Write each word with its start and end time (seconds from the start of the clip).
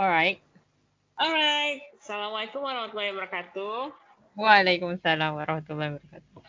Alright. 0.00 0.40
Alright. 1.20 1.84
Assalamualaikum 2.00 2.64
warahmatullahi 2.64 3.12
wabarakatuh. 3.12 3.92
Waalaikumsalam 4.40 5.36
warahmatullahi 5.36 6.00
wabarakatuh. 6.00 6.40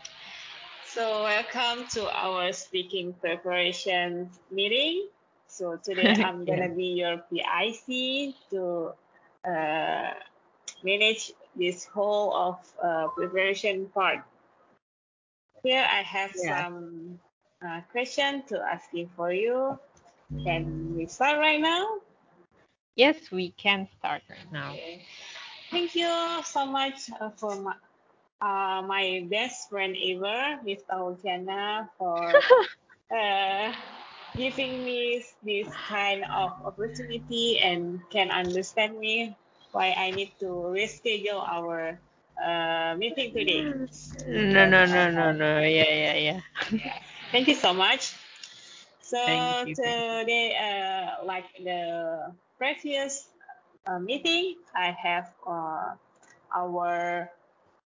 So 0.88 1.24
welcome 1.28 1.84
to 1.92 2.08
our 2.08 2.48
speaking 2.56 3.12
preparation 3.20 4.32
meeting. 4.48 5.12
So 5.52 5.76
today 5.76 6.16
I'm 6.24 6.48
gonna 6.48 6.72
be 6.72 6.96
your 6.96 7.20
PIC 7.28 8.32
to 8.56 8.96
uh, 9.44 10.16
manage 10.80 11.36
this 11.52 11.84
whole 11.84 12.32
of 12.32 12.56
uh, 12.80 13.12
preparation 13.12 13.84
part. 13.92 14.24
Here 15.60 15.84
I 15.84 16.00
have 16.00 16.32
Yeah. 16.40 16.64
some 16.64 17.20
uh, 17.60 17.84
question 17.92 18.48
to 18.48 18.64
asking 18.64 19.12
for 19.12 19.28
you. 19.28 19.76
Can 20.48 20.96
we 20.96 21.04
start 21.04 21.36
right 21.36 21.60
now? 21.60 22.00
Yes, 22.96 23.30
we 23.30 23.50
can 23.52 23.88
start 23.98 24.22
right 24.28 24.50
now. 24.52 24.72
Okay. 24.72 25.06
Thank 25.70 25.94
you 25.94 26.10
so 26.44 26.66
much 26.66 27.10
uh, 27.20 27.30
for 27.30 27.56
my, 27.56 27.74
uh, 28.40 28.82
my 28.82 29.26
best 29.30 29.68
friend 29.70 29.96
ever, 29.96 30.60
Miss 30.64 30.82
Tausiana, 30.90 31.88
for 31.98 32.44
uh, 33.14 33.72
giving 34.36 34.84
me 34.84 35.22
this 35.42 35.68
kind 35.88 36.24
of 36.34 36.52
opportunity 36.64 37.58
and 37.60 38.00
can 38.10 38.30
understand 38.30 38.98
me 38.98 39.36
why 39.72 39.94
I 39.96 40.10
need 40.10 40.32
to 40.40 40.46
reschedule 40.74 41.42
our 41.46 41.98
uh, 42.42 42.94
meeting 42.96 43.32
today. 43.32 43.74
No, 44.28 44.66
no, 44.66 44.86
no, 44.86 45.10
no, 45.10 45.32
no. 45.32 45.60
Yeah, 45.60 45.92
yeah, 45.92 46.14
yeah. 46.14 46.40
Thank 47.30 47.48
you 47.48 47.54
so 47.54 47.72
much. 47.72 48.14
So 49.00 49.18
Thank 49.24 49.64
you, 49.64 49.76
thank 49.82 49.96
you. 50.10 50.18
today, 50.20 50.56
uh, 50.56 51.24
like 51.24 51.46
the 51.62 52.32
previous 52.62 53.28
uh, 53.86 53.98
meeting, 53.98 54.56
I 54.74 54.90
have 54.92 55.32
uh, 55.46 55.94
our 56.54 57.30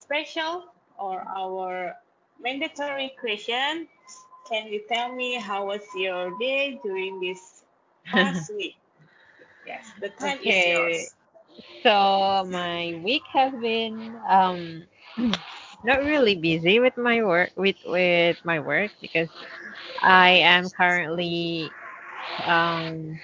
special 0.02 0.63
or 0.97 1.23
our 1.27 1.95
mandatory 2.41 3.11
question. 3.19 3.88
Can 4.49 4.67
you 4.67 4.81
tell 4.89 5.13
me 5.13 5.35
how 5.35 5.67
was 5.67 5.81
your 5.95 6.38
day 6.39 6.80
during 6.83 7.19
this 7.22 7.63
past 8.13 8.49
week? 8.55 8.75
Yes, 9.66 9.94
the 9.99 10.09
time 10.09 10.39
is 10.44 10.66
Okay. 10.66 10.66
yours. 10.66 11.16
So 11.83 12.45
my 12.50 13.00
week 13.03 13.23
has 13.33 13.53
been 13.53 14.16
um 14.29 14.83
not 15.83 16.00
really 16.03 16.35
busy 16.35 16.79
with 16.79 16.97
my 16.97 17.23
work 17.23 17.52
with 17.55 17.75
with 17.85 18.38
my 18.45 18.59
work 18.59 18.91
because 19.02 19.29
I 20.02 20.29
am 20.53 20.69
currently 20.69 21.72
um 22.45 23.19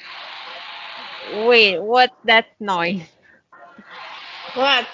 wait, 1.31 1.79
what's 1.79 2.15
that 2.25 2.45
noise? 2.59 3.07
What? 4.55 4.87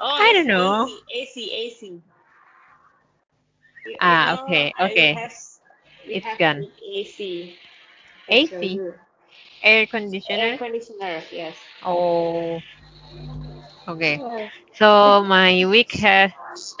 Oh, 0.00 0.04
I 0.18 0.32
don't 0.32 0.46
know. 0.46 0.90
AC, 0.90 1.02
AC, 1.14 1.50
AC. 1.52 2.02
Ah, 4.00 4.34
know, 4.34 4.40
okay, 4.40 4.72
okay. 4.80 5.20
have, 5.20 5.32
It's 6.12 6.34
gone. 6.38 6.66
AC. 6.96 7.58
AC, 8.28 8.80
Air 9.62 9.86
conditioner. 9.86 10.26
Air 10.28 10.56
conditioner. 10.58 11.22
yes. 11.32 11.56
Oh, 11.82 12.60
okay. 13.88 14.20
Yes. 14.20 14.50
So 14.74 15.22
my 15.24 15.64
week 15.66 15.92
has 15.94 16.32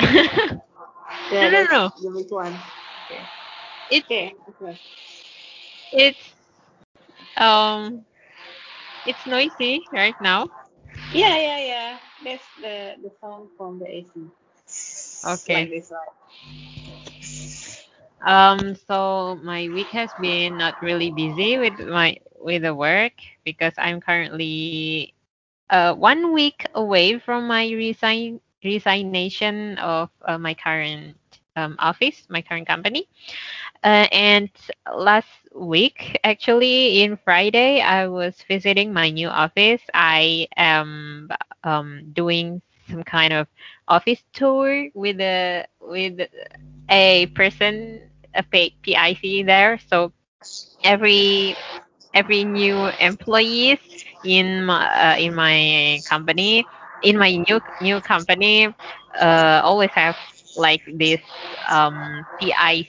Yeah, 1.30 1.48
no, 1.48 1.62
no, 1.62 1.66
no. 1.70 1.90
the 2.02 2.10
big 2.10 2.30
one. 2.30 2.54
Okay. 3.04 3.24
It's 3.90 4.06
Okay. 4.06 4.34
okay. 4.48 4.78
it's 5.92 6.34
um 7.36 8.04
it's 9.04 9.26
noisy 9.26 9.88
right 9.92 10.18
now. 10.20 10.48
Yeah, 11.12 11.36
yeah, 11.36 11.58
yeah. 11.58 11.98
That's 12.24 12.46
the 12.60 12.94
the 13.02 13.10
sound 13.20 13.48
from 13.56 13.78
the 13.78 13.86
AC. 13.88 14.30
Okay. 15.24 15.68
Like 15.68 15.70
this 15.70 15.90
one. 15.90 16.00
Um, 18.26 18.74
so 18.74 19.38
my 19.42 19.68
week 19.68 19.90
has 19.92 20.14
been 20.14 20.56
not 20.56 20.76
really 20.80 21.10
busy 21.10 21.58
with 21.58 21.78
my 21.80 22.18
with 22.40 22.62
the 22.62 22.74
work 22.74 23.12
because 23.44 23.74
I'm 23.78 24.00
currently 24.00 25.14
uh 25.70 25.94
one 25.94 26.32
week 26.32 26.64
away 26.74 27.18
from 27.18 27.46
my 27.46 27.68
resign 27.70 28.40
resignation 28.64 29.78
of 29.78 30.10
uh, 30.24 30.38
my 30.38 30.54
current 30.54 31.16
um 31.56 31.76
office, 31.78 32.26
my 32.28 32.42
current 32.42 32.66
company. 32.66 33.08
Uh, 33.82 34.06
and 34.12 34.50
last 34.92 35.28
week, 35.54 36.18
actually, 36.24 37.02
in 37.02 37.16
Friday, 37.24 37.80
I 37.80 38.06
was 38.08 38.42
visiting 38.48 38.92
my 38.92 39.10
new 39.10 39.28
office. 39.28 39.80
I 39.94 40.48
am 40.56 41.28
um, 41.64 42.10
doing 42.12 42.62
some 42.90 43.02
kind 43.02 43.32
of 43.32 43.46
office 43.88 44.22
tour 44.32 44.88
with 44.94 45.20
a 45.20 45.66
with 45.80 46.20
a 46.90 47.26
person, 47.34 48.00
a 48.34 48.42
PIC 48.42 49.42
there. 49.44 49.78
So 49.88 50.12
every 50.84 51.56
every 52.14 52.44
new 52.44 52.86
employees 53.00 53.78
in 54.24 54.64
my 54.64 54.82
uh, 54.86 55.16
in 55.18 55.34
my 55.34 56.00
company, 56.08 56.66
in 57.02 57.18
my 57.18 57.36
new 57.48 57.60
new 57.80 58.00
company, 58.00 58.68
uh, 59.20 59.60
always 59.64 59.90
have 59.90 60.16
like 60.56 60.82
this 60.92 61.20
um, 61.68 62.24
PIC 62.38 62.88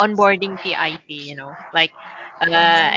onboarding 0.00 0.60
PIC, 0.62 1.02
you 1.28 1.36
know, 1.36 1.56
like 1.72 1.92
uh 2.40 2.90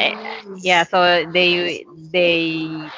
yeah, 0.61 0.83
so 0.83 1.25
they 1.31 1.85
they 2.11 2.91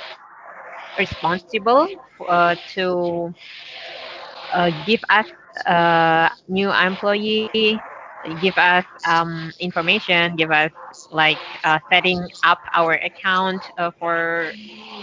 responsible 0.97 1.87
uh, 2.27 2.55
to 2.75 3.33
uh, 4.53 4.71
give 4.85 5.01
us 5.09 5.27
uh 5.65 6.29
new 6.47 6.71
employee, 6.71 7.83
give 8.39 8.57
us 8.57 8.85
um 9.07 9.51
information, 9.59 10.35
give 10.35 10.51
us 10.51 10.71
like 11.09 11.41
uh, 11.63 11.79
setting 11.91 12.21
up 12.43 12.59
our 12.73 12.93
account 12.93 13.69
uh, 13.77 13.91
for 13.99 14.53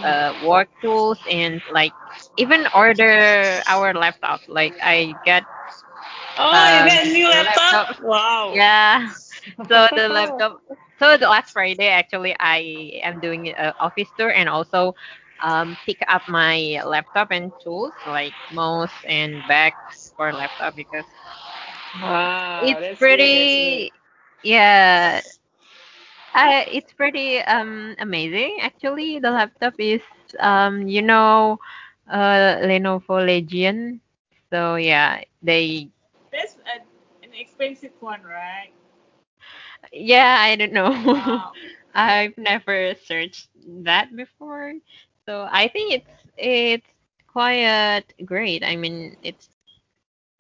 uh, 0.03 0.33
work 0.37 0.69
tools 0.81 1.19
and 1.31 1.61
like 1.71 1.95
even 2.37 2.67
order 2.75 3.63
our 3.67 3.93
laptop. 3.95 4.41
Like 4.49 4.75
I 4.83 5.19
got 5.25 5.45
Oh, 6.39 6.67
you 6.69 6.83
um 6.83 6.87
got 6.87 7.07
a 7.07 7.11
new 7.11 7.29
laptop 7.29 7.73
laptop? 7.73 8.01
Wow. 8.01 8.63
Yeah. 8.63 9.09
So 9.69 9.89
the 9.95 10.09
laptop. 10.09 10.61
So 10.99 11.17
the 11.17 11.29
last 11.29 11.53
Friday, 11.53 11.89
actually, 11.89 12.35
I 12.39 13.01
am 13.03 13.21
doing 13.21 13.49
an 13.51 13.73
office 13.79 14.11
tour 14.17 14.31
and 14.31 14.49
also 14.49 14.95
um, 15.41 15.77
pick 15.87 15.99
up 16.09 16.23
my 16.29 16.81
laptop 16.85 17.29
and 17.31 17.53
tools 17.63 17.95
like 18.05 18.35
mouse 18.51 19.03
and 19.07 19.47
bags 19.47 20.13
for 20.17 20.33
laptop 20.33 20.75
because 20.75 21.07
Wow, 21.95 22.79
it's 22.79 22.81
that's 22.81 23.07
good. 23.07 23.21
Pretty. 23.21 23.93
Yeah, 24.43 25.21
I, 26.35 26.67
it's 26.71 26.93
pretty 26.93 27.39
um 27.41 27.95
amazing. 27.99 28.59
Actually, 28.61 29.19
the 29.19 29.31
laptop 29.31 29.75
is 29.79 30.03
um 30.41 30.87
you 30.89 31.03
know 31.03 31.59
uh 32.11 32.59
Lenovo 32.63 33.25
Legion. 33.25 34.01
So 34.51 34.77
yeah, 34.77 35.23
they 35.43 35.91
That's 36.37 36.57
a, 36.59 36.83
an 37.27 37.35
expensive 37.35 37.93
one, 38.01 38.23
right? 38.23 38.73
Yeah, 39.93 40.37
I 40.41 40.57
don't 40.57 40.73
know. 40.73 40.91
Wow. 41.07 41.53
I've 41.95 42.37
never 42.39 42.95
searched 42.95 43.49
that 43.85 44.15
before. 44.17 44.75
So 45.27 45.47
I 45.51 45.69
think 45.69 45.95
it's 45.95 46.11
it's 46.37 46.87
quite 47.27 48.05
great. 48.25 48.65
I 48.65 48.77
mean, 48.77 49.17
it's 49.23 49.49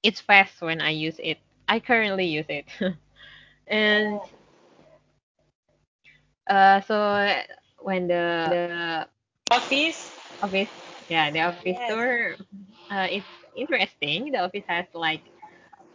it's 0.03 0.21
fast 0.21 0.61
when 0.62 0.81
I 0.81 0.91
use 0.91 1.19
it. 1.23 1.39
I 1.69 1.81
currently 1.81 2.27
use 2.27 2.47
it. 2.49 2.67
And 3.69 4.21
uh 6.49 6.81
so 6.81 6.97
when 7.81 8.09
the 8.09 8.16
the 8.45 9.09
Office? 9.51 10.13
office 10.43 10.71
yeah, 11.09 11.31
the 11.31 11.41
office 11.41 11.78
Yes. 11.78 11.87
tour 11.87 12.37
uh 12.91 13.07
it's 13.10 13.28
interesting. 13.57 14.33
The 14.33 14.39
office 14.41 14.65
has 14.69 14.87
like 14.95 15.22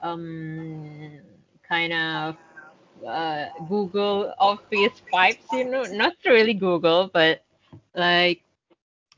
um 0.02 1.20
kind 1.68 1.94
of 1.94 2.36
uh 3.08 3.46
Google 3.68 4.34
Office 4.40 5.02
vibes, 5.14 5.52
you 5.52 5.66
know, 5.66 5.86
not 5.86 6.14
really 6.26 6.54
Google, 6.54 7.10
but 7.14 7.42
like 7.96 8.42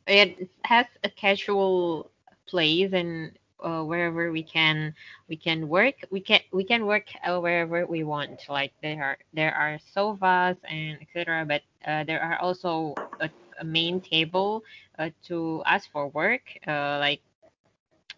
it 0.08 0.50
has 0.64 0.86
a 1.04 1.10
casual 1.10 2.12
place 2.48 2.92
and 2.94 3.32
uh, 3.64 3.84
wherever 3.84 4.32
we 4.32 4.44
can 4.44 4.94
we 5.30 5.36
can 5.36 5.68
work 5.70 5.96
we 6.12 6.20
can 6.20 6.42
we 6.52 6.64
can 6.64 6.86
work 6.86 7.08
uh, 7.26 7.40
wherever 7.40 7.86
we 7.86 8.04
want. 8.04 8.42
Like 8.50 8.74
there 8.82 9.02
are 9.04 9.18
there 9.34 9.54
are 9.54 9.78
sofas 9.94 10.58
and 10.70 10.98
etc 11.02 11.46
but 11.48 11.62
uh, 11.88 12.04
there 12.04 12.22
are 12.22 12.38
also 12.40 12.98
a, 13.20 13.30
a 13.60 13.64
main 13.64 14.02
table 14.02 14.64
uh, 15.00 15.10
to 15.28 15.64
ask 15.66 15.92
for 15.92 16.08
work 16.10 16.42
uh, 16.68 16.98
like 17.00 17.22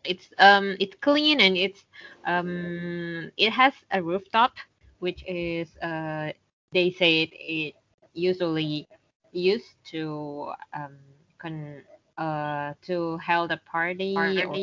it's 0.06 0.30
um 0.40 0.76
it's 0.80 0.96
clean 1.02 1.40
and 1.42 1.58
it's 1.58 1.86
um 2.26 3.32
it 3.38 3.52
has 3.52 3.74
a 3.92 4.02
rooftop 4.02 4.54
which 5.00 5.24
is 5.28 5.76
uh 5.78 6.32
they 6.74 6.92
say 6.92 7.24
it, 7.24 7.30
it 7.34 7.76
usually 8.14 8.88
used 9.32 9.76
to 9.92 10.52
um 10.74 10.98
con 11.40 11.84
uh 12.18 12.74
to 12.82 13.18
held 13.18 13.52
a 13.52 13.58
party 13.58 14.44
or 14.44 14.60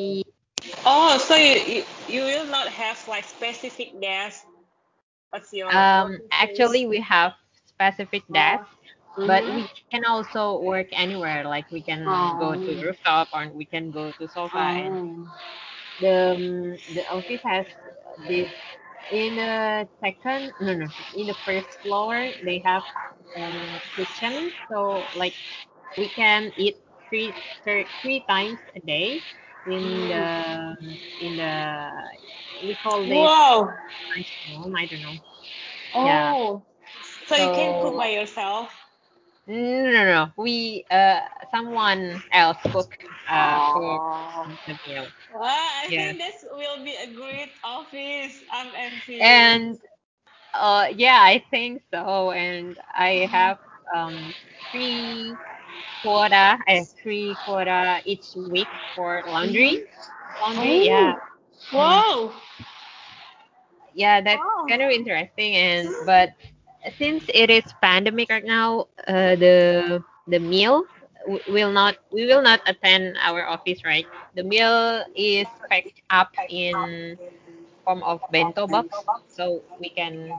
Oh, 0.87 1.19
so 1.19 1.35
you, 1.37 1.55
you 1.75 1.85
you 2.09 2.23
will 2.23 2.47
not 2.47 2.69
have 2.69 2.99
like 3.09 3.25
specific 3.25 4.01
desk. 4.01 4.45
What's 5.31 5.53
your 5.53 5.73
um 5.73 6.09
working 6.09 6.31
place? 6.41 6.73
actually 6.73 6.87
we 6.87 7.01
have 7.01 7.33
specific 7.67 8.23
Oh, 8.35 8.65
desks 9.17 9.45
but 9.45 9.45
mm-hmm. 9.47 9.67
we 9.69 9.69
can 9.91 10.05
also 10.05 10.61
work 10.61 10.87
anywhere 10.93 11.45
like 11.45 11.67
we 11.71 11.83
can 11.83 12.37
go 12.39 12.55
to 12.57 12.77
Oh, 12.77 12.83
rooftop 12.83 13.29
or 13.33 13.49
we 13.55 13.65
can 13.65 13.91
go 13.91 14.13
to 14.13 14.29
sofa 14.29 14.59
and 14.77 14.99
oh, 14.99 15.27
the 16.01 16.33
um, 16.37 16.79
the 16.95 17.03
office 17.11 17.41
has 17.45 17.67
this 18.29 18.49
in 19.11 19.37
the 19.37 19.89
second 20.01 20.53
no 20.61 20.75
no 20.75 20.87
in 21.15 21.27
the 21.27 21.35
first 21.45 21.69
floor 21.83 22.31
they 22.45 22.59
have 22.65 22.83
um 23.37 23.81
kitchen 23.97 24.53
so 24.69 25.09
like 25.15 25.35
we 25.97 26.09
can 26.09 26.53
eat 26.57 26.77
three 27.09 27.33
thir- 27.65 27.89
three 28.01 28.25
times 28.29 28.59
a 28.77 28.81
day 28.87 29.23
in 29.67 30.09
the 30.09 30.15
mm. 30.15 30.77
um, 30.77 30.99
in 31.21 31.37
the 31.37 31.91
we 32.63 32.77
call 32.77 33.07
this 33.07 33.33
Wow. 33.33 33.69
lunchroom 34.15 34.75
i 34.77 34.87
don't 34.87 35.03
know 35.03 35.19
yeah 36.01 36.35
Oh, 36.35 36.65
so 37.27 37.37
you 37.37 37.51
can 37.51 37.75
cook 37.81 37.97
by 37.97 38.09
yourself? 38.09 38.73
No 39.47 39.91
no 39.93 40.05
no 40.13 40.33
we 40.37 40.85
uh 40.91 41.21
someone 41.51 42.23
else 42.33 42.59
cook 42.73 42.93
uh 43.29 43.61
Oh. 43.75 44.59
the 44.67 44.79
meal 44.87 45.13
Well, 45.29 45.43
I 45.45 45.89
yes 45.89 46.17
think 46.17 46.19
this 46.19 46.45
will 46.51 46.85
be 46.85 46.95
a 46.97 47.13
great 47.13 47.53
office. 47.63 48.43
I'm 48.51 48.75
envious. 48.75 49.59
and 49.59 49.79
Uh, 50.55 50.87
yeah, 50.95 51.19
I 51.21 51.45
think 51.51 51.83
so. 51.93 52.31
And 52.33 52.77
I 52.95 53.29
have 53.31 53.59
um 53.95 54.35
three 54.71 55.39
quota, 56.03 56.59
uh, 56.69 56.85
three 57.03 57.37
quota 57.45 58.01
each 58.05 58.35
week 58.35 58.71
for 58.95 59.23
Mm-hmm. 59.43 59.75
laundry. 59.75 59.85
Laundry, 60.41 60.79
yeah, 60.85 61.15
Oh, 61.73 61.77
mm, 61.77 62.03
wow. 62.11 62.43
yeah, 63.95 64.21
that's 64.21 64.43
Wow. 64.43 64.69
kind 64.69 64.83
of 64.83 64.91
interesting. 64.91 65.55
And 65.57 65.89
but 66.07 66.31
since 66.99 67.25
it 67.33 67.51
is 67.51 67.65
pandemic 67.81 68.31
right 68.31 68.45
now, 68.45 68.89
uh, 69.07 69.35
the 69.37 70.03
the 70.27 70.39
meal 70.39 70.85
will 71.49 71.73
not 71.73 71.97
we 72.13 72.27
will 72.27 72.43
not 72.43 72.61
attend 72.67 73.17
our 73.21 73.47
office, 73.47 73.85
right? 73.85 74.07
The 74.35 74.45
meal 74.45 75.05
is 75.15 75.47
packed 75.69 76.03
up 76.11 76.33
in 76.49 77.19
form 77.85 78.03
of 78.03 78.21
bento 78.31 78.67
box, 78.67 79.07
so 79.27 79.63
we 79.81 79.91
can 79.91 80.39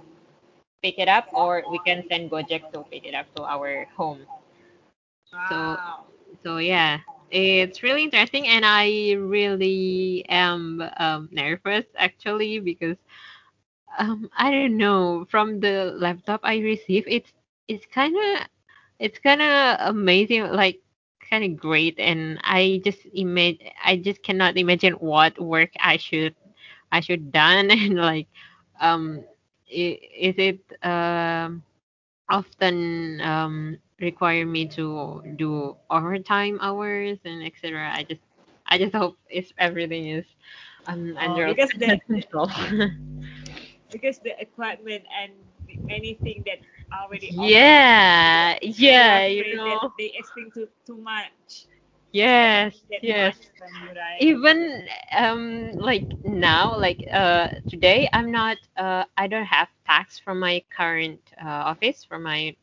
pick 0.81 0.97
it 0.99 1.07
up 1.09 1.27
or 1.33 1.63
we 1.69 1.79
can 1.85 2.03
send 2.09 2.29
Gojek 2.31 2.71
to 2.73 2.83
pick 2.91 3.05
it 3.05 3.13
up 3.15 3.27
to 3.35 3.43
our 3.43 3.85
home. 3.95 4.25
So 5.49 5.77
so 6.43 6.57
yeah, 6.57 6.99
it's 7.31 7.83
really 7.83 8.03
interesting 8.03 8.47
and 8.47 8.65
I 8.65 9.13
really 9.13 10.25
am 10.29 10.81
um, 10.97 11.29
nervous 11.31 11.85
actually 11.97 12.59
because 12.59 12.97
um 13.97 14.29
I 14.37 14.51
don't 14.51 14.77
know 14.77 15.25
from 15.29 15.59
the 15.59 15.93
laptop 15.97 16.41
I 16.43 16.57
received 16.59 17.07
it's 17.09 17.31
it's 17.67 17.85
kind 17.85 18.15
of 18.15 18.47
it's 18.99 19.19
kind 19.19 19.41
of 19.41 19.77
amazing 19.89 20.43
like 20.51 20.81
kind 21.29 21.43
of 21.43 21.57
great 21.59 21.99
and 21.99 22.39
I 22.43 22.81
just 22.83 22.99
imagine 23.13 23.67
I 23.83 23.97
just 23.97 24.23
cannot 24.23 24.57
imagine 24.57 24.93
what 24.93 25.39
work 25.41 25.71
I 25.79 25.97
should 25.97 26.35
I 26.91 26.99
should 27.01 27.31
done 27.31 27.71
and 27.71 27.95
like 27.95 28.27
um 28.79 29.23
is 29.69 30.35
it 30.37 30.59
um 30.83 31.63
often 32.29 33.21
um, 33.21 33.77
require 33.99 34.45
me 34.45 34.65
to 34.67 35.21
do 35.37 35.75
overtime 35.89 36.57
hours 36.61 37.19
and 37.25 37.43
etc. 37.43 37.91
I 37.93 38.03
just 38.03 38.21
I 38.67 38.77
just 38.77 38.93
hope 38.95 39.17
it's 39.29 39.51
everything 39.57 40.07
is 40.09 40.25
um, 40.87 41.15
Oh, 41.17 41.41
under 41.41 41.45
because 41.45 41.71
the. 41.77 41.99
because 43.93 44.19
the 44.19 44.33
equipment 44.41 45.05
and 45.21 45.33
anything 45.89 46.43
that 46.47 46.59
already 46.93 47.31
yeah, 47.31 48.57
are 48.61 48.61
yeah, 48.61 49.25
you 49.27 49.45
know. 49.55 49.93
they 49.97 50.11
expect 50.17 50.53
too 50.55 50.67
too 50.85 50.97
much 50.97 51.67
Yes, 52.11 52.83
yes. 53.01 53.37
you, 53.73 53.91
right? 53.95 54.19
Even 54.19 54.87
um 55.15 55.71
like 55.73 56.05
now, 56.23 56.77
like 56.77 57.03
uh 57.11 57.49
today 57.67 58.09
I'm 58.13 58.31
not 58.31 58.57
uh 58.77 59.05
I 59.17 59.27
don't 59.27 59.45
have 59.45 59.69
tax 59.85 60.19
from 60.19 60.39
my 60.39 60.63
current 60.75 61.21
uh, 61.41 61.47
office 61.71 62.03
from 62.05 62.23
my 62.23 62.55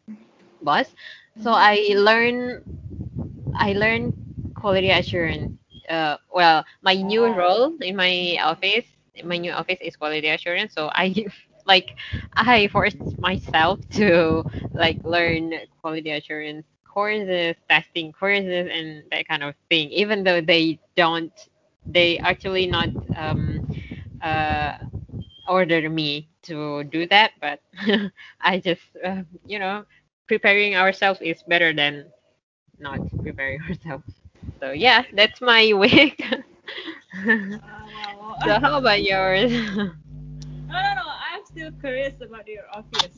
boss. 0.63 0.95
So 1.37 1.53
Mm-hmm. 1.53 1.55
I 1.55 1.95
learn 1.97 2.63
I 3.57 3.73
learned 3.73 4.15
quality 4.55 4.91
assurance. 4.91 5.59
Uh, 5.89 6.17
well, 6.33 6.65
my 6.83 6.95
new 6.95 7.27
Oh. 7.27 7.35
role 7.35 7.77
in 7.81 7.97
my 7.97 8.39
office, 8.43 8.87
my 9.25 9.37
new 9.37 9.53
office 9.53 9.79
is 9.81 9.97
quality 9.97 10.29
assurance. 10.29 10.75
So 10.75 10.91
I 10.93 11.15
like 11.67 11.97
I 12.37 12.69
forced 12.69 12.99
myself 13.19 13.81
to 13.91 14.45
like 14.75 14.99
learn 15.05 15.53
quality 15.81 16.11
assurance 16.11 16.67
courses, 16.89 17.57
testing 17.69 18.13
courses, 18.13 18.69
and 18.73 19.05
that 19.11 19.29
kind 19.29 19.43
of 19.43 19.55
thing. 19.69 19.91
Even 19.91 20.25
though 20.25 20.41
they 20.41 20.79
don't, 20.97 21.33
they 21.87 22.19
actually 22.19 22.67
not 22.67 22.89
um, 23.17 23.69
uh, 24.23 24.75
order 25.49 25.89
me 25.91 26.29
to 26.43 26.85
do 26.85 27.07
that, 27.09 27.33
but 27.41 27.61
I 28.41 28.59
just 28.61 28.83
uh, 29.05 29.23
you 29.47 29.59
know 29.59 29.85
preparing 30.27 30.77
ourselves 30.77 31.21
is 31.23 31.43
better 31.43 31.73
than 31.73 32.07
not 32.79 33.01
preparing 33.23 33.61
ourselves. 33.69 34.05
So 34.61 34.73
yeah, 34.73 35.05
that's 35.15 35.41
my 35.41 35.73
week. 35.75 36.23
So 38.45 38.59
how 38.61 38.79
about 38.79 39.03
yours? 39.03 39.53
no, 40.69 40.75
no, 40.75 40.95
no. 40.95 41.03
I'm 41.07 41.45
still 41.45 41.71
curious 41.73 42.21
about 42.21 42.47
your 42.49 42.65
office. 42.73 43.13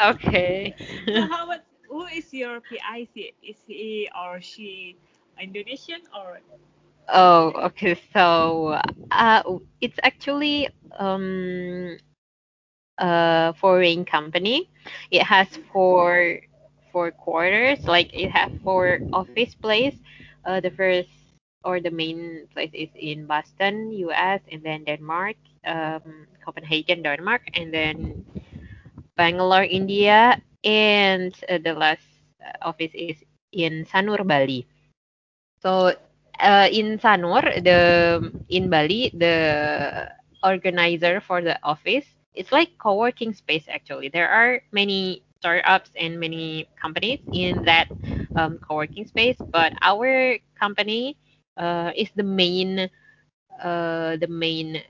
okay. 0.00 0.74
So 1.12 1.20
how 1.28 1.44
about 1.46 1.60
who 1.88 2.06
is 2.06 2.32
your 2.32 2.60
PIC? 2.60 3.34
Is 3.42 3.56
he 3.66 4.08
or 4.14 4.40
she 4.40 4.96
Indonesian 5.40 6.02
or 6.14 6.40
oh, 7.08 7.52
okay. 7.68 7.96
So 8.12 8.80
uh, 9.10 9.42
it's 9.80 9.98
actually 10.02 10.68
um 10.98 11.96
a 12.98 13.54
foreign 13.54 14.04
company. 14.04 14.70
It 15.10 15.22
has 15.22 15.48
four 15.72 16.40
four 16.92 17.10
quarters. 17.12 17.86
Like 17.86 18.10
it 18.14 18.30
has 18.30 18.50
four 18.62 19.00
office 19.12 19.54
place. 19.54 19.96
Uh, 20.44 20.60
the 20.60 20.70
first 20.70 21.10
or 21.64 21.80
the 21.80 21.90
main 21.90 22.46
place 22.52 22.70
is 22.74 22.90
in 22.94 23.26
Boston, 23.26 23.92
U.S., 23.92 24.40
and 24.50 24.62
then 24.62 24.84
Denmark, 24.84 25.36
um, 25.66 26.26
Copenhagen, 26.44 27.02
Denmark, 27.02 27.42
and 27.54 27.72
then 27.72 28.24
Bangalore, 29.16 29.64
India, 29.64 30.40
and 30.64 31.32
uh, 31.48 31.58
the 31.62 31.74
last 31.74 32.06
uh, 32.44 32.52
office 32.62 32.92
is 32.94 33.16
in 33.52 33.84
Sanur, 33.86 34.26
Bali. 34.26 34.66
So 35.62 35.92
uh, 36.40 36.68
in 36.70 36.98
Sanur, 36.98 37.42
the 37.64 38.32
in 38.48 38.70
Bali, 38.70 39.10
the 39.14 40.10
organizer 40.42 41.20
for 41.20 41.40
the 41.42 41.58
office, 41.62 42.06
it's 42.34 42.52
like 42.52 42.70
co-working 42.78 43.32
space 43.34 43.66
actually. 43.68 44.08
There 44.08 44.28
are 44.28 44.60
many 44.72 45.22
startups 45.38 45.90
and 45.96 46.18
many 46.20 46.68
companies 46.80 47.20
in 47.32 47.62
that 47.64 47.88
um, 48.36 48.58
co-working 48.58 49.06
space, 49.06 49.36
but 49.52 49.72
our 49.82 50.38
company 50.58 51.16
uh, 51.60 51.92
is 51.96 52.10
the 52.16 52.24
main 52.24 52.90
uh, 53.62 54.16
the 54.16 54.28
main 54.28 54.82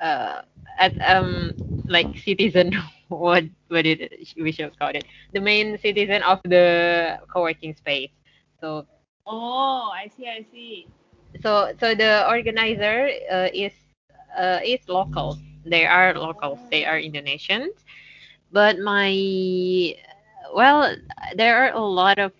uh 0.00 0.42
at 0.78 0.92
um 1.02 1.52
like 1.88 2.08
citizen 2.18 2.72
what 3.08 3.44
what 3.68 3.86
it 3.86 4.12
we 4.36 4.52
should 4.52 4.76
call 4.78 4.90
it. 4.90 5.04
The 5.32 5.40
main 5.40 5.78
citizen 5.78 6.22
of 6.22 6.40
the 6.44 7.18
co-working 7.32 7.74
space. 7.74 8.10
So 8.60 8.86
Oh, 9.26 9.90
I 9.92 10.08
see, 10.08 10.28
I 10.28 10.42
see. 10.42 10.88
so 11.42 11.72
so 11.80 11.94
the 11.94 12.26
organizer 12.28 13.10
uh, 13.30 13.48
is 13.52 13.74
uh, 14.38 14.60
is 14.64 14.80
local. 14.88 15.38
They 15.64 15.86
are 15.86 16.14
locals 16.14 16.60
they 16.70 16.84
are 16.86 16.98
indonesians. 17.00 17.84
But 18.52 18.78
my 18.78 19.10
well 20.54 20.94
there 21.36 21.56
are 21.64 21.72
a 21.72 21.80
lot 21.80 22.18
of 22.18 22.32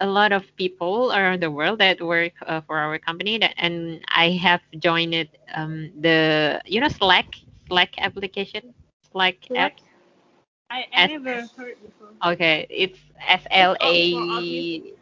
a 0.00 0.06
lot 0.06 0.32
of 0.32 0.42
people 0.56 1.12
around 1.12 1.42
the 1.42 1.50
world 1.50 1.78
that 1.78 2.00
work 2.00 2.32
uh, 2.46 2.60
for 2.62 2.78
our 2.78 2.98
company 2.98 3.38
that 3.38 3.54
and 3.56 4.00
I 4.08 4.30
have 4.42 4.60
joined 4.78 5.14
it, 5.14 5.28
um, 5.54 5.90
the 6.00 6.60
you 6.66 6.80
know 6.80 6.88
Slack 6.88 7.26
Slack 7.68 7.98
application 7.98 8.74
Slack 9.12 9.36
Slack? 9.48 9.72
apps 9.72 9.82
I, 10.70 10.86
I 10.94 11.02
S 11.02 11.10
never 11.10 11.46
heard 11.56 11.80
before. 11.82 12.12
okay 12.24 12.66
it's 12.70 12.98
S 13.26 13.46
It's 13.56 13.72
L 13.72 13.76
o- 13.80 14.02
for 14.08 14.22
office. 14.22 14.66
A 14.80 14.92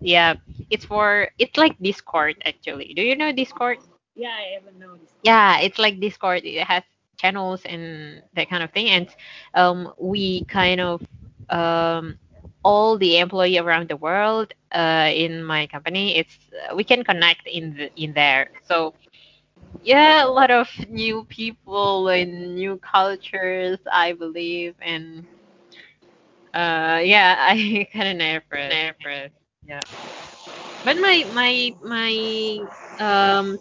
yeah 0.00 0.34
it's 0.70 0.84
for 0.84 1.28
it's 1.38 1.56
like 1.56 1.78
Discord 1.80 2.36
actually 2.44 2.92
do 2.94 3.02
you 3.02 3.16
know 3.16 3.32
Discord 3.32 3.78
Yeah, 4.14 4.30
I 4.30 4.58
even 4.60 4.78
know 4.78 4.96
this. 4.96 5.12
yeah 5.22 5.60
it's 5.60 5.78
like 5.78 6.00
Discord 6.00 6.42
it 6.44 6.64
has 6.64 6.82
channels 7.18 7.62
and 7.64 8.22
that 8.34 8.48
kind 8.48 8.62
of 8.62 8.70
thing 8.72 8.88
and 8.88 9.08
um 9.54 9.92
we 9.98 10.44
kind 10.44 10.80
of 10.80 11.02
um 11.50 12.16
all 12.64 12.98
the 12.98 13.18
employee 13.18 13.58
around 13.58 13.88
the 13.88 13.96
world 13.96 14.54
uh, 14.72 15.10
in 15.14 15.44
my 15.44 15.66
company. 15.66 16.16
It's 16.18 16.38
we 16.74 16.84
can 16.84 17.04
connect 17.04 17.46
in 17.46 17.76
the, 17.76 17.90
in 17.96 18.14
there. 18.14 18.50
So 18.68 18.94
yeah, 19.82 20.24
a 20.24 20.28
lot 20.30 20.50
of 20.50 20.68
new 20.88 21.24
people 21.24 22.08
and 22.08 22.56
new 22.56 22.78
cultures, 22.78 23.78
I 23.92 24.12
believe, 24.12 24.74
and 24.82 25.26
uh, 26.54 27.00
yeah, 27.04 27.36
I 27.40 27.88
kind 27.92 28.08
of 28.08 28.16
nervous. 28.16 28.80
Nervous. 29.02 29.32
Yeah. 29.66 29.82
But 30.84 30.96
my 30.98 31.24
my 31.30 31.74
my 31.82 32.12
um 32.98 33.58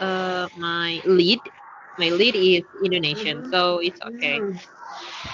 uh 0.00 0.48
my 0.54 1.00
lead 1.04 1.40
my 1.98 2.08
lead 2.10 2.34
is 2.36 2.64
Indonesian, 2.84 3.44
Mm-hmm. 3.44 3.50
so 3.50 3.78
it's 3.78 4.00
okay. 4.02 4.44
Mm. 4.44 4.58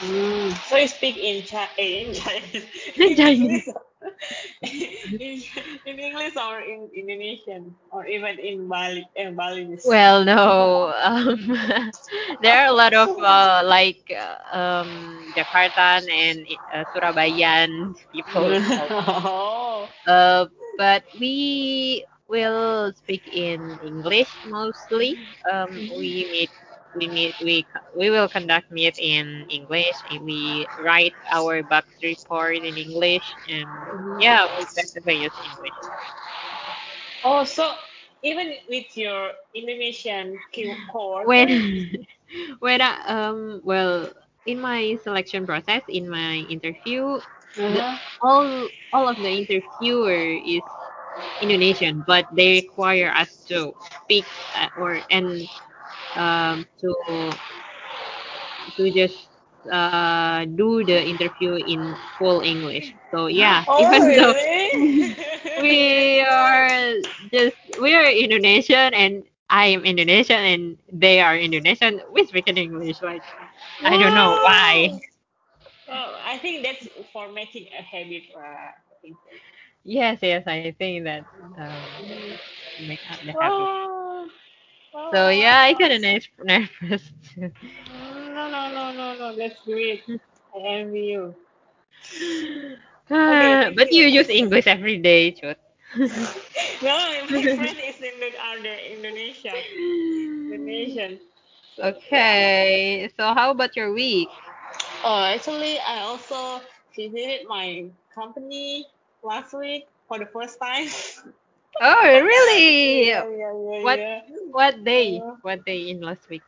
Mm. 0.03 0.53
So 0.69 0.77
you 0.77 0.89
speak 0.89 1.17
in 1.17 1.43
Chi- 1.45 1.69
eh, 1.79 2.07
in 2.07 2.15
Chinese, 2.15 2.67
in 2.99 3.15
Chinese. 3.17 3.63
English, 3.63 3.67
in, 5.19 5.43
in 5.87 5.99
English 5.99 6.37
or 6.37 6.61
in 6.61 6.89
Indonesian 6.95 7.75
or 7.91 8.07
even 8.07 8.39
in 8.39 8.69
Bali, 8.69 9.07
uh, 9.19 9.31
Balinese. 9.31 9.85
Well, 9.85 10.25
no. 10.25 10.93
Um, 11.03 11.37
there 12.41 12.59
are 12.63 12.67
a 12.67 12.73
lot 12.73 12.93
of 12.95 13.11
uh, 13.23 13.63
like 13.65 14.11
um 14.53 15.33
Jakartan 15.37 16.09
and 16.11 16.47
uh, 16.73 16.85
Surabayan 16.93 17.95
people 18.13 18.59
oh. 18.91 19.89
Uh, 20.07 20.47
but 20.77 21.05
we 21.19 22.05
will 22.29 22.93
speak 22.95 23.27
in 23.29 23.79
English 23.83 24.41
mostly. 24.45 25.19
Um, 25.51 25.87
we 25.91 26.27
meet, 26.31 26.51
we 26.95 27.09
meet, 27.09 27.35
we 27.41 27.67
we 27.97 28.11
will 28.11 28.29
conduct 28.29 28.71
meet 28.71 28.97
in 28.99 29.47
English. 29.51 29.97
and 30.11 30.25
We 30.25 30.67
write 30.79 31.15
our 31.31 31.63
bug 31.63 31.85
report 32.03 32.57
in 32.57 32.77
English, 32.77 33.27
and 33.49 33.69
yeah, 34.19 34.47
we 34.57 34.65
basically 34.75 35.23
use 35.23 35.37
English. 35.43 35.79
Oh, 37.25 37.45
so 37.45 37.75
even 38.23 38.55
with 38.69 38.97
your 38.97 39.33
Indonesian 39.55 40.39
co- 40.55 40.77
coworker, 40.91 41.47
When 41.47 41.97
when 42.61 42.81
I, 42.81 42.95
um 43.07 43.61
well 43.65 44.11
in 44.47 44.61
my 44.61 44.97
selection 45.03 45.47
process 45.47 45.83
in 45.89 46.09
my 46.09 46.45
interview, 46.49 47.21
uh-huh. 47.59 47.97
all 48.23 48.69
all 48.93 49.09
of 49.09 49.17
the 49.17 49.31
interviewer 49.31 50.15
is 50.15 50.63
Indonesian, 51.41 52.05
but 52.07 52.27
they 52.35 52.61
require 52.63 53.11
us 53.13 53.45
to 53.49 53.73
speak 54.05 54.27
uh, 54.57 54.69
or 54.77 55.01
and 55.11 55.49
um, 56.17 56.67
to 56.81 57.39
to 58.77 58.91
just 58.91 59.31
uh, 59.71 60.45
do 60.45 60.85
the 60.85 60.99
interview 61.03 61.55
in 61.55 61.97
full 62.19 62.41
English. 62.41 62.95
So 63.11 63.27
yeah, 63.27 63.67
oh 63.69 63.79
even 63.79 64.13
though 64.15 64.35
really? 64.35 65.15
we 65.57 66.21
are 66.21 66.95
just 67.33 67.57
we 67.81 67.95
are 67.95 68.07
Indonesian 68.11 68.93
and 68.95 69.25
I 69.49 69.67
am 69.67 69.85
Indonesian 69.85 70.39
and 70.41 70.79
they 70.93 71.21
are 71.21 71.37
Indonesian, 71.37 72.01
we 72.13 72.25
speak 72.27 72.49
in 72.49 72.57
English. 72.59 73.03
Like 73.03 73.25
I 73.85 73.97
don't 73.97 74.15
know 74.15 74.39
why. 74.41 75.01
Well, 75.87 76.17
I 76.25 76.39
think 76.39 76.65
that's 76.65 76.89
for 77.13 77.31
making 77.33 77.69
a 77.79 77.83
habit. 77.83 78.23
Uh. 78.37 78.73
Yes, 79.85 80.21
yes, 80.23 80.47
I 80.47 80.67
think 80.73 80.99
that 80.99 81.19
um, 81.53 81.87
make 82.79 83.01
up 83.11 83.21
the 83.25 83.33
habit. 83.39 83.69
Oh, 83.75 84.10
So 85.13 85.29
yeah, 85.29 85.61
I 85.61 85.75
oh. 85.75 85.79
kind 85.79 85.93
of 85.93 86.01
nervous. 86.01 87.13
too. 87.35 87.53
No, 88.35 88.49
no, 88.49 88.71
no, 88.73 88.93
no, 88.93 89.15
no. 89.17 89.37
That's 89.37 89.59
great. 89.65 90.05
I 90.55 90.59
envy 90.59 91.01
you. 91.13 91.35
Okay, 93.27 93.59
Ah, 93.63 93.71
but 93.75 93.93
you. 93.93 93.93
you 93.93 94.07
use 94.07 94.29
English 94.29 94.67
every 94.67 94.99
day, 94.99 95.33
Chut. 95.33 95.59
No, 96.83 97.27
my 97.31 97.47
friend 97.55 97.77
is 97.89 98.01
in 98.01 98.21
the 98.21 98.33
other 98.41 98.75
Indonesia, 98.93 99.63
Indonesian. 100.51 101.21
Okay, 101.79 103.09
so 103.17 103.35
how 103.35 103.51
about 103.51 103.77
your 103.77 103.93
week? 103.93 104.29
Oh, 105.05 105.25
actually, 105.25 105.79
I 105.81 106.01
also 106.03 106.61
visited 106.97 107.47
my 107.49 107.91
company 108.15 108.87
last 109.23 109.55
week 109.55 109.87
for 110.09 110.19
the 110.19 110.27
first 110.27 110.59
time. 110.61 110.89
Oh, 111.81 112.21
really? 112.23 113.11
yeah, 113.11 113.25
yeah, 113.29 113.53
yeah, 113.65 113.81
What 113.81 114.01
what 114.51 114.85
day? 114.85 115.25
Uh, 115.25 115.37
What 115.43 115.65
day 115.65 115.91
in 115.91 116.01
last 116.01 116.29
week? 116.29 116.43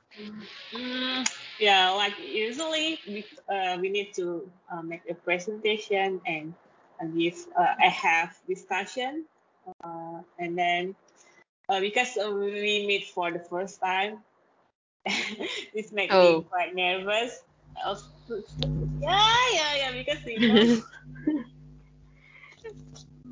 mm, 0.75 1.27
yeah, 1.59 1.91
like 1.91 2.15
usually 2.21 2.99
we, 3.07 3.25
uh, 3.49 3.79
we 3.81 3.89
need 3.91 4.13
to 4.15 4.49
uh, 4.73 4.83
make 4.83 5.03
a 5.09 5.15
presentation 5.15 6.21
and 6.27 6.55
uh, 7.01 7.07
give 7.07 7.35
uh, 7.59 7.75
a 7.85 7.91
have 7.91 8.35
discussion, 8.49 9.25
uh, 9.85 10.19
and 10.39 10.57
then 10.59 10.95
uh, 11.69 11.81
because 11.81 12.17
we 12.17 12.87
meet 12.87 13.05
for 13.15 13.31
the 13.33 13.41
first 13.41 13.81
time, 13.81 14.19
this 15.75 15.93
make 15.93 16.17
me 16.19 16.43
Oh. 16.43 16.47
quite 16.51 16.75
nervous. 16.75 17.43
Yeah, 19.03 19.45
yeah, 19.55 19.75
yeah, 19.77 19.93
because. 19.93 20.83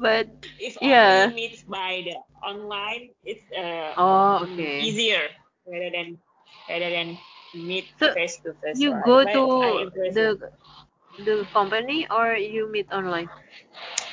But 0.00 0.28
if 0.58 0.76
only 0.82 1.20
yeah. 1.20 1.32
meet 1.34 1.64
by 1.68 2.02
the 2.06 2.16
online, 2.46 3.10
it's 3.24 3.44
uh, 3.52 3.94
Oh, 3.96 4.42
okay. 4.44 4.86
easier 4.86 5.28
rather 5.66 5.90
than 5.90 6.18
rather 6.68 6.90
than 6.90 7.18
meet 7.52 7.88
So 7.98 8.14
face 8.14 8.38
to 8.44 8.54
face, 8.62 8.82
you 8.82 8.90
right? 8.90 9.10
go 9.10 9.24
But 9.24 9.36
to 9.36 9.90
the 10.14 10.38
the 11.18 11.46
company 11.52 12.06
or 12.10 12.34
you 12.34 12.70
meet 12.70 12.90
online? 12.92 13.30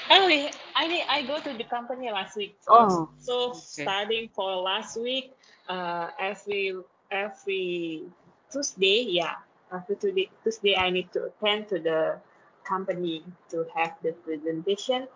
Anyway, 0.10 0.51
I 0.75 0.88
mean, 0.88 1.03
I 1.10 1.24
go 1.24 1.39
to 1.39 1.53
the 1.53 1.63
company 1.63 2.12
last 2.12 2.36
week. 2.38 2.58
So 2.62 2.88
Oh, 2.88 3.10
so 3.17 3.51
okay. 3.74 3.94
starting 3.94 4.29
for 4.36 4.56
last 4.56 5.00
week, 5.00 5.34
uh, 5.67 6.10
every 6.20 6.74
every 7.12 8.03
Tuesday, 8.51 9.06
yeah, 9.10 9.36
after 9.72 9.96
Tuesday, 9.96 10.29
Tuesday 10.44 10.75
I 10.75 10.89
need 10.89 11.12
to 11.13 11.25
attend 11.32 11.67
to 11.70 11.79
the 11.79 12.20
company 12.67 13.24
to 13.51 13.65
have 13.75 13.94
the 14.03 14.12
presentation 14.13 15.08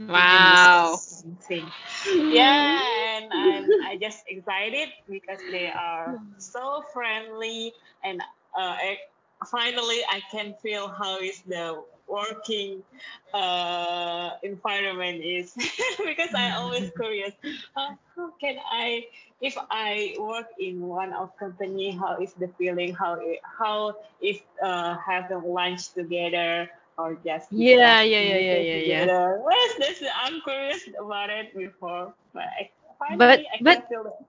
Wow. 0.08 1.00
Yeah, 2.28 3.16
and 3.18 3.32
I'm 3.32 3.72
I 3.84 3.96
just 3.96 4.24
excited 4.28 4.88
because 5.08 5.42
they 5.50 5.68
are 5.68 6.18
so 6.38 6.82
friendly 6.92 7.72
and 8.02 8.20
uh, 8.56 8.76
I, 8.78 8.98
finally 9.50 10.00
I 10.10 10.20
can 10.30 10.54
feel 10.62 10.88
how 10.88 11.18
is 11.18 11.40
the 11.42 11.82
working 12.08 12.82
uh, 13.32 14.30
environment 14.42 15.22
is. 15.24 15.54
Because 16.04 16.30
I 16.34 16.50
always 16.58 16.90
curious 16.96 17.32
how, 17.74 17.88
how 18.16 18.30
can 18.40 18.56
I 18.70 19.04
if 19.40 19.56
I 19.70 20.14
work 20.18 20.46
in 20.58 20.80
one 20.80 21.12
of 21.12 21.36
company 21.38 21.90
how 21.92 22.18
is 22.20 22.32
the 22.34 22.48
feeling? 22.58 22.94
How 22.94 23.14
it, 23.20 23.40
how 23.44 23.94
is 24.20 24.38
uh, 24.62 24.96
having 25.04 25.42
lunch 25.44 25.92
together 25.92 26.68
or 27.00 27.14
just 27.24 27.48
Yeah, 27.50 28.02
discussing 28.02 28.02
yeah, 28.02 28.22
yeah, 28.22 28.38
yeah, 28.38 28.58
anything 28.58 28.68
yeah, 28.70 28.78
yeah. 28.80 29.08
together. 29.08 29.40
This 29.78 30.02
I'm 30.24 30.40
curious 30.42 30.88
about 31.00 31.30
it 31.30 31.56
before, 31.56 32.14
but 32.34 32.44
I, 32.44 32.70
But 33.10 33.40
finally 33.40 33.46
I 33.52 33.58
but 33.60 33.78
can 33.78 33.82
feel 33.88 34.06
it. 34.06 34.26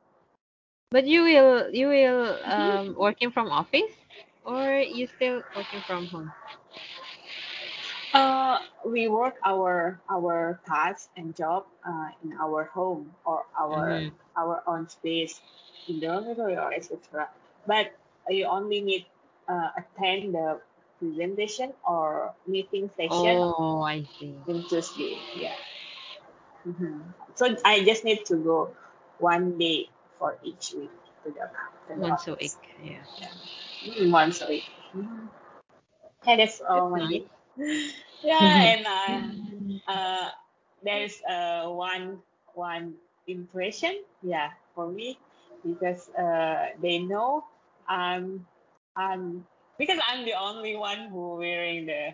but 0.92 1.06
you 1.08 1.24
will 1.24 1.70
you 1.74 1.88
will 1.88 2.40
um 2.44 2.96
working 2.98 3.32
from 3.32 3.50
office 3.52 3.94
or 4.44 4.80
you 4.80 5.08
still 5.08 5.44
working 5.56 5.82
from 5.82 6.08
home? 6.10 6.34
Uh, 8.14 8.60
we 8.86 9.08
work 9.08 9.36
our 9.46 10.00
our 10.10 10.60
tasks 10.66 11.10
and 11.18 11.36
job 11.36 11.66
uh, 11.88 12.10
in 12.24 12.34
our 12.40 12.66
home 12.66 13.14
or 13.26 13.46
our 13.60 14.04
Mm. 14.04 14.12
our 14.38 14.62
own 14.68 14.88
space 14.90 15.42
in 15.88 16.00
the 16.00 16.08
dormitory 16.08 16.56
or 16.58 16.74
etc. 16.74 17.30
But 17.68 17.94
you 18.30 18.46
only 18.46 18.82
need 18.82 19.06
uh, 19.48 19.70
attend 19.78 20.34
the 20.36 20.60
presentation 21.02 21.74
or 21.86 22.36
meeting 22.48 22.90
session 22.98 23.44
Oh, 23.44 23.82
I 23.84 24.04
see. 24.04 24.36
in 24.48 24.64
Tuesday. 24.68 25.18
Yeah. 25.36 25.56
hmm 26.64 27.02
So 27.36 27.56
I 27.66 27.84
just 27.84 28.04
need 28.04 28.26
to 28.28 28.36
go 28.38 28.76
one 29.20 29.58
day 29.58 29.90
for 30.20 30.38
each 30.44 30.74
week 30.78 30.92
to 31.24 31.32
the 31.32 31.46
to 31.88 31.94
the 32.00 32.02
Once 32.02 32.28
a 32.28 32.34
week. 32.36 32.54
Yeah. 32.84 33.04
Yeah. 33.20 33.34
Mm, 33.86 34.12
Once 34.12 34.42
a 34.42 34.48
week. 34.48 34.64
Mhm. 34.94 35.30
Yeah, 36.26 36.36
that's 36.38 36.62
all 36.62 36.90
my 36.90 37.06
day. 37.06 37.26
Yeah, 38.24 38.54
and 38.72 38.86
uh, 38.88 39.20
uh, 39.92 40.30
there's 40.84 41.22
uh 41.24 41.70
one 41.70 42.22
one 42.54 42.96
impression. 43.28 44.04
Yeah, 44.22 44.52
for 44.76 44.88
me 44.92 45.20
because 45.66 46.10
uh 46.14 46.70
they 46.82 47.00
know 47.00 47.46
I'm 47.88 48.48
I'm 48.96 49.48
because 49.82 50.00
I'm 50.08 50.26
the 50.26 50.36
only 50.40 50.78
one 50.78 51.10
who 51.10 51.38
wearing 51.38 51.88
the, 51.88 52.14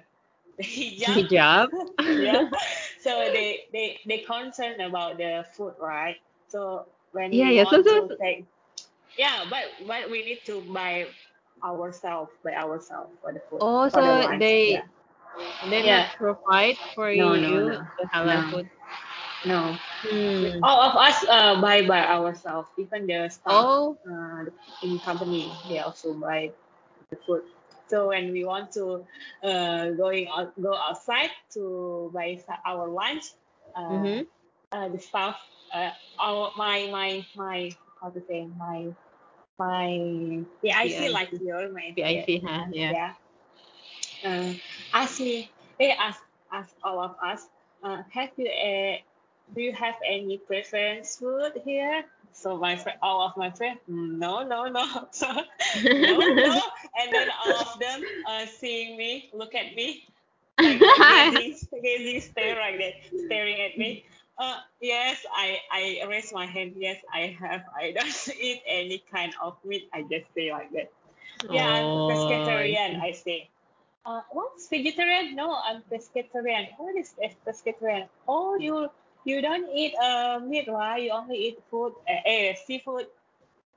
the 0.58 0.64
hijab. 0.66 1.28
Hijab. 1.38 1.70
yeah, 2.18 2.42
so 3.02 3.30
they 3.34 3.66
they 3.74 4.00
they 4.08 4.20
concerned 4.20 4.82
about 4.82 5.18
the 5.18 5.46
food, 5.58 5.76
right? 5.82 6.18
So 6.48 6.88
when 7.14 7.32
yeah, 7.32 7.52
yeah. 7.52 7.66
So, 7.66 7.82
to 7.84 8.10
take 8.22 8.46
yeah, 9.18 9.46
but 9.50 9.64
but 9.88 10.10
we 10.12 10.26
need 10.26 10.42
to 10.48 10.62
buy 10.74 11.08
ourselves 11.64 12.32
by 12.44 12.54
ourselves 12.56 13.12
for 13.22 13.34
the 13.34 13.42
food 13.50 13.62
oh, 13.62 13.90
the 13.90 14.02
so 14.02 14.02
lunch. 14.14 14.46
they 14.46 14.66
Yeah. 14.66 14.84
They 15.70 15.84
not 15.84 16.06
Yeah. 16.06 16.10
provide 16.18 16.78
for 16.96 17.12
No, 17.14 17.36
no, 17.36 17.60
you 17.60 17.62
no, 17.62 17.88
the 17.98 18.06
halal 18.14 18.44
no, 18.44 18.50
food. 18.50 18.70
no. 19.46 19.78
Hmm. 20.04 20.64
All 20.64 20.82
of 20.82 20.96
us 20.96 21.26
uh, 21.30 21.62
buy 21.62 21.86
by 21.88 22.02
ourselves. 22.06 22.70
Even 22.78 23.08
the 23.08 23.30
staff 23.30 23.70
Oh. 23.70 23.98
uh, 24.10 24.46
in 24.84 25.00
company, 25.00 25.52
they 25.70 25.80
also 25.80 26.14
buy 26.14 26.52
the 27.10 27.18
food. 27.26 27.42
So 27.88 28.08
when 28.10 28.32
we 28.32 28.46
want 28.46 28.72
to 28.74 29.06
uh, 29.44 29.91
going 29.91 30.27
out, 30.27 30.53
go 30.62 30.74
outside 30.75 31.32
to 31.53 32.12
buy 32.13 32.39
our 32.65 32.88
lunch, 32.88 33.24
uh, 33.75 33.82
Mm-hmm. 33.91 34.24
uh, 34.72 34.89
the 34.89 35.00
staff, 35.00 35.36
uh, 35.74 35.91
our 36.20 36.51
my 36.58 36.88
my 36.91 37.25
my 37.36 37.70
how 38.01 38.10
to 38.10 38.22
say 38.22 38.48
my 38.58 38.94
my 39.60 40.44
PIC 40.62 41.10
like 41.10 41.32
PIC. 41.32 41.41
your 41.41 41.70
my 41.72 41.91
PIC, 41.96 42.41
huh? 42.46 42.65
Yeah. 42.72 42.94
yeah 42.94 43.13
uh, 44.24 44.53
ask 44.94 45.20
me 45.20 45.50
they 45.79 45.91
ask 45.91 46.22
ask 46.51 46.75
all 46.84 47.00
of 47.01 47.15
us 47.24 47.48
uh, 47.84 48.01
have 48.13 48.29
you 48.38 48.48
a 48.48 49.03
do 49.56 49.62
you 49.62 49.74
have 49.74 49.96
any 50.06 50.38
preference 50.48 51.17
food 51.17 51.53
here 51.65 52.03
so 52.34 52.58
my 52.58 52.76
friend 52.76 52.98
all 53.02 53.22
of 53.26 53.36
my 53.38 53.50
friends 53.52 53.80
no 53.88 54.44
no 54.44 54.66
no. 54.68 54.86
No 55.84 56.28
no. 56.32 56.62
And 57.00 57.14
then 57.14 57.30
all 57.46 57.56
of 57.62 57.80
them 57.80 58.06
uh, 58.26 58.46
seeing 58.46 58.98
me 58.98 59.30
look 59.34 59.56
at 59.56 59.76
me 59.76 60.06
like 60.62 60.82
uh, 60.88 61.04
gazing 61.06 61.56
gazing 61.84 62.22
stare 62.22 62.56
like 62.56 62.78
that 62.80 62.94
staring 63.26 63.62
at 63.62 63.78
me. 63.78 64.06
Uh, 64.38 64.58
yes 64.82 65.26
I, 65.34 65.60
I 65.72 66.06
raise 66.08 66.32
my 66.34 66.46
hand. 66.46 66.74
Yes 66.78 66.98
I 67.14 67.36
have. 67.40 67.64
I 67.76 67.92
don't 67.92 68.30
eat 68.40 68.62
any 68.68 69.04
kind 69.12 69.34
of 69.42 69.58
meat. 69.66 69.90
I 69.94 70.04
just 70.04 70.26
say 70.36 70.52
like 70.52 70.72
that. 70.74 70.92
Yeah 71.50 71.68
I'm 71.68 72.06
oh, 72.10 72.46
I. 72.48 73.00
I 73.02 73.12
say. 73.12 73.50
Uh, 74.06 74.22
what's 74.32 74.68
vegetarian? 74.70 75.36
No, 75.36 75.56
I'm 75.56 75.84
pescatarian. 75.92 76.68
What 76.78 76.96
is 76.96 77.14
pes- 77.20 77.36
pescatarian? 77.46 78.08
Oh, 78.28 78.56
you 78.58 78.90
you 79.28 79.42
don't 79.42 79.68
eat 79.76 79.94
uh 80.02 80.40
meat, 80.40 80.68
right? 80.70 81.04
You 81.04 81.12
only 81.12 81.38
eat 81.48 81.58
food, 81.70 81.94
uh, 82.10 82.22
eh, 82.26 82.56
seafood, 82.66 83.08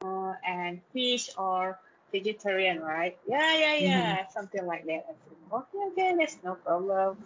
uh, 0.05 0.35
and 0.47 0.81
fish 0.93 1.31
or 1.39 1.79
vegetarian, 2.13 2.81
right? 2.81 3.19
Yeah, 3.27 3.55
yeah, 3.57 3.75
yeah, 3.77 4.29
something 4.29 4.67
like 4.67 4.85
that. 4.87 5.05
I 5.11 5.15
said, 5.23 5.39
okay, 5.53 5.81
okay, 5.93 6.17
that's 6.19 6.39
no 6.45 6.55
problem. 6.57 7.19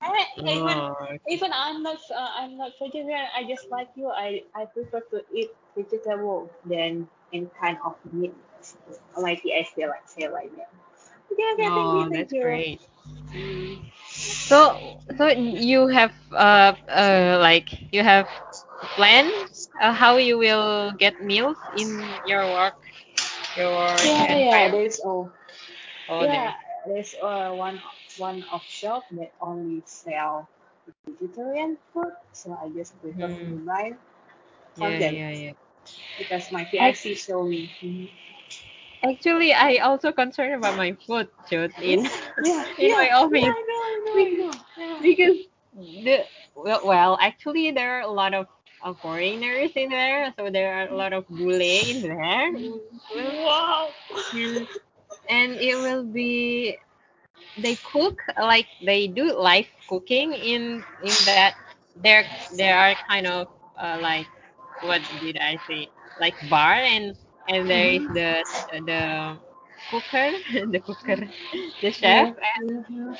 I, 0.00 0.26
even 0.46 0.78
Oh, 0.78 1.18
even 1.28 1.50
I'm 1.52 1.82
not 1.82 1.98
uh, 2.10 2.30
I'm 2.40 2.56
not 2.56 2.72
vegetarian. 2.78 3.26
I 3.34 3.44
just 3.44 3.70
like 3.70 3.90
you. 3.96 4.08
I 4.10 4.44
I 4.54 4.66
prefer 4.66 5.00
to 5.12 5.24
eat 5.34 5.50
vegetable 5.76 6.50
than 6.64 7.08
any 7.32 7.50
kind 7.60 7.78
of 7.84 7.96
meat. 8.12 8.34
Like 9.16 9.42
I 9.46 9.62
say 9.74 9.86
like 9.88 10.08
say 10.08 10.28
like 10.28 10.54
that. 10.56 10.70
Okay, 11.32 11.48
okay, 11.54 11.70
thank 11.74 11.92
you, 11.92 12.04
oh, 12.04 12.10
thank 12.10 12.28
that's 12.28 12.32
you. 12.32 12.42
great. 12.42 12.80
Mm. 14.24 14.36
So, 14.48 15.00
so 15.16 15.28
you 15.28 15.88
have 15.88 16.12
uh 16.32 16.74
uh 16.88 17.38
like 17.40 17.68
you 17.92 18.02
have 18.02 18.28
plans 18.96 19.68
uh, 19.80 19.92
how 19.92 20.16
you 20.16 20.38
will 20.38 20.92
get 20.92 21.20
meals 21.20 21.58
in 21.74 22.20
your 22.24 22.48
work 22.50 22.74
your 23.56 23.72
work 23.74 24.02
Yeah, 24.04 24.34
yeah, 24.36 24.68
there's 24.70 25.00
oh 25.04 25.30
Oh, 26.08 26.26
yeah, 26.26 26.28
there. 26.28 26.54
there's 26.86 27.14
uh 27.22 27.50
one 27.52 27.80
one 28.18 28.44
of 28.52 28.62
shop 28.68 29.04
that 29.12 29.32
only 29.40 29.82
sell 29.86 30.48
vegetarian 31.06 31.76
food, 31.92 32.12
so 32.32 32.56
I 32.62 32.68
just 32.68 33.00
prefer 33.00 33.28
to 33.28 33.44
Hmm. 33.44 33.58
buy 33.66 33.92
from 34.78 34.86
Yeah, 34.86 34.98
them 34.98 35.18
yeah, 35.18 35.30
yeah. 35.30 35.52
because 36.18 36.50
my 36.52 36.64
PIC 36.64 37.14
show 37.14 37.42
me. 37.44 37.68
Actually, 39.04 39.52
I 39.52 39.76
also 39.76 40.12
concerned 40.12 40.54
about 40.54 40.76
my 40.76 40.92
food, 41.06 41.28
Chut, 41.48 41.72
in 41.78 42.04
Yeah, 42.38 42.42
yeah, 42.42 42.64
in 42.78 42.90
yeah, 42.90 42.96
my 42.96 43.10
office 43.10 43.54
I 43.54 43.73
know, 44.04 44.16
I 44.18 44.30
know, 44.36 44.50
I 44.76 45.00
because 45.00 45.02
because 45.02 45.36
the 46.04 46.26
well, 46.54 46.80
well, 46.84 47.18
actually 47.20 47.70
there 47.72 47.98
are 47.98 48.02
a 48.02 48.10
lot 48.10 48.34
of 48.34 48.46
uh, 48.82 48.94
foreigners 49.00 49.70
in 49.76 49.90
there, 49.90 50.32
so 50.38 50.50
there 50.50 50.74
are 50.74 50.88
a 50.88 50.96
lot 50.96 51.12
of 51.12 51.26
bule 51.28 51.60
in 51.60 52.02
there. 52.02 52.52
Wow. 53.14 53.94
and 54.32 54.66
and 55.28 55.52
it 55.60 55.76
will 55.76 56.04
be 56.04 56.76
they 57.56 57.76
cook 57.76 58.18
like 58.38 58.66
they 58.84 59.06
do 59.08 59.32
live 59.38 59.66
cooking 59.88 60.32
in 60.34 60.84
in 61.02 61.24
that 61.26 61.54
there 62.02 62.26
there 62.56 62.76
are 62.76 62.94
kind 63.08 63.26
of 63.26 63.48
uh, 63.78 63.98
like 64.00 64.26
what 64.80 65.02
did 65.20 65.36
I 65.38 65.58
say 65.68 65.88
like 66.20 66.36
bar 66.42 66.74
and 66.74 67.16
and 67.48 67.68
there 67.70 67.88
is 67.88 68.04
the 68.12 68.44
the 68.72 69.36
cooker 69.90 70.30
the 70.72 70.80
cooker 70.80 71.16
the 71.82 71.90
chef 71.92 72.28
Yeah, 72.38 73.14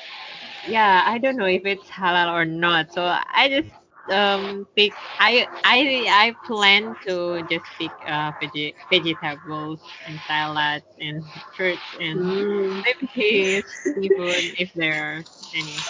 yeah, 0.65 1.03
i 1.05 1.17
don't 1.17 1.37
know 1.37 1.45
if 1.45 1.65
it's 1.65 1.89
halal 1.89 2.31
or 2.33 2.45
not 2.45 2.91
so 2.91 3.03
i 3.03 3.47
just 3.49 3.69
um 4.11 4.65
pick 4.75 4.93
i 5.19 5.47
i 5.63 6.05
i 6.09 6.35
plan 6.45 6.95
to 7.05 7.41
just 7.43 7.65
pick 7.79 7.93
uh 8.07 8.31
veg- 8.39 8.75
vegetables 8.89 9.79
and 10.05 10.21
salads 10.27 10.85
and 10.99 11.23
fruits 11.55 11.93
and 11.99 12.19
Mm. 12.19 12.85
maybe 12.85 13.57
seafood 13.93 14.45
if 14.57 14.73
there 14.75 14.95
are 15.17 15.25
any 15.53 15.85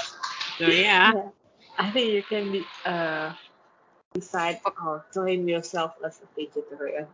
so 0.57 0.69
yeah 0.69 1.13
Yeah. 1.13 1.29
I 1.77 1.91
think 1.91 2.11
you 2.11 2.23
can 2.23 2.51
be 2.51 2.67
uh 2.85 3.33
decide 4.13 4.59
or 4.85 5.05
claim 5.13 5.47
yourself 5.47 5.91
as 6.05 6.19
a 6.21 6.27
vegetarian. 6.35 7.07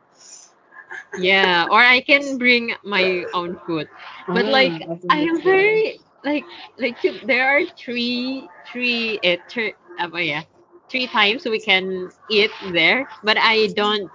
yeah 1.16 1.66
or 1.70 1.80
i 1.80 2.02
can 2.02 2.38
bring 2.38 2.74
my 2.84 3.26
own 3.34 3.58
food 3.66 3.88
but 4.34 4.46
like 4.46 4.74
Mm, 4.74 4.92
I 4.92 4.96
i'm 5.10 5.42
very 5.44 6.00
like 6.24 6.46
like 6.78 6.98
there 7.26 7.46
are 7.48 7.62
three 7.78 8.48
three 8.72 9.20
uh, 9.24 9.38
three, 9.50 9.74
uh, 10.00 10.08
oh 10.14 10.18
yeah 10.18 10.44
three 10.90 11.08
times 11.08 11.46
we 11.46 11.60
can 11.60 12.10
eat 12.30 12.52
there 12.74 13.08
but 13.24 13.38
i 13.40 13.68
don't 13.76 14.10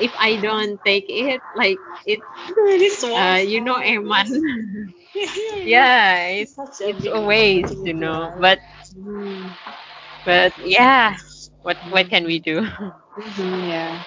if 0.00 0.12
I 0.18 0.36
don't 0.36 0.78
take 0.84 1.06
it, 1.08 1.40
like 1.56 1.78
it's 2.06 2.22
uh 3.14 3.40
you 3.46 3.60
know 3.60 3.76
small 3.76 3.92
place. 3.92 3.94
Eman. 3.94 4.28
Yeah, 5.62 6.26
It's 6.28 6.56
it's 6.80 7.06
a 7.06 7.20
waste, 7.20 7.84
you 7.84 7.94
know. 7.94 8.32
But 8.40 8.60
but 10.24 10.52
yeah, 10.58 11.16
what 11.62 11.78
what 11.88 12.08
can 12.08 12.24
we 12.24 12.38
do? 12.38 12.66
mhm, 13.18 13.68
yeah, 13.68 14.02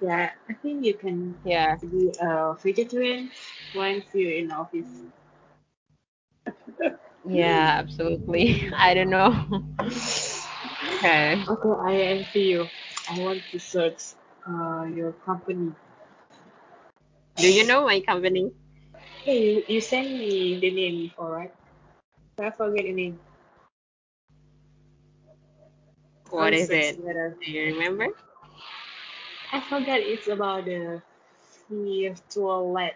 yeah. 0.00 0.30
I 0.48 0.54
think 0.54 0.84
you 0.84 0.94
can 0.94 1.38
yeah. 1.44 1.76
be 1.80 2.10
a 2.20 2.54
vegetarian 2.62 3.30
once 3.74 4.04
you're 4.14 4.32
in 4.32 4.50
office. 4.50 5.02
Yeah, 7.26 7.76
absolutely. 7.78 8.70
I 8.76 8.94
don't 8.94 9.10
know. 9.10 9.32
okay. 10.94 11.44
Okay, 11.48 11.68
I 11.86 11.94
envy 12.14 12.40
you. 12.40 12.68
I 13.10 13.18
want 13.18 13.42
to 13.50 13.58
search 13.58 14.14
uh, 14.48 14.84
your 14.84 15.12
company. 15.12 15.72
Do 17.36 17.50
you 17.52 17.64
know 17.66 17.84
my 17.84 18.00
company? 18.00 18.52
Hey, 19.24 19.38
you, 19.54 19.64
you 19.68 19.80
sent 19.80 20.08
me 20.10 20.58
the 20.58 20.70
name 20.70 21.00
before, 21.02 21.30
right? 21.30 21.52
I 22.38 22.50
forget 22.50 22.84
the 22.84 22.92
name. 22.92 23.18
What 26.30 26.52
is 26.54 26.70
it? 26.70 26.98
Do 27.44 27.50
you 27.50 27.74
remember? 27.74 28.08
I 29.52 29.60
forgot 29.60 30.00
it's 30.00 30.28
about 30.28 30.64
the 30.64 31.02
virtual 31.68 32.72
lab. 32.72 32.92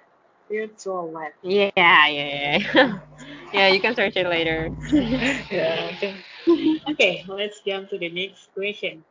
Virtual 0.48 1.11
lab. 1.11 1.32
Yeah, 1.42 1.70
yeah, 1.76 2.59
yeah. 2.74 2.98
yeah, 3.52 3.68
you 3.68 3.80
can 3.80 3.94
search 3.94 4.16
it 4.16 4.26
later. 4.28 4.70
yeah, 5.50 5.90
okay. 5.92 6.24
Okay, 6.90 7.24
let's 7.28 7.61
jump 7.61 7.88
to 7.90 7.98
the 7.98 8.09
next 8.11 8.52
question. 8.54 9.04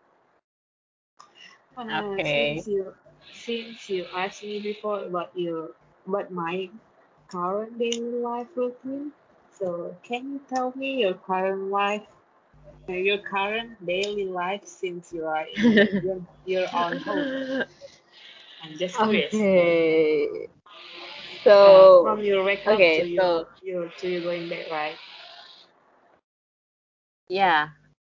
Uh, 1.89 2.21
since 2.23 2.67
you 2.67 2.93
since 3.31 3.89
you 3.89 4.05
asked 4.15 4.43
me 4.43 4.59
before 4.59 5.03
about 5.05 5.31
your 5.37 5.71
about 6.07 6.31
my 6.31 6.69
current 7.27 7.77
daily 7.79 8.11
life 8.29 8.47
routine, 8.55 9.11
so 9.51 9.95
can 10.03 10.31
you 10.33 10.39
tell 10.49 10.71
me 10.75 11.01
your 11.01 11.13
current 11.13 11.69
life, 11.69 12.07
uh, 12.89 12.93
your 12.93 13.17
current 13.19 13.85
daily 13.85 14.25
life 14.25 14.65
since 14.65 15.11
you 15.13 15.25
are 15.25 15.45
in 15.47 15.81
your 16.01 16.21
your 16.45 16.67
own 16.75 16.97
home? 16.99 17.29
I'm 18.61 18.77
just 18.77 18.99
curious. 18.99 19.47
okay. 19.47 20.47
Uh, 21.61 21.87
So, 21.87 21.99
from 22.01 22.23
your 22.23 22.43
wake 22.43 22.67
up 22.67 22.91
to 22.93 23.01
okay, 23.01 23.05
your 23.05 23.43
so 23.43 23.45
your 23.61 23.87
to 23.97 24.07
you 24.07 24.21
going 24.21 24.47
back, 24.49 24.69
right? 24.69 24.99
yeah. 27.29 27.69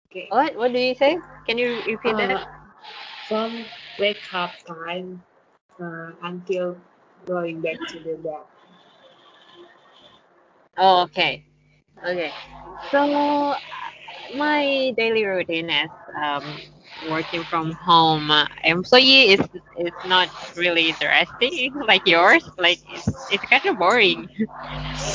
Okay. 0.10 0.30
What 0.30 0.56
what 0.56 0.74
do 0.74 0.80
you 0.80 0.96
say? 0.96 1.18
Can 1.48 1.58
you 1.58 1.84
repeat 1.86 2.18
that? 2.18 2.32
Uh, 2.32 2.46
from 3.28 3.70
wake 3.98 4.34
up 4.34 4.56
time 4.66 5.24
uh, 5.80 6.12
until 6.22 6.78
going 7.26 7.62
back 7.62 7.86
to 7.88 8.00
the 8.00 8.16
bed. 8.16 8.44
Oh, 10.78 11.04
okay. 11.04 11.46
Okay. 12.06 12.36
So, 12.92 13.52
uh, 13.54 13.60
my 14.36 14.94
daily 14.98 15.26
routine 15.26 15.70
is 15.70 15.92
um 16.22 16.62
working 17.04 17.46
from 17.46 17.72
home 17.74 18.32
uh, 18.32 18.48
employee 18.64 19.30
is 19.36 19.42
is 19.78 19.94
not 20.04 20.30
really 20.56 20.90
interesting 20.90 21.74
like 21.88 22.04
yours. 22.06 22.50
Like 22.58 22.80
it's 22.86 23.08
it's 23.30 23.46
kind 23.46 23.66
of 23.66 23.78
boring. 23.78 24.30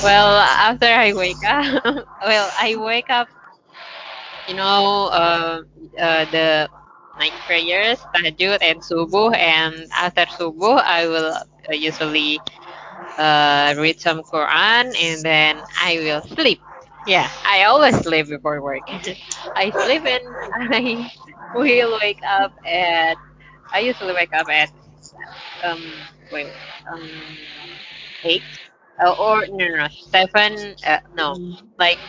Well, 0.01 0.39
after 0.39 0.87
I 0.87 1.13
wake 1.15 1.43
up, 1.47 1.83
well, 2.23 2.51
I 2.59 2.77
wake 2.77 3.11
up, 3.11 3.29
you 4.47 4.55
know, 4.55 5.09
uh, 5.13 5.63
uh, 5.99 6.25
the 6.27 6.71
night 7.19 7.35
prayers, 7.47 8.07
tahajud, 8.15 8.59
and 8.63 8.81
subuh. 8.81 9.35
And 9.37 9.89
after 9.93 10.27
subuh, 10.27 10.81
I 10.83 11.07
will 11.07 11.33
uh, 11.35 11.73
usually 11.73 12.43
uh, 13.19 13.75
read 13.79 14.01
some 14.01 14.23
Quran, 14.23 14.95
and 14.99 15.25
then 15.25 15.63
I 15.81 15.99
will 16.01 16.23
sleep. 16.23 16.63
Yeah, 17.09 17.31
I 17.45 17.65
always 17.65 17.97
sleep 17.99 18.29
before 18.29 18.63
work. 18.63 18.85
I 19.57 19.71
sleep 19.71 20.05
and 20.07 20.23
I 20.75 21.11
will 21.55 21.99
wake 22.03 22.21
up 22.27 22.53
at. 22.67 23.19
I 23.73 23.81
usually 23.81 24.15
wake 24.15 24.35
up 24.35 24.49
at 24.51 24.71
um 25.65 26.09
wait 26.31 26.55
um 26.93 27.37
eight 28.25 28.45
uh, 29.05 29.13
or 29.13 29.47
no 29.49 29.67
no 29.69 29.77
no 29.77 29.89
seven 29.91 30.77
uh, 30.87 30.99
no 31.17 31.37
Mm. 31.37 31.75
like 31.79 32.01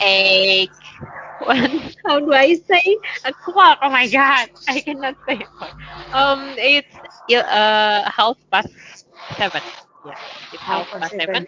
eight 0.00 0.70
one 1.38 1.92
how 2.06 2.20
do 2.20 2.32
I 2.32 2.54
say 2.54 2.98
o'clock 3.24 3.78
oh 3.82 3.90
my 3.90 4.08
god 4.08 4.48
I 4.68 4.80
cannot 4.80 5.16
say 5.28 5.40
o'clock 5.40 5.72
um 6.12 6.54
it's 6.58 6.96
uh 7.32 8.10
half 8.10 8.36
past 8.50 9.06
seven 9.36 9.62
yeah 10.04 10.16
it's 10.52 10.64
half 10.66 10.84
Half 10.84 10.90
past 10.90 11.08
past 11.08 11.16
seven 11.20 11.24
seven. 11.24 11.46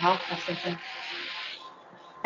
Half 0.00 0.26
past 0.28 0.46
seven. 0.46 0.80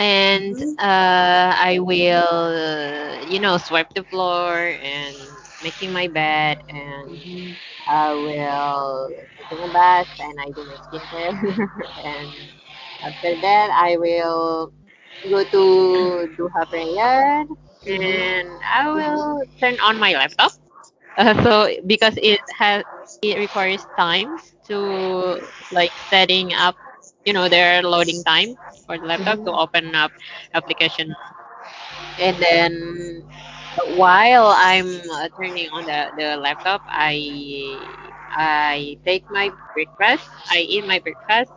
And 0.01 0.57
Mm-hmm. 0.57 0.77
uh 0.79 1.53
I 1.71 1.79
will 1.81 3.21
you 3.25 3.41
know 3.41 3.59
swipe 3.59 3.95
the 3.95 4.05
floor 4.05 4.59
and 4.83 5.17
making 5.63 5.93
my 5.93 6.09
bed 6.09 6.63
and 6.69 7.11
Mm-hmm. 7.11 7.53
I 7.87 8.15
will 8.15 9.11
take 9.51 9.61
a 9.65 9.69
bath 9.69 10.09
and 10.19 10.41
I 10.41 10.51
do 10.51 10.65
my 10.65 10.77
skincare 10.77 11.35
and 11.97 12.33
after 13.03 13.35
that 13.43 13.71
I 13.73 13.97
will 13.99 14.73
go 15.29 15.45
to 15.45 16.29
do 16.37 16.49
her 16.55 16.67
prayer 16.67 17.45
Mm-hmm. 17.87 18.33
and 18.41 18.61
I 18.65 18.89
will 18.91 19.43
turn 19.61 19.77
on 19.83 19.99
my 19.99 20.13
laptop. 20.13 20.53
Uh, 21.17 21.35
so 21.43 21.69
because 21.87 22.17
it 22.23 22.41
has 22.59 22.85
it 23.23 23.39
requires 23.39 23.87
times 23.99 24.55
to 24.69 25.41
like 25.71 25.93
setting 26.11 26.53
up, 26.55 26.77
you 27.25 27.33
know, 27.33 27.49
their 27.49 27.83
loading 27.83 28.23
time 28.25 28.57
for 28.91 28.99
the 28.99 29.07
laptop 29.07 29.45
to 29.45 29.53
Mm-hmm. 29.53 29.65
open 29.65 29.95
up 29.95 30.13
application 30.55 31.15
and 32.19 32.39
then 32.41 33.25
while 33.87 34.47
I'm 34.57 34.87
uh, 35.11 35.29
turning 35.37 35.69
on 35.73 35.85
the, 35.87 36.13
the 36.17 36.37
laptop, 36.37 36.83
I 36.87 37.89
I 38.31 38.97
take 39.07 39.25
my 39.31 39.53
breakfast. 39.75 40.31
I 40.51 40.59
eat 40.61 40.87
my 40.87 41.01
breakfast. 41.01 41.53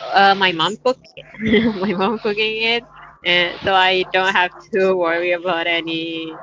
Uh, 0.00 0.34
my 0.34 0.52
mom 0.52 0.76
cook 0.84 0.98
my 1.82 1.92
mom 1.94 2.18
cooking 2.18 2.62
it, 2.62 2.84
and 3.24 3.58
so 3.64 3.74
I 3.74 4.04
don't 4.12 4.32
have 4.34 4.52
to 4.72 4.94
worry 4.94 5.32
about 5.32 5.66
any 5.66 6.38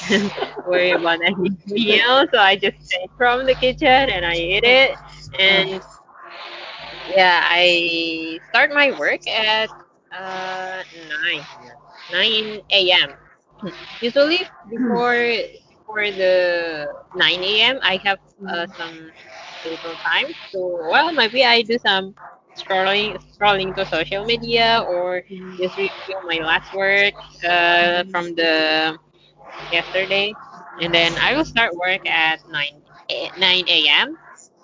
worry 0.66 0.92
about 0.92 1.18
any 1.24 1.50
meal. 1.66 2.24
So 2.32 2.38
I 2.38 2.56
just 2.56 2.76
take 2.90 3.10
from 3.16 3.46
the 3.46 3.54
kitchen 3.54 3.88
and 4.10 4.24
I 4.26 4.34
eat 4.34 4.64
it. 4.64 4.98
And 5.38 5.82
yeah, 7.16 7.40
I 7.48 8.38
start 8.48 8.70
my 8.72 8.92
work 8.92 9.26
at 9.28 9.70
uh 10.12 10.82
nine 10.94 11.46
nine 12.10 12.62
a.m. 12.70 13.10
Usually 14.00 14.40
before 14.68 15.14
before 15.78 16.10
the 16.12 16.86
9 17.14 17.60
a.m. 17.62 17.78
I 17.82 17.98
have 18.04 18.18
uh, 18.48 18.66
mm-hmm. 18.66 18.72
some 18.78 19.12
little 19.64 19.96
time 20.04 20.34
to 20.52 20.58
well 20.90 21.12
maybe 21.12 21.44
I 21.44 21.62
do 21.62 21.78
some 21.78 22.14
scrolling 22.56 23.16
scrolling 23.36 23.74
to 23.76 23.84
social 23.86 24.24
media 24.24 24.84
or 24.88 25.22
just 25.58 25.76
review 25.76 26.16
my 26.24 26.38
last 26.44 26.72
work 26.72 27.14
uh, 27.44 28.04
from 28.10 28.34
the 28.34 28.96
yesterday 29.70 30.36
and 30.80 30.94
then 30.94 31.16
I 31.20 31.34
will 31.34 31.44
start 31.44 31.74
work 31.74 32.06
at 32.08 32.40
9 32.48 32.82
9 33.36 33.86
a.m. 33.88 34.16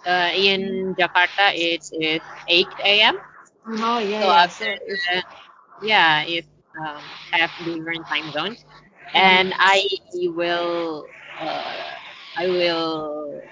Uh, 0.07 0.31
in 0.35 0.95
Jakarta 0.99 1.51
it 1.55 1.83
is 1.93 2.23
8 2.49 3.01
a.m. 3.03 3.17
Oh 3.83 3.99
yeah, 3.99 4.23
So 4.23 4.27
yeah. 4.27 4.45
after 4.45 4.67
it's 4.87 5.03
the 5.11 5.23
yeah, 5.81 6.23
it 6.25 6.47
um, 6.79 7.05
have 7.33 7.51
different 7.65 8.07
time 8.09 8.31
zones, 8.33 8.65
and 9.15 9.53
mm-hmm. 9.53 9.59
I 9.59 9.83
will 10.35 11.11
uh, 11.41 11.99
I 12.37 12.49
will 12.49 13.43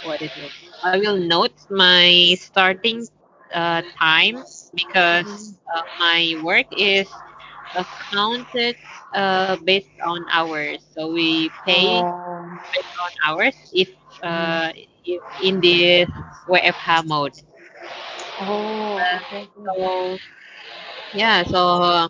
what 0.00 0.22
is 0.22 0.32
it? 0.36 0.52
I 0.82 0.98
will 0.98 1.18
note 1.18 1.54
my 1.70 2.34
starting 2.38 3.06
uh, 3.54 3.82
time 4.00 4.44
because 4.74 5.30
Mm-hmm. 5.30 5.70
uh, 5.74 5.82
my 5.98 6.34
work 6.40 6.66
is 6.70 7.08
accounted 7.74 8.76
uh, 9.14 9.56
based 9.64 9.92
on 10.04 10.26
hours. 10.32 10.82
So 10.94 11.12
we 11.12 11.50
pay 11.66 12.04
Oh. 12.04 12.58
based 12.72 12.94
on 13.04 13.10
hours 13.26 13.56
if 13.72 13.88
Mm-hmm. 14.28 14.60
uh, 14.62 14.70
if 14.74 14.88
in 15.42 15.60
this 15.60 16.08
WFH 16.46 17.02
mode. 17.04 17.32
Oh, 18.38 19.06
okay. 19.14 19.48
So 19.64 20.18
yeah, 21.12 21.42
so 21.44 22.08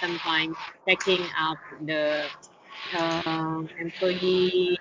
sometimes 0.00 0.56
checking 0.88 1.28
up 1.38 1.58
the 1.86 2.30
um, 2.98 3.68
employee 3.78 4.78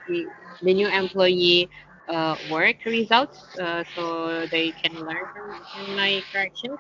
the 0.62 0.74
new 0.74 0.88
employee 0.88 1.70
uh, 2.08 2.36
work 2.42 2.78
results 2.86 3.40
uh, 3.62 3.84
so 3.84 4.46
they 4.52 4.72
can 4.84 4.94
learn 4.96 5.26
from, 5.34 5.66
from 5.72 5.96
my 5.96 6.22
corrections. 6.32 6.80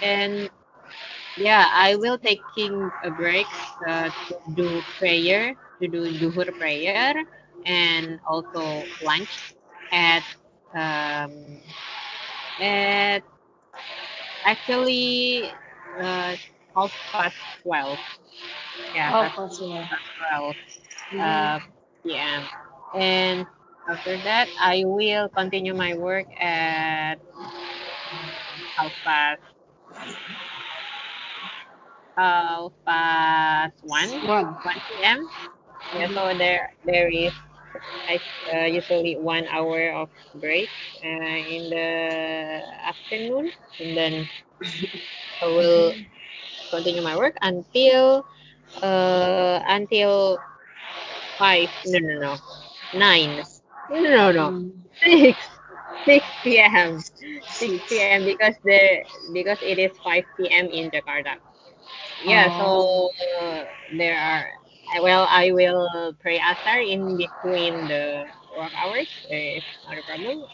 And 0.00 0.48
yeah 1.36 1.66
I 1.72 1.96
will 1.96 2.18
taking 2.18 2.90
a 3.02 3.10
break 3.10 3.48
uh, 3.86 4.10
to 4.10 4.34
do 4.54 4.84
prayer 4.98 5.54
to 5.80 5.88
do 5.88 6.12
duhur 6.18 6.50
prayer 6.58 7.14
and 7.64 8.20
also 8.26 8.88
lunch 9.00 9.54
at 9.92 10.24
um, 10.74 11.60
at 12.60 13.22
actually 14.44 15.50
uh, 16.00 16.36
half 16.74 16.92
past 17.12 17.36
12 17.62 17.98
yeah 18.94 19.12
half 19.12 19.28
past 19.36 19.52
12 20.18 20.56
Mm-hmm. 21.12 21.50
uh, 21.54 21.58
p.m 22.02 22.48
and 22.94 23.46
after 23.90 24.18
that 24.22 24.48
i 24.60 24.82
will 24.84 25.28
continue 25.28 25.74
my 25.74 25.94
work 25.94 26.26
at 26.40 27.16
half 28.76 28.92
past 29.04 29.42
half 32.16 32.72
past 32.86 33.74
1 33.82 34.10
One. 34.22 34.56
1 34.62 34.80
p.m 34.88 35.28
yeah 35.92 36.08
so 36.14 36.32
there 36.36 36.70
there 36.84 37.08
is 37.08 37.32
I 38.08 38.20
uh, 38.52 38.64
usually 38.66 39.16
one 39.16 39.46
hour 39.48 39.90
of 39.92 40.08
break 40.34 40.70
uh, 41.04 41.38
in 41.54 41.68
the 41.70 42.62
afternoon, 42.84 43.52
and 43.78 43.96
then 43.96 44.28
I 45.42 45.46
will 45.46 45.94
continue 46.70 47.02
my 47.02 47.16
work 47.16 47.36
until 47.42 48.24
uh 48.82 49.60
until 49.66 50.38
five. 51.38 51.70
No, 51.84 51.98
no, 51.98 52.14
no, 52.20 52.38
nine. 52.92 53.46
No, 53.90 54.00
no, 54.10 54.32
no, 54.32 54.54
Mm. 54.54 54.82
six. 55.02 55.48
6 56.06 56.58
p.m. 56.58 57.02
6 57.60 57.74
Six. 57.88 58.00
p.m. 58.00 58.24
because 58.24 58.56
the 58.64 59.04
because 59.32 59.58
it 59.62 59.78
is 59.78 59.92
5 60.04 60.48
p.m. 60.50 60.66
in 60.70 60.90
Jakarta. 60.90 61.36
Yeah, 62.22 62.48
so 62.50 63.10
uh, 63.40 63.64
there 63.92 64.18
are. 64.18 64.46
Well, 65.02 65.26
I 65.28 65.52
will 65.52 66.14
pray 66.20 66.38
asar 66.40 66.80
in 66.80 67.16
between 67.16 67.86
the 67.88 68.26
work 68.56 68.72
hours. 68.76 69.08
uh, 69.24 69.58
It's 69.58 69.66
not 69.86 69.98
a 69.98 70.02
problem. 70.02 70.44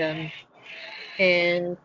Um, 0.00 0.30
and 1.18 1.76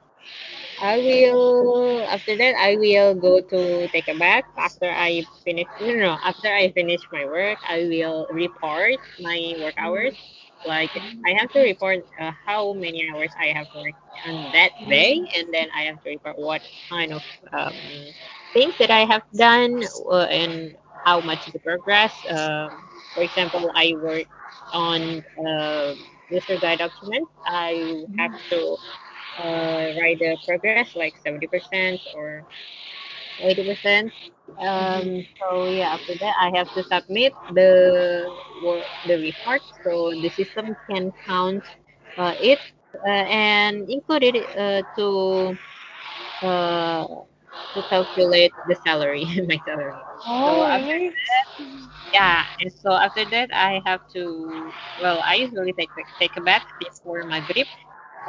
I 0.79 0.97
will 0.99 2.05
after 2.09 2.35
that 2.37 2.55
I 2.57 2.75
will 2.77 3.13
go 3.15 3.41
to 3.41 3.87
take 3.93 4.07
a 4.07 4.15
bath 4.15 4.45
after 4.57 4.89
I 4.89 5.23
finish. 5.45 5.67
No, 5.79 5.93
no. 5.95 6.17
After 6.23 6.49
I 6.53 6.71
finish 6.71 7.01
my 7.11 7.25
work, 7.25 7.59
I 7.67 7.85
will 7.87 8.27
report 8.31 8.99
my 9.19 9.55
work 9.59 9.75
hours 9.77 10.15
Like 10.65 10.91
I 11.25 11.31
have 11.39 11.51
to 11.53 11.59
report 11.61 12.05
uh, 12.19 12.31
how 12.45 12.73
many 12.73 13.07
hours 13.09 13.33
I 13.39 13.47
have 13.55 13.67
worked 13.73 13.99
on 14.27 14.51
that 14.53 14.71
day, 14.87 15.21
and 15.37 15.53
then 15.53 15.67
I 15.75 15.83
have 15.89 16.01
to 16.03 16.09
report 16.09 16.37
what 16.37 16.61
kind 16.89 17.13
of 17.13 17.23
um, 17.53 18.13
things 18.53 18.75
that 18.79 18.91
I 18.91 19.05
have 19.05 19.23
done 19.35 19.83
uh, 20.11 20.27
and 20.29 20.75
how 21.05 21.21
much 21.21 21.45
the 21.51 21.59
progress. 21.59 22.13
Um, 22.29 22.89
for 23.13 23.23
example, 23.23 23.71
I 23.75 23.93
work 23.97 24.27
on 24.71 25.23
uh, 25.47 25.95
user 26.29 26.57
guide 26.57 26.79
documents. 26.79 27.31
I 27.45 28.03
have 28.17 28.31
to 28.51 28.77
uh, 29.37 29.85
write 29.99 30.19
the 30.19 30.37
progress 30.47 30.95
like 30.95 31.15
70% 31.17 32.01
or 32.13 32.45
80%. 33.39 34.11
Um, 34.59 35.25
so 35.39 35.67
yeah, 35.67 35.93
after 35.93 36.15
that 36.19 36.35
I 36.39 36.51
have 36.57 36.71
to 36.73 36.83
submit 36.83 37.33
the 37.49 38.31
work, 38.59 38.85
the 39.05 39.17
report 39.17 39.61
so 39.83 40.11
the 40.21 40.29
system 40.29 40.75
can 40.89 41.11
count 41.27 41.63
uh, 42.17 42.33
it 42.39 42.59
uh, 43.05 43.09
and 43.09 43.89
include 43.89 44.23
it 44.23 44.35
uh, 44.57 44.83
to 44.97 45.57
uh, 46.41 47.05
to 47.75 47.83
calculate 47.83 48.53
the 48.65 48.75
salary, 48.75 49.25
my 49.47 49.59
salary. 49.65 50.05
So 50.45 50.63
Oh, 50.63 50.65
after 50.65 50.93
really? 50.93 51.13
yeah, 52.13 52.43
and 52.59 52.71
so 52.71 52.91
after 52.93 53.25
that 53.25 53.49
I 53.53 53.81
have 53.85 54.01
to 54.13 54.73
well 54.97 55.21
I 55.25 55.35
usually 55.35 55.73
take 55.73 55.91
take 56.19 56.35
a 56.37 56.41
bath 56.41 56.63
before 56.79 57.23
Maghrib 57.25 57.67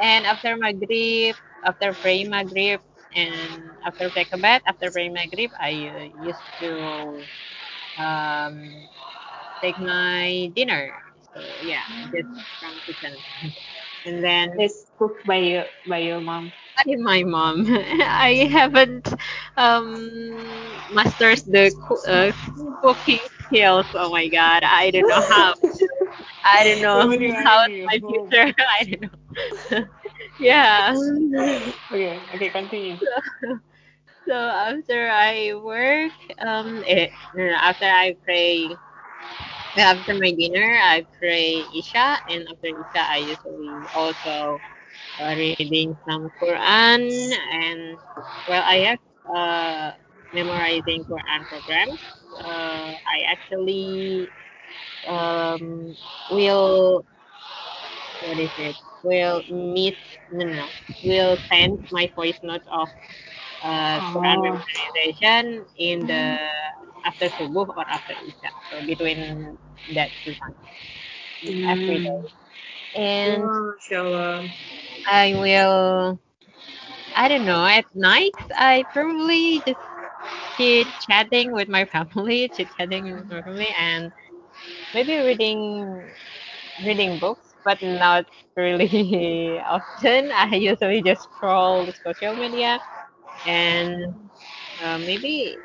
and 0.01 0.25
after 0.25 0.55
Maghrib, 0.57 1.35
after 1.63 1.93
praying 1.93 2.29
Maghrib, 2.29 2.81
and 3.15 3.71
after 3.85 4.09
take 4.09 4.29
a 4.33 4.37
bath, 4.37 4.61
after 4.65 4.91
praying 4.91 5.13
Maghrib, 5.13 5.51
I 5.59 5.71
uh, 5.91 6.03
used 6.23 6.45
to 6.61 7.27
um, 7.97 8.87
take 9.61 9.79
my 9.79 10.51
dinner. 10.55 10.91
So 11.33 11.59
yeah, 11.61 11.83
just 12.13 12.29
from 12.59 12.81
kitchen, 12.85 13.23
and 14.05 14.23
then 14.23 14.49
It's 14.57 14.91
cooked 14.97 15.25
by 15.25 15.37
your 15.37 15.65
by 15.87 15.99
your 15.99 16.21
mom. 16.21 16.53
By 16.75 16.95
my 16.97 17.23
mom. 17.23 17.65
I 18.01 18.47
haven't 18.51 19.13
um 19.57 20.83
mastered 20.89 21.39
the 21.47 21.71
uh, 22.07 22.31
cooking 22.81 23.27
skills. 23.45 23.87
Oh 23.93 24.11
my 24.11 24.27
god, 24.27 24.63
I 24.63 24.91
don't 24.91 25.07
know 25.07 25.21
how. 25.21 25.53
I 26.43 26.63
don't 26.63 26.81
know 26.81 27.07
Nobody 27.07 27.31
how's 27.43 27.67
wanted 27.67 27.71
you 27.71 27.89
my 27.89 27.99
future. 28.05 28.53
I 28.79 28.83
don't 28.85 29.01
know. 29.71 29.85
yeah. 30.39 30.95
Okay, 31.91 32.21
okay, 32.35 32.49
continue. 32.49 32.99
So 34.27 34.33
after 34.33 35.09
I 35.09 35.53
work, 35.55 36.13
um, 36.39 36.83
eh, 36.85 37.07
no, 37.33 37.45
no, 37.47 37.53
after 37.55 37.85
I 37.85 38.15
pray, 38.23 38.77
after 39.77 40.13
my 40.15 40.31
dinner, 40.31 40.79
I 40.81 41.05
pray 41.19 41.67
Isha, 41.75 42.17
and 42.27 42.47
after 42.49 42.67
Isha, 42.67 43.01
I 43.01 43.17
usually 43.17 43.87
also 43.93 44.61
uh, 45.19 45.33
reading 45.35 45.95
some 46.07 46.29
Quran, 46.41 47.01
and 47.61 47.97
well, 48.47 48.63
I 48.65 48.77
have 48.89 48.99
uh 49.35 49.91
memorizing 50.33 51.03
Quran 51.05 51.47
programs. 51.47 51.99
Uh, 52.37 52.93
I 53.05 53.17
actually 53.31 54.31
um 55.07 55.95
will 56.29 57.05
what 58.19 58.39
is 58.39 58.51
it? 58.57 58.75
Will 59.03 59.43
meet 59.49 59.97
no 60.31 60.45
no 60.45 60.53
no 60.53 60.67
will 61.03 61.37
send 61.51 61.79
my 61.91 62.05
voice 62.15 62.39
notes 62.43 62.67
of 62.71 62.89
uh, 63.61 63.99
Quran 64.11 64.37
Oh. 64.37 64.47
memorization 64.47 65.65
in 65.77 66.05
the 66.05 66.23
after 67.05 67.27
subuh 67.37 67.67
or 67.77 67.85
after 67.87 68.13
isya. 68.29 68.51
So 68.69 68.81
between 68.85 69.57
that 69.95 70.11
two 70.23 70.33
times 70.41 70.57
every 71.71 71.99
Mm. 71.99 72.05
day. 72.05 72.21
And 72.95 73.49
Oh, 73.49 73.73
inshallah. 73.75 74.49
I 75.09 75.33
will 75.35 76.19
I 77.15 77.27
don't 77.27 77.45
know 77.45 77.65
at 77.65 77.85
night 77.95 78.33
I 78.55 78.85
probably 78.93 79.61
just 79.65 79.79
chit 80.57 80.87
chatting 80.99 81.51
with 81.51 81.67
my 81.69 81.85
family, 81.93 82.49
chit 82.49 82.69
chatting 82.77 83.13
with 83.15 83.29
my 83.29 83.41
family, 83.41 83.69
and 83.77 84.11
maybe 84.93 85.17
reading 85.17 86.11
reading 86.79 87.19
books, 87.19 87.55
but 87.63 87.81
not 87.81 88.25
really 88.55 89.59
often. 89.67 90.31
I 90.31 90.55
usually 90.55 91.01
just 91.01 91.23
scroll 91.35 91.85
the 91.85 91.93
social 92.05 92.35
media 92.35 92.79
and 93.45 94.15
uh, 94.83 94.97
maybe 94.99 95.57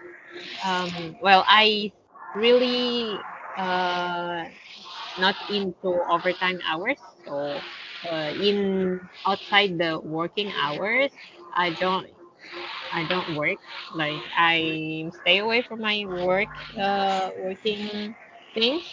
Um, 0.65 1.17
well, 1.23 1.45
I 1.49 1.93
really 2.35 3.25
uh 3.57 4.45
not 5.19 5.37
into 5.49 5.91
overtime 6.11 6.61
hours. 6.67 6.99
So 7.27 7.63
uh, 8.11 8.31
in 8.33 9.01
outside 9.27 9.79
the 9.79 9.99
working 10.01 10.53
hours, 10.55 11.13
I 11.55 11.71
don't 11.71 12.07
I 12.93 13.05
don't 13.05 13.29
work. 13.31 13.59
Like 13.95 14.23
I 14.37 15.11
stay 15.23 15.39
away 15.39 15.63
from 15.63 15.81
my 15.81 16.05
work 16.07 16.49
uh 16.81 17.31
working 17.39 18.15
things. 18.55 18.85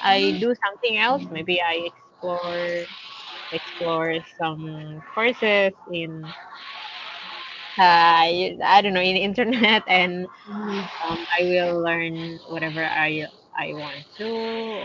I 0.00 0.32
do 0.40 0.54
something 0.64 0.96
else. 0.98 1.24
Maybe 1.30 1.60
I 1.60 1.90
explore 1.90 2.86
explore 3.52 4.14
some 4.38 5.02
courses 5.14 5.72
in 5.92 6.32
uh 7.78 8.56
I 8.64 8.80
don't 8.82 8.94
know 8.94 9.00
in 9.00 9.16
internet 9.16 9.84
and 9.88 10.26
Mm. 10.48 10.88
Um, 11.02 11.18
I 11.38 11.44
will 11.44 11.82
learn 11.82 12.38
whatever 12.48 12.84
I 12.84 13.26
I 13.60 13.74
want 13.74 14.04
to, 14.18 14.28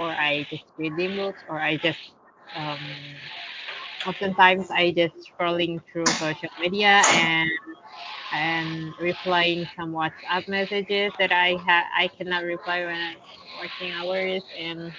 or 0.02 0.12
I 0.20 0.48
just 0.52 0.66
reading 0.78 1.16
books, 1.16 1.44
or 1.48 1.60
I 1.62 1.78
just 1.78 2.02
um, 2.56 3.20
oftentimes 4.06 4.70
I 4.72 4.92
just 4.92 5.16
scrolling 5.30 5.82
through 5.92 6.14
social 6.14 6.50
media 6.60 7.04
and 7.12 7.50
and 8.32 8.96
replying 9.00 9.68
some 9.76 9.92
WhatsApp 9.94 10.48
messages 10.48 11.14
that 11.20 11.32
I 11.32 11.58
ha 11.68 11.84
I 11.98 12.10
cannot 12.18 12.44
reply 12.44 12.86
when 12.86 13.00
I'm 13.02 13.22
working 13.58 13.92
hours 13.94 14.44
and 14.58 14.94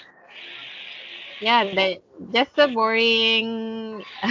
yeah, 1.40 1.64
that 1.74 1.98
just 2.32 2.58
a 2.58 2.68
boring 2.68 4.04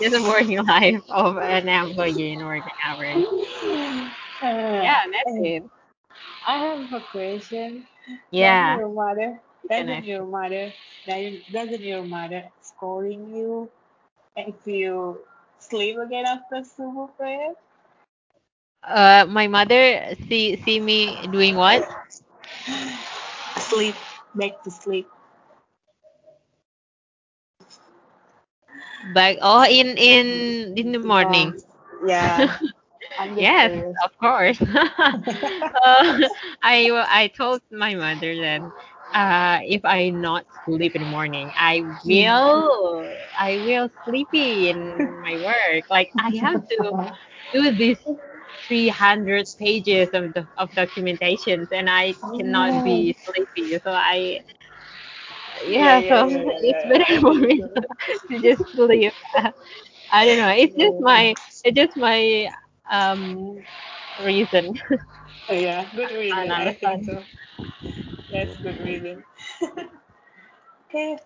just 0.00 0.14
a 0.14 0.20
boring 0.20 0.64
life 0.66 1.02
of 1.08 1.36
an 1.38 1.68
employee 1.68 2.32
in 2.32 2.44
working 2.44 2.72
hours. 2.84 3.26
Uh, 4.42 4.82
Yeah, 4.82 5.00
that's 5.12 5.36
it. 5.38 5.64
I 6.46 6.58
have 6.58 6.92
a 6.92 7.00
question. 7.00 7.88
Doesn't 8.38 8.70
Yeah, 8.70 8.80
your 8.80 8.88
mother, 8.88 9.40
doesn't 9.68 10.04
your 10.04 10.24
mother, 10.24 10.72
doesn't 11.06 11.52
doesn't 11.52 11.82
your 11.82 12.02
mother 12.02 12.50
scolding 12.60 13.34
you 13.34 13.70
if 14.36 14.66
you 14.66 15.20
sleep 15.58 15.96
again 15.98 16.26
after 16.26 16.56
subuh 16.62 17.08
prayer? 17.16 17.54
Uh, 18.82 19.26
my 19.28 19.46
mother 19.48 20.14
see 20.28 20.56
see 20.56 20.78
me 20.80 21.26
doing 21.28 21.56
what? 21.56 21.82
Sleep, 23.58 23.94
back 24.34 24.62
to 24.64 24.70
sleep. 24.70 25.08
Back 29.14 29.36
oh 29.42 29.64
in 29.64 29.96
in 29.98 30.74
in 30.76 30.92
the 30.92 30.98
morning. 30.98 31.54
yeah, 32.06 32.46
just 32.58 32.72
Yes, 33.34 33.72
curious. 33.72 33.96
of 34.04 34.10
course. 34.18 34.60
uh, 34.62 36.18
I 36.62 36.90
I 37.08 37.28
told 37.36 37.60
my 37.70 37.94
mother 37.94 38.34
that 38.40 38.62
uh, 39.14 39.60
if 39.64 39.84
I 39.84 40.10
not 40.10 40.44
sleep 40.64 40.94
in 40.94 41.00
the 41.00 41.06
morning, 41.06 41.52
I 41.56 41.82
will 42.04 43.18
I 43.38 43.58
will 43.58 43.90
sleepy 44.04 44.68
in 44.68 45.20
my 45.20 45.38
work. 45.38 45.84
Like 45.90 46.12
I 46.18 46.30
have 46.40 46.60
to 46.70 46.92
do 47.52 47.72
this 47.72 47.98
300 48.66 49.46
pages 49.58 50.10
of 50.12 50.32
the, 50.34 50.46
of 50.56 50.70
documentations, 50.74 51.68
and 51.72 51.88
I 51.90 52.14
cannot 52.36 52.82
be 52.82 53.14
sleepy. 53.24 53.78
So 53.84 53.90
I 53.92 54.40
Yeah, 55.76 55.96
yeah, 55.96 55.98
yeah, 55.98 56.22
so 56.26 56.26
yeah, 56.26 56.42
it's 56.60 56.84
better 56.84 57.20
for 57.20 57.34
me 57.34 57.64
to, 57.74 57.82
to 58.30 58.38
just 58.40 58.64
sleep. 58.74 59.14
I 60.10 60.24
don't 60.26 60.38
know. 60.38 60.48
It's 60.50 60.74
just 60.76 60.98
my 61.00 61.36
it's 61.64 61.76
just 61.76 61.96
my 61.96 62.48
um 62.90 63.62
reason. 64.24 64.74
Yeah, 65.50 65.88
good 65.94 66.10
reason. 66.12 66.50
I 66.60 66.72
think 66.72 67.04
so. 67.04 67.26
That's 68.30 68.56
good 68.58 68.78
reason. 68.80 69.24
Okay, 70.88 71.18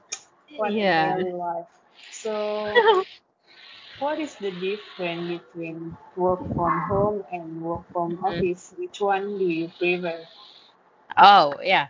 what 0.57 0.73
Yeah. 0.73 1.17
life. 1.33 1.67
So, 2.11 2.87
what 3.99 4.19
is 4.19 4.37
the 4.37 4.51
difference 4.51 5.29
between 5.41 5.97
work 6.17 6.41
from 6.55 6.81
home 6.89 7.25
and 7.33 7.61
work 7.63 7.83
from 7.93 8.19
Mhm. 8.21 8.25
office? 8.25 8.75
Which 8.79 9.01
one 9.01 9.39
do 9.39 9.45
you 9.45 9.69
prefer? 9.79 10.27
Oh 11.17 11.59
yeah. 11.63 11.89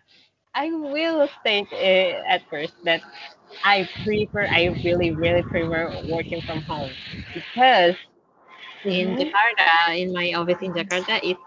I 0.54 0.70
will 0.70 1.28
state 1.40 1.68
uh, 1.72 2.22
at 2.28 2.42
first 2.50 2.74
that 2.84 3.00
I 3.64 3.88
prefer. 4.04 4.46
I 4.52 4.66
really 4.84 5.12
really 5.12 5.42
prefer 5.42 5.92
working 6.06 6.42
from 6.42 6.62
home 6.64 6.96
because 7.34 7.96
in 8.88 9.16
Mm-hmm. 9.16 9.30
Jakarta, 9.30 9.94
in 9.96 10.12
my 10.12 10.32
office 10.36 10.60
in 10.62 10.72
Jakarta, 10.72 11.18
it's 11.22 11.40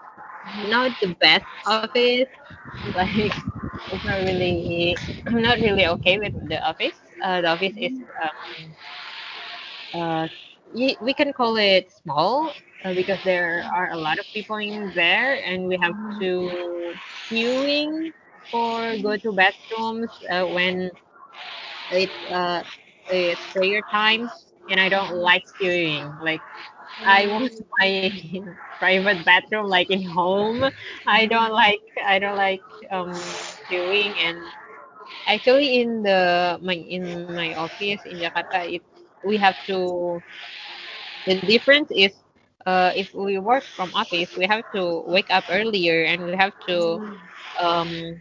not 0.54 0.92
the 1.00 1.08
best 1.20 1.46
office. 1.66 2.22
Like 2.86 3.32
it's 3.90 3.98
not 4.04 4.16
really 4.20 4.98
I'm 5.26 5.42
not 5.42 5.58
really 5.58 5.86
okay 5.98 6.18
with 6.18 6.34
the 6.48 6.58
office. 6.62 6.98
uh, 7.22 7.40
the 7.40 7.48
office 7.48 7.74
is 7.76 7.92
um, 8.22 8.74
uh, 9.94 10.28
we 11.00 11.14
can 11.14 11.32
call 11.32 11.56
it 11.56 11.90
small 11.90 12.54
uh, 12.84 12.92
because 12.94 13.20
there 13.24 13.66
are 13.74 13.90
a 13.92 13.96
lot 13.98 14.18
of 14.18 14.26
people 14.32 14.56
in 14.56 14.92
there, 14.94 15.34
and 15.44 15.66
we 15.66 15.76
have 15.80 15.94
to 16.20 16.94
queuing 17.30 18.10
for 18.50 18.96
go 18.98 19.16
to 19.16 19.32
bathrooms 19.32 20.10
uh, 20.30 20.44
when 20.44 20.90
it's 21.90 22.18
uh 22.32 22.62
it's 23.08 23.46
prayer 23.54 23.82
time, 23.90 24.30
and 24.70 24.80
I 24.80 24.88
don't 24.88 25.14
like 25.16 25.44
queuing. 25.60 26.20
Like 26.20 26.42
I 26.98 27.26
want 27.26 27.52
my 27.78 28.10
private 28.78 29.24
bathroom 29.24 29.66
like 29.66 29.90
in 29.90 30.02
home. 30.04 30.64
I 31.06 31.26
don't 31.26 31.52
like 31.52 31.82
I 32.04 32.18
don't 32.18 32.36
like 32.36 32.62
um 32.90 33.36
queuing 33.68 34.18
and 34.18 34.38
actually 35.26 35.80
in 35.80 36.02
the 36.02 36.58
my 36.62 36.74
in 36.74 37.24
my 37.26 37.54
office 37.54 38.02
in 38.04 38.18
Jakarta 38.20 38.64
it's 38.66 38.80
we 39.22 39.38
have 39.38 39.56
to 39.68 40.22
the 41.26 41.34
difference 41.34 41.82
is 41.84 42.12
uh 42.60 42.92
if 42.94 43.12
we 43.14 43.38
work 43.38 43.64
from 43.74 43.90
office 43.94 44.34
we 44.36 44.44
have 44.46 44.62
to 44.72 45.02
wake 45.06 45.30
up 45.30 45.44
earlier 45.48 46.04
and 46.04 46.24
we 46.24 46.32
have 46.34 46.52
to 46.66 47.00
um 47.60 48.20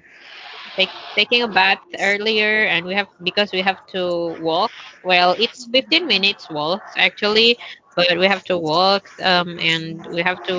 take 0.77 0.91
taking 1.15 1.41
a 1.43 1.47
bath 1.47 1.79
earlier 1.99 2.65
and 2.65 2.86
we 2.86 2.93
have 2.93 3.08
because 3.23 3.51
we 3.51 3.62
have 3.62 3.79
to 3.88 4.36
walk 4.39 4.71
well 5.03 5.36
it's 5.39 5.65
15 5.67 6.08
minutes 6.08 6.49
walks 6.49 6.93
actually 6.97 7.58
but 8.07 8.17
we 8.19 8.27
have 8.27 8.43
to 8.45 8.57
walk 8.57 9.03
um 9.23 9.59
and 9.59 10.07
we 10.13 10.21
have 10.21 10.41
to 10.43 10.57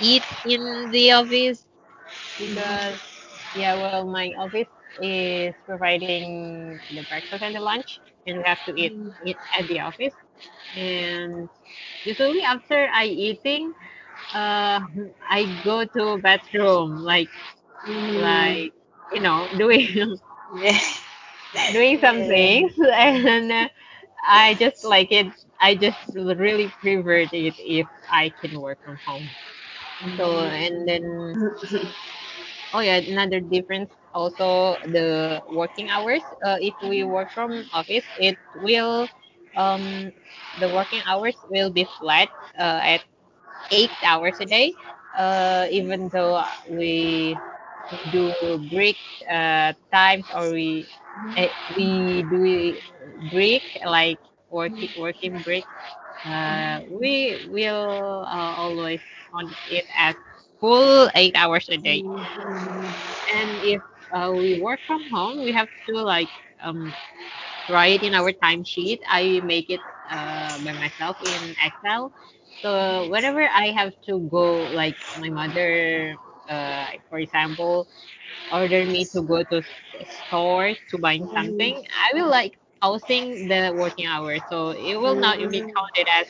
eat 0.00 0.24
in 0.44 0.90
the 0.90 1.12
office 1.12 1.66
because 2.38 2.98
yeah 3.54 3.74
well 3.74 4.04
my 4.06 4.28
office 4.38 4.68
is 5.02 5.54
providing 5.66 6.80
the 6.94 7.02
breakfast 7.02 7.42
and 7.42 7.54
the 7.54 7.60
lunch 7.60 8.00
and 8.26 8.38
we 8.38 8.44
have 8.44 8.62
to 8.64 8.72
eat 8.80 8.94
it 9.24 9.36
at 9.58 9.66
the 9.68 9.80
office. 9.80 10.14
And 10.76 11.48
usually 12.04 12.42
after 12.42 12.88
i 12.92 13.04
eating 13.06 13.72
uh 14.34 14.80
i 15.30 15.44
go 15.64 15.84
to 15.84 16.18
bathroom 16.22 17.02
like 17.04 17.30
like 18.14 18.72
you 19.12 19.20
know 19.20 19.48
doing 19.58 20.16
Yeah. 20.52 20.78
doing 21.72 21.98
some 22.00 22.24
things 22.24 22.72
and 22.92 23.52
uh, 23.52 23.68
i 24.26 24.54
just 24.54 24.84
like 24.84 25.12
it. 25.12 25.26
I 25.60 25.74
just 25.74 25.98
really 26.14 26.68
prefer 26.82 27.18
it 27.26 27.30
if 27.32 27.86
i 28.10 28.30
can 28.40 28.60
work 28.60 28.78
from 28.84 28.98
home. 29.06 29.30
So 30.16 30.40
and 30.42 30.86
then 30.88 31.36
oh 32.72 32.80
yeah 32.80 32.96
another 32.96 33.40
difference 33.40 33.90
also 34.14 34.76
the 34.92 35.42
working 35.50 35.88
hours 35.90 36.22
uh, 36.44 36.56
if 36.60 36.74
we 36.82 37.04
work 37.04 37.32
from 37.34 37.66
office 37.72 38.04
it 38.18 38.36
will 38.62 39.08
um 39.56 40.12
the 40.58 40.68
working 40.68 41.02
hours 41.06 41.36
will 41.50 41.70
be 41.70 41.84
flat 41.98 42.28
uh, 42.58 42.80
at 42.82 43.02
eight 43.70 43.92
hours 44.04 44.40
a 44.40 44.46
day 44.46 44.72
uh 45.16 45.66
even 45.70 46.08
though 46.10 46.42
we 46.70 47.36
do 48.10 48.32
break 48.70 48.98
uh 49.30 49.72
times 49.92 50.26
or 50.34 50.50
we 50.50 50.86
eh, 51.36 51.48
we 51.68 52.22
do 52.30 52.80
break 53.30 53.64
like 53.84 54.20
working 54.50 54.90
working 54.94 55.40
break 55.42 55.66
uh 56.24 56.80
we 56.90 57.36
will 57.48 58.24
uh, 58.26 58.52
always 58.62 59.00
count 59.32 59.56
it 59.66 59.84
as 59.96 60.14
full 60.60 61.08
eight 61.14 61.34
hours 61.36 61.68
a 61.68 61.76
day 61.78 62.02
and 63.34 63.58
if 63.60 63.82
uh, 64.14 64.32
we 64.34 64.54
work 64.54 64.80
from 64.86 65.08
home 65.10 65.42
we 65.42 65.52
have 65.52 65.68
to 65.86 65.94
like 66.02 66.30
um 66.62 66.94
write 67.68 68.02
in 68.02 68.14
our 68.14 68.32
timesheet. 68.32 68.98
I 69.08 69.40
make 69.44 69.70
it 69.70 69.82
uh, 70.10 70.58
by 70.58 70.72
myself 70.72 71.16
in 71.20 71.54
Excel. 71.62 72.12
So 72.62 73.06
whenever 73.08 73.42
I 73.42 73.70
have 73.76 73.92
to 74.08 74.20
go, 74.30 74.64
like 74.72 74.96
my 75.14 75.28
mother, 75.30 76.16
uh, 76.48 76.86
for 77.08 77.18
example, 77.18 77.86
order 78.50 78.86
me 78.86 79.04
to 79.12 79.22
go 79.22 79.42
to 79.44 79.62
store 80.04 80.74
to 80.90 80.98
buy 80.98 81.20
something, 81.34 81.74
I 81.90 82.14
will 82.14 82.30
like 82.30 82.58
pausing 82.80 83.48
the 83.48 83.72
working 83.74 84.06
hours. 84.06 84.42
So 84.48 84.70
it 84.70 84.96
will 84.96 85.16
not 85.16 85.38
be 85.38 85.64
counted 85.76 86.08
as 86.20 86.26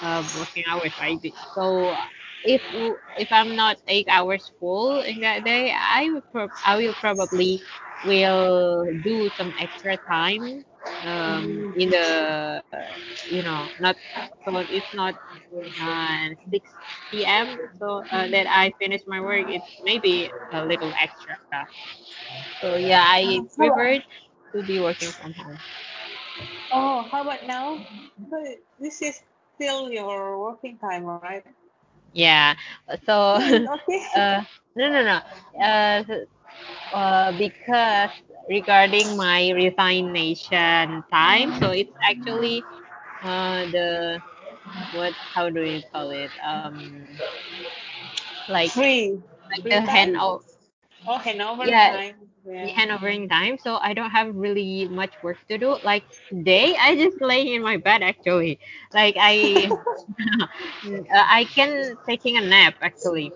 uh, 0.00 0.22
working 0.32 0.64
hours, 0.68 0.92
right? 0.98 1.18
So 1.54 1.96
if 2.44 2.62
if 3.16 3.28
I'm 3.32 3.54
not 3.56 3.78
eight 3.88 4.06
hours 4.08 4.50
full 4.60 5.00
in 5.00 5.20
that 5.20 5.44
day, 5.44 5.72
I 5.74 6.10
will 6.34 6.48
I 6.64 6.76
will 6.76 6.94
probably 6.94 7.62
will 8.02 8.92
do 9.02 9.30
some 9.36 9.54
extra 9.58 9.96
time 9.96 10.64
um 11.02 11.72
in 11.76 11.90
the 11.90 12.62
you 13.30 13.42
know 13.42 13.70
not 13.78 13.96
so 14.44 14.58
it's 14.68 14.92
not 14.92 15.14
uh 15.80 16.28
6 16.50 17.24
p.m. 17.26 17.58
so 17.78 18.04
uh, 18.12 18.26
that 18.28 18.46
I 18.48 18.72
finish 18.80 19.02
my 19.06 19.20
work. 19.20 19.46
It's 19.48 19.66
maybe 19.82 20.30
a 20.52 20.64
little 20.64 20.92
extra. 21.00 21.36
Stuff. 21.48 21.68
So 22.60 22.76
yeah, 22.76 23.02
I 23.04 23.40
about, 23.56 23.56
preferred 23.56 24.02
to 24.54 24.62
be 24.62 24.78
working 24.80 25.12
from 25.12 25.34
home. 25.34 25.58
oh, 26.70 27.08
how 27.12 27.22
about 27.22 27.46
now? 27.46 27.86
This 28.78 29.02
is 29.02 29.20
still 29.54 29.90
your 29.90 30.40
working 30.40 30.78
time, 30.78 31.04
right? 31.04 31.44
Yeah. 32.12 32.54
So 33.06 33.38
okay. 33.66 34.02
uh 34.16 34.42
no 34.76 34.90
no 34.90 35.02
no. 35.04 35.20
Uh 35.62 36.02
uh, 36.92 37.32
because 37.32 38.10
regarding 38.48 39.16
my 39.16 39.52
resignation 39.52 41.04
time, 41.10 41.52
so 41.52 41.70
it's 41.70 41.92
actually 42.08 42.64
uh, 43.22 43.66
the 43.70 44.20
what 44.90 45.14
how 45.34 45.48
do 45.50 45.62
you 45.62 45.82
call 45.92 46.10
it? 46.10 46.32
Um, 46.44 47.20
like 48.48 48.74
Free. 48.74 49.22
like 49.50 49.62
Free 49.62 49.70
the 49.70 49.82
hand 49.82 50.14
time? 50.14 50.18
out. 50.18 50.44
Oh, 51.06 51.18
handover 51.18 51.66
Yeah, 51.66 51.90
time. 51.90 52.30
Yeah. 52.44 52.72
handovering 52.76 53.28
time. 53.28 53.58
So 53.58 53.76
I 53.76 53.92
don't 53.94 54.10
have 54.10 54.34
really 54.34 54.88
much 54.88 55.20
work 55.22 55.38
to 55.48 55.58
do. 55.58 55.78
Like 55.82 56.04
today, 56.28 56.74
I 56.80 56.96
just 56.96 57.20
lay 57.20 57.54
in 57.54 57.62
my 57.62 57.76
bed 57.76 58.02
actually. 58.02 58.58
Like 58.92 59.16
I, 59.18 59.70
I 61.12 61.48
can 61.54 61.96
taking 62.08 62.36
a 62.36 62.42
nap 62.42 62.74
actually. 62.80 63.34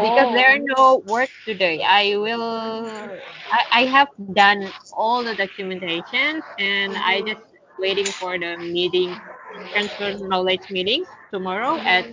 because 0.00 0.28
there 0.32 0.48
are 0.54 0.58
Oh. 0.58 0.74
no 0.78 0.98
work 1.06 1.30
today. 1.46 1.82
I 1.82 2.16
will. 2.16 3.20
I, 3.50 3.62
I 3.72 3.84
have 3.86 4.08
done 4.26 4.72
all 4.92 5.22
the 5.24 5.34
documentations, 5.34 6.42
and 6.58 6.96
I 6.96 7.22
just 7.22 7.40
waiting 7.78 8.12
for 8.18 8.38
the 8.38 8.56
meeting, 8.56 9.20
transfer 9.72 10.12
knowledge 10.18 10.68
meeting 10.70 11.04
tomorrow 11.32 11.80
at 11.84 12.06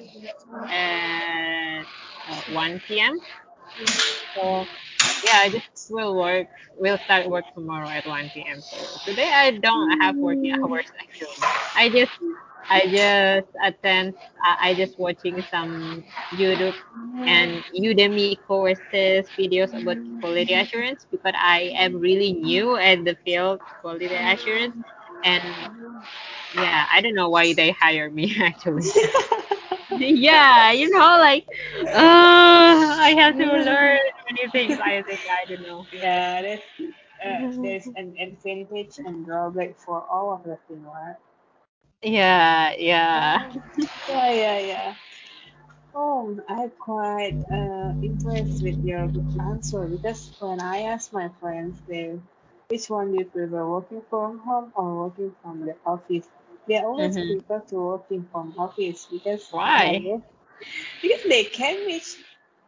at 0.70 1.86
uh, 2.30 2.42
1 2.48 3.00
p.m. 3.00 3.22
So 4.36 4.68
yeah, 5.24 5.40
I 5.44 5.50
just 5.50 5.68
will 5.90 6.16
work. 6.18 6.48
We'll 6.78 6.98
start 6.98 7.30
work 7.30 7.46
tomorrow 7.54 7.90
at 7.90 8.06
1 8.06 8.44
p.m. 8.48 8.64
So 8.70 8.98
today 9.06 9.32
I 9.34 9.52
don't 9.52 9.90
have 10.02 10.16
working 10.22 10.52
hours 10.64 10.86
actually. 11.02 11.44
I 11.76 11.90
just 11.90 12.12
I 12.70 12.82
just 12.88 13.50
attend. 13.64 14.16
I 14.44 14.70
I 14.70 14.74
just 14.76 14.98
watching 15.00 15.44
some 15.52 16.04
YouTube 16.32 16.76
and 17.26 17.64
Udemy 17.78 18.38
courses 18.48 19.28
videos 19.38 19.74
about 19.78 19.98
quality 20.20 20.54
assurance 20.54 21.06
because 21.12 21.34
I 21.38 21.72
am 21.76 22.00
really 22.00 22.34
new 22.34 22.76
at 22.78 23.04
the 23.06 23.16
field 23.26 23.62
quality 23.82 24.16
assurance 24.16 24.76
and 25.24 25.44
yeah 26.54 26.86
I 26.92 27.02
don't 27.02 27.16
know 27.16 27.30
why 27.30 27.54
they 27.54 27.72
hire 27.72 28.10
me 28.10 28.36
actually 28.42 28.84
yeah 30.28 30.72
you 30.72 30.90
know 30.90 31.18
like 31.20 31.46
uh 31.94 32.98
I 33.08 33.16
have 33.18 33.38
to 33.38 33.46
learn 33.46 34.00
many 34.30 34.50
things 34.52 34.78
I 34.84 35.02
think 35.04 35.22
I 35.30 35.46
don't 35.50 35.62
know 35.62 35.88
Yeah, 35.92 36.42
that's 36.42 36.68
uh, 37.26 37.42
there's 37.62 37.90
an 37.96 38.16
advantage 38.20 39.00
and 39.00 39.26
drawback 39.26 39.78
for 39.78 40.02
all 40.02 40.34
of 40.34 40.44
the 40.44 40.58
thing, 40.68 40.84
right? 40.86 41.16
yeah 42.02 42.74
yeah 42.78 43.44
yeah, 44.08 44.32
yeah, 44.32 44.60
yeah. 44.60 44.96
Oh, 45.94 46.38
I'm 46.50 46.70
quite 46.72 47.38
uh, 47.52 47.94
impressed 48.02 48.62
with 48.62 48.78
your 48.84 49.12
answer 49.40 49.88
because 49.88 50.32
when 50.40 50.60
I 50.60 50.82
ask 50.84 51.12
my 51.14 51.30
friends, 51.40 51.82
they 51.88 52.20
which 52.70 52.90
one 52.90 53.12
do 53.12 53.20
you 53.20 53.26
prefer, 53.26 53.68
working 53.68 54.02
from 54.10 54.40
home 54.40 54.72
or 54.76 54.96
working 55.06 55.36
from 55.42 55.66
the 55.66 55.76
office? 55.86 56.28
They 56.68 56.80
always 56.80 57.18
hmm 57.18 57.28
prefer 57.28 57.60
to 57.70 57.76
working 57.76 58.28
from 58.32 58.54
office 58.58 59.08
because 59.12 59.48
why 59.52 60.22
because 61.02 61.24
they 61.30 61.44
can 61.44 61.86
reach 61.86 62.18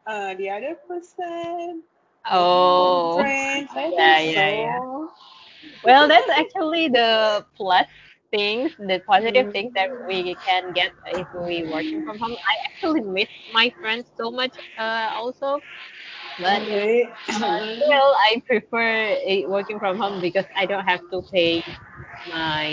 uh, 0.05 0.33
the 0.35 0.49
other 0.49 0.75
person, 0.87 1.83
they 2.35 2.45
can 2.55 2.85
make 2.85 3.01
oh 3.05 3.13
friends. 3.13 3.69
I 3.75 3.91
think 3.91 3.97
yeah 3.97 4.19
yeah 4.19 4.49
yeah. 4.51 4.79
Well, 5.83 6.07
that's 6.07 6.29
actually 6.29 6.89
the 6.89 7.45
plus 7.55 7.87
things, 8.31 8.75
the 8.77 9.01
positive 9.07 9.47
things 9.51 9.73
that 9.75 9.89
we 10.07 10.35
can 10.45 10.73
get 10.73 10.93
if 11.05 11.27
we 11.33 11.63
working 11.63 12.01
from 12.01 12.19
home. 12.19 12.35
I 12.47 12.55
actually 12.67 13.01
miss 13.01 13.29
my 13.51 13.73
friends 13.79 14.11
so 14.17 14.31
much, 14.31 14.57
uh, 14.77 15.09
also 15.13 15.61
But 16.39 16.63
Okay. 16.63 17.13
uh, 17.41 17.59
still, 17.75 18.09
I 18.27 18.41
prefer 18.47 19.17
eh, 19.25 19.43
working 19.47 19.79
from 19.79 19.97
home 19.99 20.19
because 20.19 20.45
I 20.55 20.65
don't 20.65 20.85
have 20.85 21.01
to 21.11 21.21
pay 21.31 21.63
my 22.25 22.67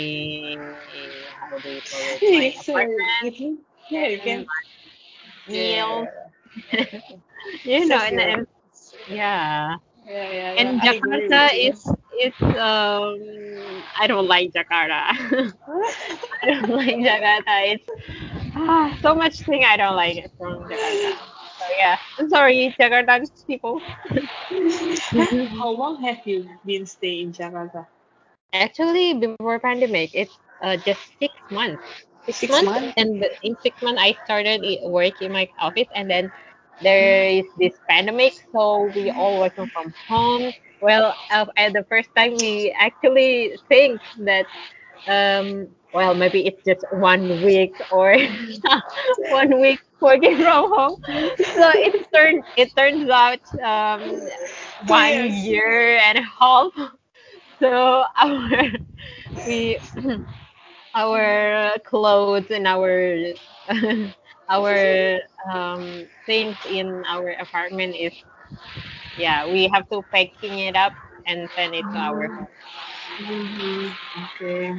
how 1.39 1.59
do 1.59 1.69
you 1.69 1.81
call 1.81 2.07
it 2.09 2.23
my 2.31 2.53
so 2.53 2.73
apartment 2.73 3.09
can, 3.37 3.57
yeah, 3.89 4.07
you 4.07 4.19
can, 4.21 4.45
meals. 5.47 6.07
yeah, 6.71 6.85
you 7.63 7.85
know, 7.85 7.97
and, 7.99 8.19
and 8.19 8.47
yeah. 9.07 9.75
yeah, 10.05 10.27
yeah, 10.29 10.53
yeah. 10.53 10.53
And 10.55 10.81
Jakarta 10.81 11.49
is 11.53 11.79
is 12.21 12.33
um 12.57 13.83
I 13.99 14.07
don't 14.07 14.27
like 14.27 14.51
Jakarta. 14.53 15.01
I 16.41 16.45
don't 16.47 16.69
like 16.69 16.97
Jakarta. 16.97 17.53
It's 17.73 17.85
ah, 18.55 18.97
so 19.01 19.15
much 19.15 19.39
thing 19.45 19.63
I 19.65 19.77
don't 19.77 19.95
like 19.95 20.29
from 20.37 20.65
Jakarta. 20.69 21.11
So 21.59 21.65
yeah, 21.77 21.97
I'm 22.19 22.29
sorry, 22.29 22.75
Jakarta 22.79 23.21
people. 23.47 23.81
How 25.59 25.69
long 25.71 26.01
have 26.03 26.25
you 26.25 26.47
been 26.65 26.85
staying 26.85 27.27
in 27.27 27.33
Jakarta? 27.33 27.87
Actually, 28.53 29.13
before 29.15 29.59
pandemic, 29.59 30.11
it's 30.13 30.37
uh, 30.61 30.77
just 30.77 31.01
six 31.19 31.33
months. 31.51 31.83
Six 32.25 32.41
Six 32.41 32.61
months, 32.61 32.71
months. 32.71 32.97
and 32.97 33.25
in 33.43 33.55
six 33.63 33.81
months, 33.81 34.01
I 34.01 34.13
started 34.25 34.61
work 34.83 35.21
in 35.21 35.31
my 35.31 35.47
office, 35.59 35.87
and 35.95 36.09
then 36.09 36.31
there 36.81 37.27
is 37.29 37.45
this 37.59 37.73
pandemic, 37.89 38.33
so 38.53 38.91
we 38.95 39.11
all 39.11 39.39
working 39.39 39.69
from 39.73 39.93
home. 40.07 40.53
Well, 40.81 41.15
uh, 41.31 41.45
at 41.57 41.73
the 41.73 41.83
first 41.89 42.09
time, 42.15 42.37
we 42.37 42.73
actually 42.77 43.57
think 43.69 44.01
that 44.25 44.45
um, 45.07 45.67
well, 45.93 46.13
maybe 46.13 46.45
it's 46.47 46.61
just 46.65 46.85
one 46.91 47.41
week 47.41 47.73
or 47.91 48.15
one 49.29 49.59
week 49.61 49.79
working 50.01 50.37
from 50.37 50.69
home. 50.73 50.97
So 51.55 51.71
it 51.75 51.95
turned 52.13 52.43
it 52.55 52.75
turns 52.75 53.09
out 53.09 53.41
um, 53.63 54.21
one 54.87 55.29
year 55.31 55.97
and 55.97 56.19
a 56.19 56.23
half 56.39 56.71
so 57.63 58.03
our 58.17 58.63
we 59.45 59.79
our 60.95 61.77
clothes 61.85 62.49
and 62.51 62.67
our 62.67 63.17
our 64.49 65.19
um 65.51 66.07
things 66.25 66.57
in 66.65 67.03
our 67.09 67.29
apartment 67.39 67.95
is 67.95 68.13
yeah 69.15 69.45
we 69.47 69.69
have 69.73 69.87
to 69.89 70.03
packing 70.13 70.59
it 70.59 70.75
up 70.75 70.93
and 71.25 71.49
send 71.55 71.75
it 71.75 71.89
to 71.91 71.99
our 71.99 72.29
home. 72.37 72.47
hmm 73.19 73.91
Okay. 74.25 74.73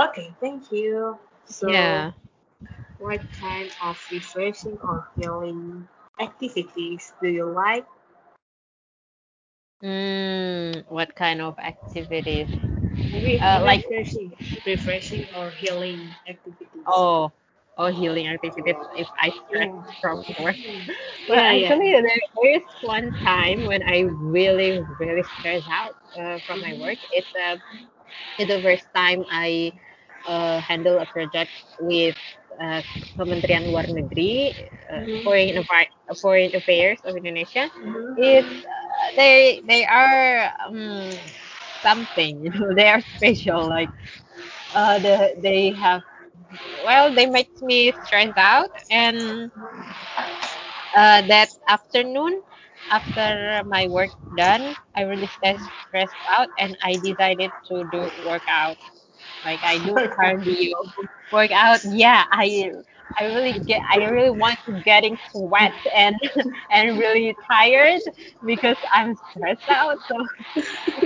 Okay, 0.00 0.34
thank 0.40 0.70
you. 0.72 1.18
So, 1.46 2.06
Yeah. 2.06 2.12
what 2.98 3.20
kind 3.40 3.72
of 3.80 3.98
refreshing 4.10 4.78
or 4.82 5.08
healing 5.16 5.88
activities 6.20 7.12
do 7.20 7.28
you 7.28 7.46
like? 7.46 7.86
Mm, 9.82 10.84
what 10.88 11.14
kind 11.14 11.40
of 11.40 11.58
activities? 11.58 12.48
Re- 13.12 13.40
Uh, 13.40 13.60
like 13.64 13.82
refreshing, 13.86 14.32
refreshing 14.66 15.26
or 15.34 15.50
healing 15.50 16.14
activities. 16.28 16.86
oh 16.86 17.30
oh 17.78 17.86
healing 17.90 18.26
activities 18.26 18.76
if 18.96 19.08
I 19.20 19.30
stress 19.30 19.70
Yeah. 19.70 19.82
from 20.00 20.22
work. 20.38 20.56
Well, 21.28 21.40
Yeah, 21.40 21.52
yeah. 21.52 21.78
actually, 21.78 21.92
there, 21.92 22.02
there 22.02 22.52
is 22.56 22.62
one 22.80 23.12
time 23.24 23.64
when 23.64 23.82
I 23.82 24.00
really, 24.10 24.80
really 24.98 25.22
stressed 25.38 25.66
out 25.70 25.94
uh, 26.18 26.38
from 26.46 26.60
my 26.60 26.74
work. 26.74 26.98
It's 27.10 27.28
uh, 27.34 27.56
it's 28.38 28.50
the 28.52 28.60
first 28.60 28.86
time 28.94 29.24
I 29.30 29.72
uh, 30.26 30.60
handle 30.60 30.98
a 30.98 31.06
project 31.06 31.52
with 31.80 32.16
uh, 32.60 32.82
Kementerian 33.18 33.66
Luar 33.68 33.86
Negeri, 33.88 34.52
uh, 34.92 35.06
Mm-hmm. 35.06 35.24
Foreign, 35.24 35.56
Affair- 35.58 35.90
Foreign 36.20 36.54
Affairs 36.54 36.98
of 37.04 37.16
Indonesia. 37.16 37.68
It's 38.16 38.48
Mm-hmm. 38.48 38.62
uh, 38.64 38.77
they 39.18 39.62
they 39.68 39.84
are 39.86 40.52
um, 40.66 41.20
something, 41.82 42.40
you 42.44 42.50
know, 42.50 42.74
they 42.76 42.88
are 42.88 43.02
special. 43.16 43.68
Like 43.68 43.90
uh, 44.74 44.98
the, 45.00 45.34
they 45.42 45.74
have 45.82 46.02
well, 46.84 47.14
they 47.14 47.26
make 47.26 47.50
me 47.62 47.92
stressed 48.04 48.38
out 48.38 48.70
and 48.90 49.52
uh, 50.96 51.22
that 51.28 51.50
afternoon, 51.68 52.42
after 52.90 53.62
my 53.66 53.86
work 53.88 54.10
done, 54.36 54.74
I 54.96 55.02
really 55.02 55.28
stressed 55.28 55.70
stressed 55.88 56.16
out, 56.30 56.48
and 56.58 56.76
I 56.82 56.96
decided 56.96 57.50
to 57.68 57.84
do 57.92 58.10
workout. 58.24 58.78
Like 59.44 59.60
I 59.64 59.78
do 59.78 60.00
cardio 60.18 60.72
workout. 61.30 61.80
Yeah, 61.84 62.24
I 62.30 62.72
I 63.16 63.24
really 63.24 63.60
get 63.66 63.80
I 63.90 63.98
really 64.06 64.30
want 64.30 64.58
to 64.66 64.80
getting 64.84 65.16
sweat 65.30 65.72
and 65.94 66.16
and 66.70 66.98
really 66.98 67.36
tired 67.50 68.00
because 68.44 68.76
I'm 68.92 69.14
stressed 69.30 69.68
out. 69.70 69.98
So 70.08 70.16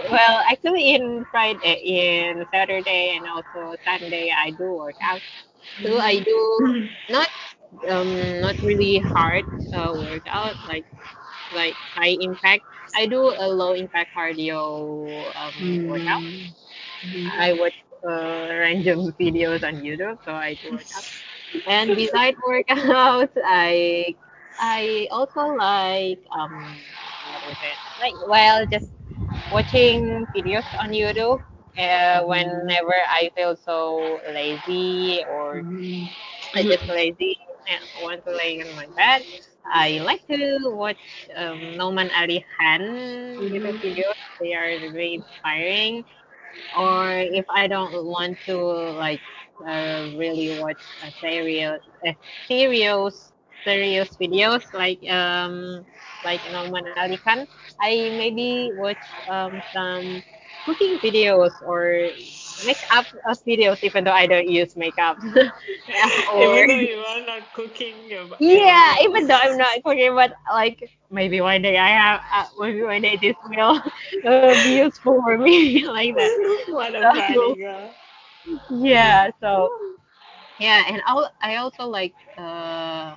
Well, 0.08 0.42
actually, 0.50 0.96
in 0.96 1.26
Friday, 1.32 1.76
in 1.84 2.46
Saturday, 2.52 3.16
and 3.16 3.28
also 3.28 3.76
Sunday, 3.86 4.32
I 4.36 4.52
do 4.52 4.64
workout. 4.74 5.22
So 5.86 5.98
I 6.00 6.20
do 6.20 6.62
not 7.10 7.30
um 7.90 8.40
not 8.42 8.56
really 8.62 9.00
hard 9.00 9.46
uh, 9.74 9.94
workout 9.96 10.56
like 10.66 10.86
like 11.52 11.78
high 11.96 12.16
impact. 12.20 12.64
I 12.96 13.06
do 13.08 13.22
a 13.38 13.48
low 13.48 13.74
impact 13.74 14.12
cardio 14.16 15.32
um 15.36 15.82
workout. 15.86 16.24
I 17.40 17.54
Mm-hmm. 17.54 17.70
Uh, 18.08 18.48
random 18.50 19.12
videos 19.20 19.64
on 19.64 19.82
YouTube, 19.82 20.18
so 20.24 20.32
I 20.32 20.56
do 20.62 20.72
workout. 20.72 21.06
And 21.66 21.96
beside 21.96 22.36
workout, 22.48 23.30
I 23.46 24.16
I 24.60 25.08
also 25.12 25.42
like 25.56 26.20
um 26.32 26.84
what 27.24 27.44
is 27.44 27.58
it 27.62 27.78
like 28.00 28.16
well 28.28 28.66
just 28.66 28.92
watching 29.50 30.26
videos 30.36 30.66
on 30.80 30.92
YouTube. 30.92 31.42
Uh, 31.78 32.22
whenever 32.26 32.94
I 33.10 33.32
feel 33.36 33.56
so 33.56 34.22
lazy 34.32 35.24
or 35.28 35.64
I 36.56 36.64
just 36.64 36.88
lazy 36.88 37.38
and 37.68 37.84
want 37.96 38.24
to 38.26 38.32
lay 38.36 38.62
on 38.62 38.74
my 38.76 38.88
bed. 38.96 39.24
I 39.66 40.00
like 40.04 40.26
to 40.28 40.60
watch 40.66 41.30
um, 41.36 41.76
Nouman 41.78 42.10
Ali 42.16 42.46
YouTube 43.40 43.76
Mm-hmm. 43.76 43.78
videos. 43.84 44.18
They 44.40 44.54
are 44.54 44.80
very 44.92 45.16
inspiring. 45.16 46.04
Or 46.76 47.12
if 47.18 47.46
I 47.50 47.68
don't 47.68 47.94
want 48.06 48.40
to 48.48 48.58
like 48.58 49.22
uh, 49.66 50.08
really 50.14 50.52
watch 50.52 50.82
a 51.02 51.12
serious, 51.22 51.80
a 52.06 52.16
serious, 52.48 53.32
serious 53.66 54.10
videos 54.18 54.64
like 54.74 55.00
um 55.10 55.86
like 56.24 56.42
Nouman 56.46 56.84
Ali 56.98 57.18
Khan, 57.18 57.48
I 57.82 58.12
maybe 58.14 58.72
watch 58.74 59.04
um 59.30 59.62
some 59.74 60.24
cooking 60.66 61.00
videos 61.00 61.52
or 61.66 62.12
makeup 62.64 63.08
videos 63.48 63.80
even 63.84 64.04
though 64.06 64.12
I 64.12 64.28
don't 64.28 64.48
use 64.48 64.76
makeup. 64.76 65.18
Yeah, 65.88 66.10
or 66.32 66.42
Even 66.42 66.68
though 66.68 66.80
you 66.80 67.00
are 67.00 67.22
not 67.26 67.52
cooking 67.54 68.10
your, 68.10 68.28
your 68.46 68.62
yeah, 68.62 68.96
even 69.04 69.28
though 69.28 69.36
I'm 69.36 69.58
not 69.58 69.84
cooking, 69.84 70.16
but 70.16 70.34
like 70.52 70.92
maybe 71.12 71.42
one 71.42 71.62
day 71.62 71.78
I 71.78 71.90
have, 71.90 72.22
uh, 72.34 72.48
maybe 72.60 72.84
one 72.84 73.02
day 73.02 73.18
this 73.22 73.36
will 73.44 73.82
uh, 74.28 74.50
be 74.56 74.72
useful 74.72 75.16
for 75.24 75.32
me 75.32 75.80
like 75.88 76.16
that. 76.16 76.32
what 76.68 76.96
a 76.96 77.08
funny 77.14 77.54
So 77.54 77.58
girl. 77.58 77.96
yeah, 78.70 79.30
so 79.42 79.70
yeah, 80.58 80.84
and 80.88 81.02
I 81.06 81.28
I 81.42 81.56
also 81.58 81.86
like 81.86 82.16
uh 82.38 83.16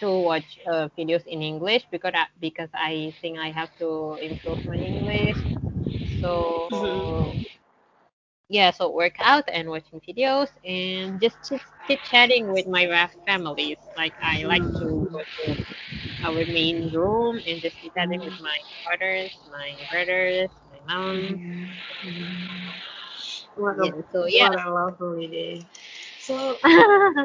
to 0.00 0.10
watch 0.10 0.58
uh, 0.70 0.88
videos 0.98 1.24
in 1.26 1.42
English 1.42 1.86
because 1.90 2.12
I, 2.14 2.26
because 2.40 2.70
I 2.74 3.14
think 3.20 3.38
I 3.38 3.50
have 3.50 3.70
to 3.78 4.18
improve 4.20 4.58
my 4.66 4.76
English. 4.76 5.46
So 6.20 6.70
Mhm. 6.70 7.46
Yeah, 8.48 8.70
so 8.70 8.90
workout 8.90 9.44
and 9.48 9.68
watching 9.68 10.00
videos 10.00 10.48
and 10.64 11.20
just 11.20 11.36
chit 11.48 11.62
chit 11.86 12.02
chatting 12.04 12.48
with 12.52 12.66
my 12.66 12.86
fa- 12.86 13.10
families. 13.26 13.78
Like 13.96 14.14
I 14.22 14.44
like 14.44 14.64
to 14.78 14.84
hmm. 14.84 15.12
go 15.12 15.24
to 15.36 15.56
our 16.24 16.44
main 16.46 16.90
room 16.92 17.40
and 17.46 17.60
just 17.62 17.80
chit 17.80 17.94
chatting 17.94 18.22
with 18.24 18.38
my 18.40 18.56
fathers, 18.84 19.32
my 19.50 19.76
brothers, 19.90 20.50
my 20.70 20.80
mom. 20.86 21.40
Hmm. 21.42 21.66
Hmm. 22.02 22.68
What 23.56 23.78
a 23.78 23.86
Yeah, 23.86 23.92
so 24.12 24.26
yeah. 24.26 24.48
what 24.48 24.54
a 24.54 24.70
lovely 24.70 25.26
day. 25.28 25.66
So 26.26 26.58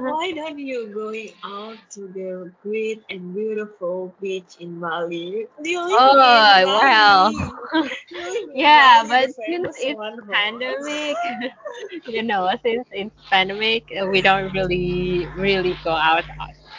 why 0.06 0.32
don't 0.32 0.60
you 0.60 0.88
going 0.94 1.30
out 1.44 1.78
to 1.92 2.08
the 2.08 2.52
great 2.64 3.04
and 3.10 3.34
beautiful 3.34 4.16
beach 4.22 4.58
in 4.60 4.80
Bali? 4.80 5.48
You 5.64 5.80
live 5.86 6.20
in 6.30 6.48
oh 6.52 6.66
well, 6.68 7.32
Bali. 7.32 7.52
In 8.12 8.48
yeah, 8.54 9.04
Bali, 9.04 9.08
but 9.08 9.30
since 9.46 9.70
it's 9.78 10.02
right? 10.28 10.28
pandemic, 10.32 11.18
you 12.08 12.24
know, 12.24 12.50
since 12.64 12.86
it's 12.92 13.16
pandemic, 13.32 13.84
we 14.10 14.22
don't 14.22 14.52
really 14.54 15.28
really 15.36 15.80
go 15.84 15.92
out 15.92 16.24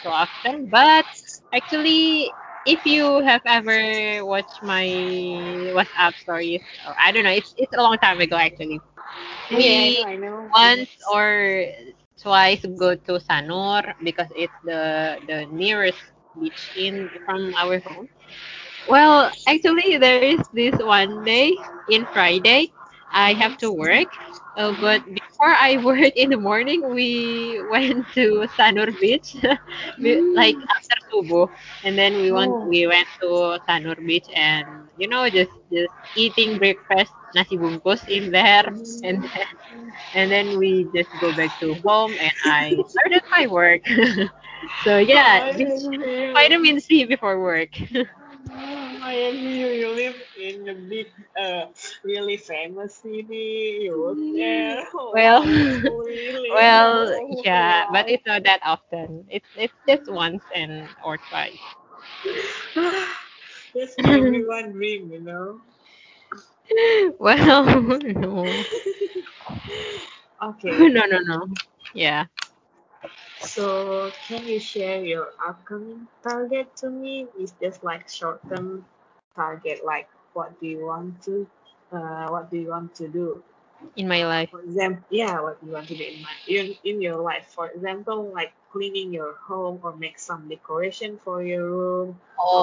so 0.03 0.09
often. 0.09 0.67
But 0.69 1.05
actually, 1.53 2.31
if 2.65 2.85
you 2.85 3.21
have 3.21 3.41
ever 3.45 4.25
watched 4.25 4.61
my 4.63 4.85
WhatsApp 5.75 6.17
stories, 6.17 6.61
or 6.85 6.95
I 6.99 7.11
don't 7.11 7.23
know, 7.23 7.31
it's 7.31 7.53
it's 7.57 7.73
a 7.77 7.81
long 7.81 7.97
time 7.97 8.19
ago 8.19 8.35
actually. 8.35 8.81
Yeah, 9.49 9.89
I 10.03 10.15
know, 10.15 10.51
I 10.51 10.67
know. 10.67 10.85
once 10.85 10.89
or 11.13 11.65
twice 12.23 12.65
go 12.79 12.95
to 12.95 13.13
Sanur 13.19 13.83
because 14.03 14.29
it's 14.35 14.55
the 14.63 15.19
the 15.27 15.45
nearest 15.51 15.99
beach 16.39 16.71
in 16.75 17.09
from 17.25 17.53
our 17.61 17.79
home. 17.79 18.07
Well, 18.87 19.31
actually, 19.47 19.97
there 19.97 20.21
is 20.23 20.41
this 20.53 20.75
one 20.81 21.23
day 21.23 21.55
in 21.89 22.05
Friday, 22.13 22.71
I 23.11 23.33
have 23.33 23.57
to 23.59 23.71
work. 23.71 24.09
Uh, 24.57 24.73
but 24.79 25.03
before 25.05 25.53
I 25.59 25.77
work 25.83 26.13
in 26.15 26.29
the 26.29 26.37
morning, 26.37 26.81
we 26.93 27.61
went 27.71 28.05
to 28.15 28.47
Sanur 28.57 28.89
Beach, 28.99 29.35
We- 30.01 30.21
like 30.35 30.55
Mm. 30.55 30.67
after 30.75 30.97
subuh, 31.11 31.47
and 31.83 31.97
then 31.97 32.17
we 32.21 32.31
went 32.31 32.57
Oh. 32.57 32.67
we 32.67 32.87
went 32.87 33.07
to 33.21 33.57
Sanur 33.67 33.97
Beach 34.05 34.27
and 34.35 34.65
you 34.97 35.07
know 35.07 35.29
just 35.29 35.51
just 35.71 35.93
eating 36.15 36.57
breakfast 36.57 37.13
nasi 37.33 37.57
bungkus 37.57 38.03
in 38.07 38.31
there, 38.31 38.65
and 39.03 39.23
then 39.23 39.47
and 40.13 40.31
then 40.31 40.57
we 40.57 40.89
just 40.93 41.09
go 41.19 41.31
back 41.33 41.57
to 41.59 41.75
home 41.85 42.15
and 42.19 42.31
I 42.43 42.83
started 42.89 43.23
my 43.31 43.47
work. 43.47 43.81
so 44.83 44.97
yeah, 44.97 45.41
I 45.41 45.51
beach 45.55 45.69
envy 45.91 46.27
vitamin 46.35 46.79
C 46.79 47.05
before 47.05 47.39
work. 47.41 47.69
I 49.01 49.15
envy 49.29 49.53
you. 49.61 49.69
You 49.69 49.89
live 49.95 50.15
in 50.35 50.67
a 50.69 50.75
big, 50.75 51.07
uh, 51.37 51.65
really 52.03 52.37
famous 52.37 52.95
city. 53.01 53.79
You 53.83 53.99
work 54.01 54.19
there. 54.33 54.85
Well, 55.13 55.43
Oh, 55.45 56.03
really 56.05 56.53
well, 56.53 57.19
yeah, 57.43 57.85
but 57.91 58.09
it's 58.09 58.25
not 58.25 58.43
that 58.43 58.59
often. 58.63 59.25
It's 59.29 59.47
it's 59.55 59.73
just 59.87 60.11
once 60.11 60.43
and 60.53 60.89
or 61.03 61.17
twice. 61.17 61.61
That's 63.73 63.97
everyone 64.07 64.71
dream, 64.71 65.11
you 65.11 65.21
know. 65.21 65.61
Well, 67.19 67.65
no, 68.01 68.65
Okay, 70.41 70.89
no, 70.89 71.03
no, 71.05 71.17
no. 71.25 71.47
Yeah, 71.93 72.25
so 73.39 74.11
can 74.27 74.47
you 74.47 74.59
share 74.59 75.03
your 75.03 75.27
upcoming 75.47 76.07
target 76.23 76.75
to 76.77 76.89
me? 76.89 77.27
Is 77.39 77.51
this 77.53 77.83
like 77.83 78.09
short-term 78.09 78.85
target, 79.35 79.85
like 79.85 80.07
what 80.33 80.59
do 80.59 80.67
you 80.67 80.85
want 80.85 81.21
to, 81.23 81.47
uh, 81.91 82.27
what 82.29 82.49
do 82.49 82.57
you 82.57 82.69
want 82.69 82.95
to 82.95 83.07
do? 83.07 83.43
in 83.95 84.07
my 84.07 84.23
life. 84.25 84.49
For 84.51 84.61
example, 84.61 85.03
yeah, 85.09 85.41
what 85.41 85.57
you 85.63 85.71
want 85.71 85.87
to 85.89 85.95
do 85.95 86.03
in 86.03 86.21
my 86.21 86.33
in, 86.47 86.75
in 86.83 87.01
your 87.01 87.17
life. 87.17 87.45
For 87.55 87.69
example, 87.69 88.31
like 88.33 88.53
cleaning 88.71 89.13
your 89.13 89.33
home 89.35 89.79
or 89.83 89.95
make 89.95 90.19
some 90.19 90.47
decoration 90.49 91.17
for 91.17 91.41
your 91.43 91.65
room 91.69 92.19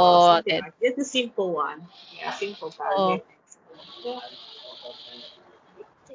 or 0.07 0.21
Oh, 0.21 0.21
something 0.21 0.55
that. 0.55 0.63
like 0.63 0.75
just 0.81 0.99
a 0.99 1.05
simple 1.05 1.53
one. 1.53 1.87
Yeah, 2.17 2.31
simple 2.31 2.71
Oh, 2.97 3.19
target. 3.19 3.25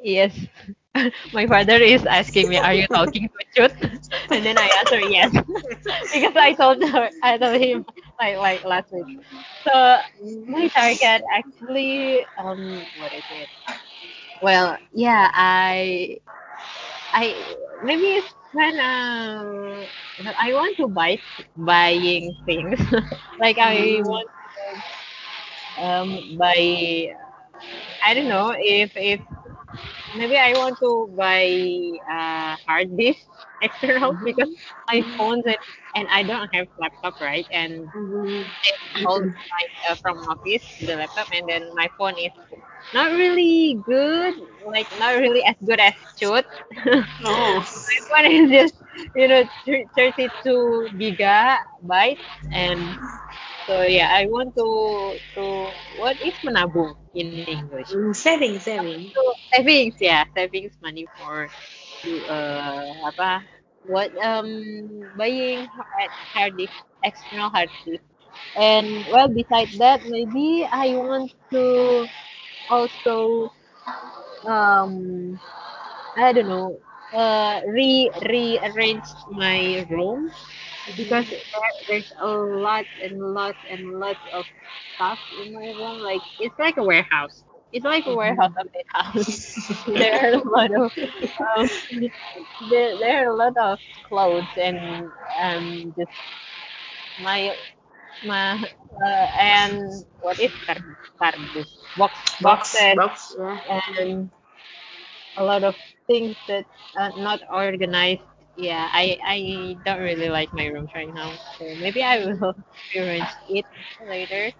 Yes. 0.02 0.38
My 1.32 1.46
father 1.48 1.78
is 1.78 2.06
asking 2.06 2.50
me, 2.50 2.58
"Are 2.58 2.74
you 2.74 2.88
talking 2.88 3.30
to 3.30 3.46
Chut?" 3.56 3.74
And 4.32 4.46
then 4.46 4.58
I 4.58 4.70
answer 4.82 5.00
yes, 5.00 5.32
because 6.14 6.36
I 6.36 6.54
told 6.54 6.84
her, 6.84 7.10
I 7.22 7.38
told 7.38 7.62
him 7.62 7.86
like 8.20 8.38
like 8.38 8.64
last 8.66 8.92
week. 8.92 9.08
So 9.68 9.98
my 10.48 10.68
target 10.76 11.22
actually, 11.32 12.26
um, 12.38 12.86
what 12.96 13.14
is 13.14 13.24
it? 13.30 13.50
Well, 14.42 14.78
yeah, 14.94 15.30
I 15.34 16.18
I 17.14 17.46
maybe 17.84 18.22
spend 18.22 18.80
uh 18.80 19.88
well, 20.18 20.36
I 20.40 20.54
want 20.54 20.78
to 20.78 20.88
buy 20.88 21.20
buying 21.56 22.36
things 22.46 22.80
like 23.40 23.58
I 23.60 24.00
Mm, 24.00 24.04
want 24.04 24.30
to 24.56 25.82
um 25.82 26.38
buy 26.38 27.14
I 28.06 28.14
don't 28.14 28.28
know 28.28 28.54
if 28.58 28.92
if 28.96 29.22
maybe 30.14 30.38
I 30.38 30.56
want 30.56 30.78
to 30.80 31.10
buy 31.18 31.46
uh 32.10 32.56
hard 32.68 32.96
disk 32.98 33.28
external 33.62 34.18
because 34.24 34.48
mhm, 34.48 34.92
my 34.92 35.04
phones 35.18 35.44
and, 35.46 35.58
and 35.96 36.08
I 36.12 36.24
don't 36.24 36.50
have 36.54 36.68
laptop 36.80 37.16
right? 37.20 37.46
And 37.52 37.92
mhm, 37.94 38.56
I 38.66 38.70
installed 38.78 39.26
my 39.26 39.64
uh, 39.92 39.96
from 40.02 40.18
office 40.30 40.64
the 40.82 40.96
laptop 40.96 41.28
and 41.32 41.48
then 41.50 41.70
my 41.76 41.88
phone 41.98 42.16
is 42.18 42.32
not 42.94 43.12
really 43.12 43.80
good 43.86 44.34
like 44.66 44.88
not 44.98 45.16
really 45.18 45.44
as 45.44 45.56
good 45.66 45.80
as 45.80 45.94
should 46.20 46.46
Oh. 47.24 47.64
one 48.10 48.26
is 48.26 48.50
just 48.50 48.76
you 49.16 49.28
know 49.28 49.44
thir- 49.66 49.86
32 49.96 50.90
gigabytes 51.00 52.30
and 52.52 52.98
so 53.68 53.82
yeah 53.84 54.10
i 54.12 54.26
want 54.28 54.54
to 54.56 55.20
to 55.36 55.44
what 56.02 56.18
is 56.22 56.38
menabung 56.46 56.96
in 57.14 57.46
english? 57.48 57.90
Mm, 57.94 58.16
saving, 58.16 58.60
saving. 58.60 59.14
so 59.16 59.22
savings 59.54 59.96
yeah 60.00 60.24
savings 60.36 60.76
money 60.82 61.08
for 61.18 61.50
uh 62.30 62.86
apa 63.10 63.44
what 63.86 64.10
um 64.24 64.50
buying 65.16 65.68
hard, 65.76 66.12
hard 66.34 66.54
disk 66.58 66.76
external 67.04 67.50
hard 67.50 67.70
disk. 67.86 68.04
And 68.56 69.06
well 69.08 69.28
besides 69.30 69.74
that 69.80 70.02
maybe 70.06 70.68
i 70.72 70.96
want 70.96 71.32
to 71.54 72.10
also 72.70 73.52
um 74.48 75.40
i 76.18 76.32
don't 76.34 76.48
know 76.48 76.80
uh 77.14 77.62
re 77.68 78.12
rearrange 78.30 79.10
my 79.32 79.86
room 79.90 80.32
because 80.96 81.26
there, 81.30 81.40
there's 81.88 82.12
a 82.22 82.28
lot 82.28 82.86
and 83.02 83.20
lots 83.34 83.60
and 83.70 84.00
lots 84.00 84.20
of 84.32 84.46
stuff 84.96 85.20
in 85.32 85.54
my 85.54 85.68
room. 85.78 86.02
Like 86.02 86.24
it's 86.40 86.58
like 86.60 86.78
a 86.78 86.84
warehouse. 86.84 87.44
It's 87.72 87.86
like 87.86 88.06
a 88.06 88.14
warehouse 88.14 88.52
mhm. 88.52 88.60
of 88.60 88.68
this 88.74 88.84
house. 88.94 89.84
there 89.88 90.14
are 90.22 90.34
a 90.40 90.50
lot 90.50 90.70
of 90.76 90.92
um, 91.58 91.70
there, 92.70 92.98
there 92.98 93.26
are 93.28 93.32
a 93.32 93.36
lot 93.36 93.58
of 93.58 93.80
clothes 94.08 94.48
and 94.58 95.12
um 95.42 95.94
just 95.98 96.12
my 97.18 97.56
my 98.22 98.54
uh, 99.06 99.28
and 99.40 100.06
what 100.22 100.40
is 100.40 100.52
card 100.66 100.84
cardus 101.22 101.68
box 101.96 102.20
box, 102.42 102.76
boxes 102.76 102.96
box, 102.96 103.36
yeah. 103.38 103.60
and 103.68 104.30
a 105.38 105.44
lot 105.44 105.64
of 105.64 105.76
things 106.08 106.36
that 106.48 106.66
are 106.98 107.12
not 107.16 107.40
organized. 107.52 108.22
Yeah, 108.58 108.90
I 108.92 109.18
I 109.24 109.78
don't 109.84 110.00
really 110.02 110.30
like 110.30 110.54
my 110.54 110.66
room 110.68 110.88
right 110.96 111.14
now, 111.14 111.38
so 111.58 111.76
maybe 111.76 112.02
I 112.04 112.20
will 112.20 112.54
rearrange 112.94 113.36
it 113.50 113.66
later. 114.00 114.52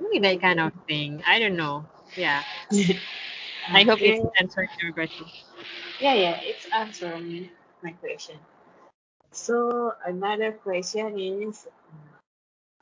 Maybe 0.00 0.18
that 0.20 0.40
kind 0.40 0.60
of 0.60 0.72
thing. 0.88 1.22
I 1.26 1.38
don't 1.38 1.56
know. 1.56 1.86
Yeah, 2.16 2.44
I 3.74 3.82
hope 3.84 4.00
Okay. 4.00 4.04
it's 4.04 4.24
answered 4.40 4.68
your 4.80 4.92
question. 4.92 5.26
Yeah, 6.00 6.14
yeah, 6.14 6.40
it's 6.40 6.66
answering 6.66 7.50
my 7.82 7.92
question. 7.92 8.38
So 9.32 9.94
another 10.06 10.52
question 10.52 11.18
is 11.20 11.68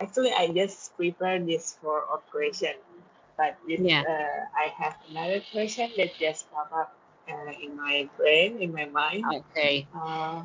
actually 0.00 0.32
I 0.32 0.48
just 0.52 0.94
prepared 0.96 1.46
this 1.46 1.76
for 1.80 2.02
a 2.12 2.18
question, 2.30 2.76
but 3.38 3.56
this 3.66 3.80
Yeah. 3.80 4.04
uh, 4.06 4.40
I 4.62 4.66
have 4.80 4.96
another 5.08 5.40
question 5.40 5.92
that 5.96 6.18
just 6.18 6.50
pop 6.50 6.70
up 6.72 6.90
uh, 7.28 7.52
in 7.62 7.76
my 7.76 8.08
brain, 8.16 8.58
in 8.60 8.72
my 8.72 8.86
mind. 8.86 9.32
Okay. 9.32 9.88
Uh, 9.94 10.42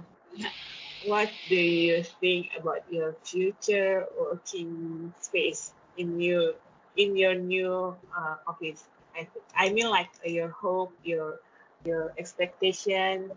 what 1.03 1.32
do 1.49 1.55
you 1.55 2.03
think 2.03 2.49
about 2.57 2.82
your 2.91 3.13
future 3.23 4.05
working 4.19 5.13
space 5.19 5.71
in 5.97 6.19
your 6.19 6.53
in 6.97 7.15
your 7.17 7.36
new 7.36 7.95
uh, 8.17 8.36
office? 8.47 8.84
I, 9.15 9.28
I 9.55 9.69
mean 9.71 9.89
like 9.89 10.09
uh, 10.25 10.30
your 10.30 10.49
hope, 10.49 10.93
your 11.03 11.39
your 11.86 12.13
expectation 12.17 13.32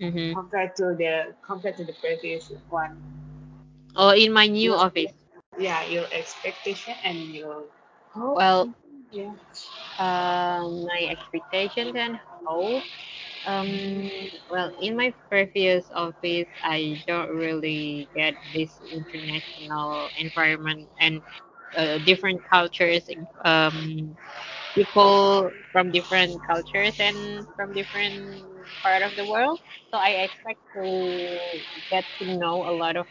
Mm-hmm. 0.00 0.32
compared 0.34 0.74
to 0.76 0.94
the 0.94 1.34
compared 1.42 1.76
to 1.76 1.84
the 1.84 1.92
previous 1.94 2.50
one. 2.70 2.96
Oh, 3.96 4.10
in 4.10 4.32
my 4.32 4.46
new 4.46 4.72
Your 4.72 4.76
office. 4.76 5.12
yeah, 5.58 5.84
your 5.86 6.06
expectation 6.12 6.94
and 7.04 7.18
your 7.34 7.64
hope. 8.10 8.38
Well, 8.38 8.74
Yeah. 9.10 9.32
um, 9.98 10.84
my 10.86 11.06
expectations 11.10 11.94
and 11.96 12.18
hope. 12.46 12.84
Um, 13.46 14.10
well, 14.50 14.72
in 14.80 14.96
my 14.96 15.12
previous 15.28 15.90
office, 15.94 16.48
I 16.62 16.98
don't 17.06 17.30
really 17.30 18.08
get 18.14 18.34
this 18.54 18.80
international 18.92 20.10
environment 20.16 20.88
and 21.00 21.20
uh, 21.76 21.98
different 21.98 22.40
cultures, 22.48 23.08
um, 23.44 24.16
people 24.74 25.50
from 25.72 25.90
different 25.90 26.40
cultures 26.46 26.94
and 26.98 27.46
from 27.56 27.72
different 27.72 28.42
part 28.82 29.02
of 29.02 29.16
the 29.16 29.24
world. 29.24 29.60
So 29.92 29.98
I 29.98 30.26
expect 30.26 30.60
to 30.74 31.38
get 31.90 32.04
to 32.18 32.24
know 32.26 32.68
a 32.68 32.74
lot 32.74 32.96
of 32.96 33.06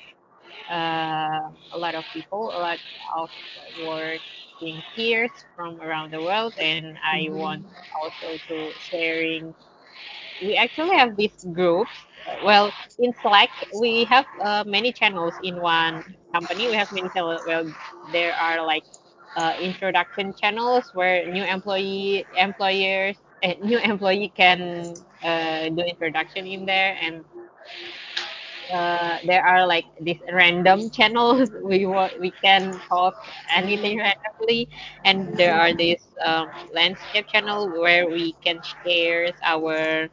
uh, 0.69 1.39
a 1.73 1.77
lot 1.77 1.95
of 1.95 2.05
people, 2.13 2.53
a 2.55 2.59
lot 2.59 2.79
of 3.17 3.29
peers 4.67 5.13
from 5.39 5.61
around 5.63 5.91
the 5.91 6.03
world, 6.03 6.33
and 6.57 6.97
I 7.03 7.29
want 7.29 7.51
Mm-hmm. 7.51 7.87
also 8.01 8.37
to 8.47 8.73
sharing 8.79 9.53
we 10.41 10.55
actually 10.55 10.95
have 10.95 11.15
these 11.15 11.45
groups. 11.53 12.05
Uh, 12.25 12.35
well, 12.43 12.71
in 12.99 13.13
Slack, 13.21 13.49
we 13.73 14.05
have 14.05 14.25
uh, 14.43 14.63
many 14.65 14.91
channels 14.91 15.35
in 15.41 15.59
one 15.59 16.03
company. 16.33 16.69
We 16.69 16.75
have 16.75 16.91
many 16.91 17.09
channels. 17.09 17.41
Well, 17.45 17.73
there 18.11 18.33
are 18.35 18.65
like 18.65 18.83
uh, 19.35 19.53
introduction 19.59 20.33
channels 20.33 20.89
where 20.93 21.25
new 21.25 21.43
employee 21.43 22.25
employers 22.35 23.17
a 23.43 23.55
new 23.63 23.77
employee 23.79 24.31
can 24.35 25.03
uh, 25.23 25.69
do 25.69 25.81
introduction 25.81 26.45
in 26.47 26.65
there 26.65 26.97
and 27.01 27.23
uh, 28.73 29.17
there 29.23 29.43
are 29.45 29.65
like 29.67 29.85
these 30.01 30.19
random 30.31 30.89
channels 30.89 31.49
we 31.63 31.85
wa- 31.85 32.09
we 32.19 32.31
can 32.31 32.81
talk 32.89 33.15
anything 33.55 33.97
randomly. 33.99 34.69
And 35.05 35.37
there 35.37 35.53
are 35.55 35.73
these 35.73 36.03
um, 36.23 36.49
landscape 36.73 37.27
channel 37.27 37.69
where 37.69 38.07
we 38.09 38.33
can 38.43 38.61
share 38.61 39.31
our 39.43 40.07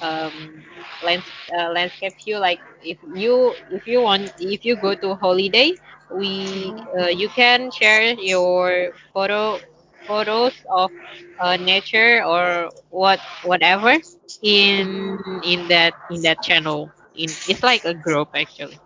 um 0.00 0.64
lands, 1.02 1.30
uh, 1.56 1.68
landscape 1.70 2.14
view. 2.24 2.38
Like 2.38 2.60
if 2.82 2.98
you 3.14 3.56
if 3.70 3.86
you 3.86 4.02
want 4.02 4.32
if 4.38 4.64
you 4.64 4.76
go 4.76 4.94
to 4.94 5.14
holiday 5.16 5.72
we 6.10 6.74
uh, 6.98 7.06
you 7.08 7.28
can 7.30 7.70
share 7.70 8.14
your 8.14 8.92
photo 9.12 9.60
photos 10.06 10.54
of 10.70 10.90
uh, 11.38 11.56
nature 11.56 12.22
or 12.24 12.70
what 12.90 13.20
whatever 13.42 13.96
in 14.42 15.18
in 15.42 15.68
that 15.68 15.94
in 16.10 16.22
that 16.22 16.42
channel 16.42 16.90
in 17.22 17.38
it's 17.48 17.62
like 17.62 17.84
a 17.84 17.94
group 17.94 18.28
actually. 18.34 18.80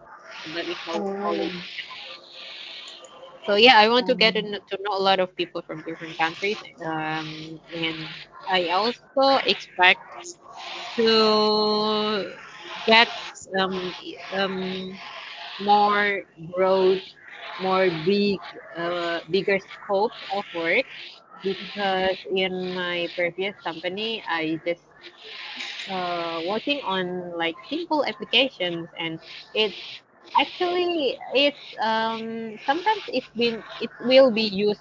But 0.55 0.67
we 0.67 0.77
call 0.77 1.05
call 1.21 1.35
it. 1.41 1.53
Oh, 1.53 1.63
so 3.47 3.55
yeah 3.57 3.77
i 3.79 3.89
want 3.89 4.07
to 4.07 4.15
get 4.15 4.35
to 4.35 4.43
um, 4.43 4.61
to 4.69 4.77
know 4.83 4.97
a 4.97 5.05
lot 5.09 5.21
of 5.21 5.35
people 5.37 5.63
from 5.67 5.83
different 5.83 6.17
countries 6.19 6.59
um 6.85 7.61
and 7.75 8.09
i 8.49 8.69
also 8.71 9.37
expect 9.45 10.01
to 10.99 12.35
get 12.87 13.09
um 13.59 13.95
um 14.39 15.01
more 15.59 16.23
broad 16.55 17.01
more 17.59 17.91
big 17.91 18.41
uh, 18.77 19.21
bigger 19.31 19.59
scope 19.59 20.15
of 20.31 20.45
work 20.53 20.87
because 21.43 22.19
in 22.35 22.75
my 22.75 23.09
previous 23.17 23.55
company 23.65 24.23
i 24.29 24.59
just 24.67 24.83
uh, 25.91 26.41
working 26.45 26.81
on 26.85 27.37
like 27.37 27.57
simple 27.69 28.05
applications 28.07 28.89
and 28.99 29.19
it's 29.55 29.77
actually 30.41 31.17
it's 31.35 31.63
um 31.83 32.57
sometimes 32.67 33.03
it's 33.09 33.31
been 33.37 33.63
it 33.81 33.91
will 34.01 34.31
be 34.31 34.43
used 34.43 34.81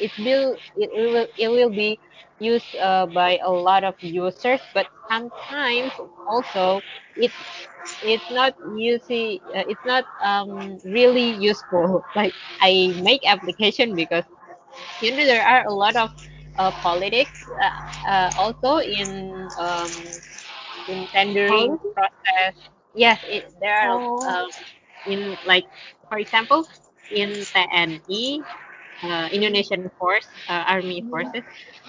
it 0.00 0.12
will 0.18 0.56
it 0.76 0.90
will 1.10 1.26
it 1.38 1.48
will 1.48 1.70
be 1.70 1.98
used 2.40 2.74
uh, 2.76 3.06
by 3.06 3.38
a 3.44 3.50
lot 3.50 3.84
of 3.84 3.94
users 4.02 4.60
but 4.74 4.86
sometimes 5.08 5.92
also 6.28 6.82
it's 7.16 7.36
it's 8.02 8.28
not 8.30 8.54
using 8.76 9.38
uh, 9.54 9.64
it's 9.68 9.84
not 9.84 10.04
um 10.22 10.80
really 10.84 11.30
useful. 11.38 12.02
Like 12.16 12.34
i 12.60 12.92
make 12.96 13.22
application 13.26 13.94
because 13.96 14.24
you 15.00 15.12
know 15.14 15.24
there 15.24 15.44
are 15.44 15.64
a 15.66 15.72
lot 15.72 15.96
of 15.96 16.10
uh, 16.58 16.70
politics 16.82 17.34
uh, 17.62 18.08
uh, 18.08 18.30
also 18.36 18.78
in 18.78 19.48
um 19.58 20.20
in 20.86 21.08
tendering 21.14 21.78
process. 21.94 22.54
Yes, 22.94 23.20
it, 23.24 23.44
there 23.60 23.74
are 23.74 23.98
um, 24.26 24.50
in 25.04 25.36
like 25.44 25.64
for 26.08 26.18
example 26.18 26.66
in 27.10 27.46
TNI, 27.52 28.42
uh, 29.02 29.28
Indonesian 29.32 29.90
Force 29.98 30.28
uh, 30.48 30.64
Army 30.66 31.04
Forces, 31.10 31.44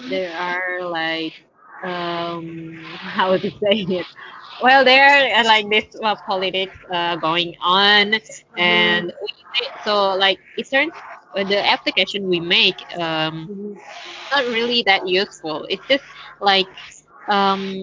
there 0.06 0.36
are 0.38 0.84
like 0.89 1.34
um 1.84 2.98
how 3.02 3.38
to 3.38 3.50
say 3.50 3.86
it. 4.00 4.08
Well, 4.62 4.84
there 4.86 5.36
are 5.36 5.43
like 5.43 5.70
this 5.70 5.86
uh, 6.04 6.16
politics 6.26 6.78
uh, 6.91 7.16
going 7.18 7.56
on, 7.62 8.16
and 8.58 9.12
we, 9.22 9.70
so 9.84 10.16
like 10.16 10.39
it 10.56 10.70
turns 10.70 10.93
uh, 11.38 11.43
the 11.43 11.60
application 11.66 12.28
we 12.28 12.39
make 12.39 12.78
um 13.00 13.50
not 14.32 14.46
really 14.48 14.84
that 14.86 15.08
useful. 15.08 15.66
It's 15.70 15.86
just 15.88 16.06
like 16.39 16.68
um 17.30 17.76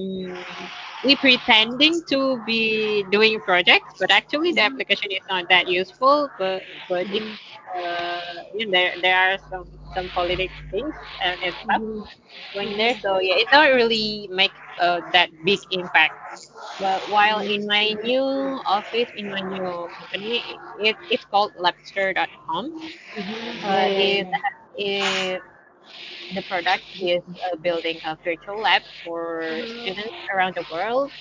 we 1.02 1.16
pretending 1.16 2.02
to 2.08 2.42
be 2.44 3.04
doing 3.10 3.40
projects, 3.40 3.94
but 3.98 4.10
actually 4.10 4.52
the 4.52 4.62
application 4.62 5.10
is 5.10 5.24
not 5.28 5.48
that 5.48 5.66
useful. 5.68 6.30
But 6.38 6.64
but 6.88 7.06
it's 7.10 7.28
uh 7.76 8.20
you 8.54 8.66
know 8.66 8.70
there 8.72 8.94
there 9.02 9.16
are 9.16 9.38
some 9.50 9.64
some 9.94 10.10
politics 10.10 10.54
things 10.70 10.94
and, 11.20 11.36
and 11.42 11.54
stuff 11.56 11.82
going 12.54 12.76
there. 12.76 12.94
So 12.94 13.18
yeah, 13.20 13.34
it 13.42 13.50
don't 13.50 13.74
really 13.74 14.28
make 14.30 14.54
uh, 14.78 15.00
that 15.12 15.30
big 15.44 15.60
impact. 15.70 16.14
But 16.78 17.08
while 17.08 17.40
in 17.40 17.66
my 17.66 17.94
new 18.02 18.22
office, 18.66 19.10
in 19.14 19.30
my 19.30 19.40
new 19.40 19.90
company, 19.98 20.58
it, 20.78 20.96
it's 21.08 21.24
called 21.24 21.54
Labster.com. 21.56 22.72
yeah, 23.14 23.52
Uh, 23.62 23.88
it, 23.94 24.26
it 24.74 25.42
the 26.30 26.42
product 26.42 26.84
He 26.92 27.12
is 27.12 27.22
uh, 27.52 27.56
building 27.56 28.00
a 28.04 28.16
virtual 28.24 28.60
lab 28.60 28.82
for 29.02 29.62
students 29.66 30.16
around 30.32 30.54
the 30.56 30.64
world. 30.70 31.12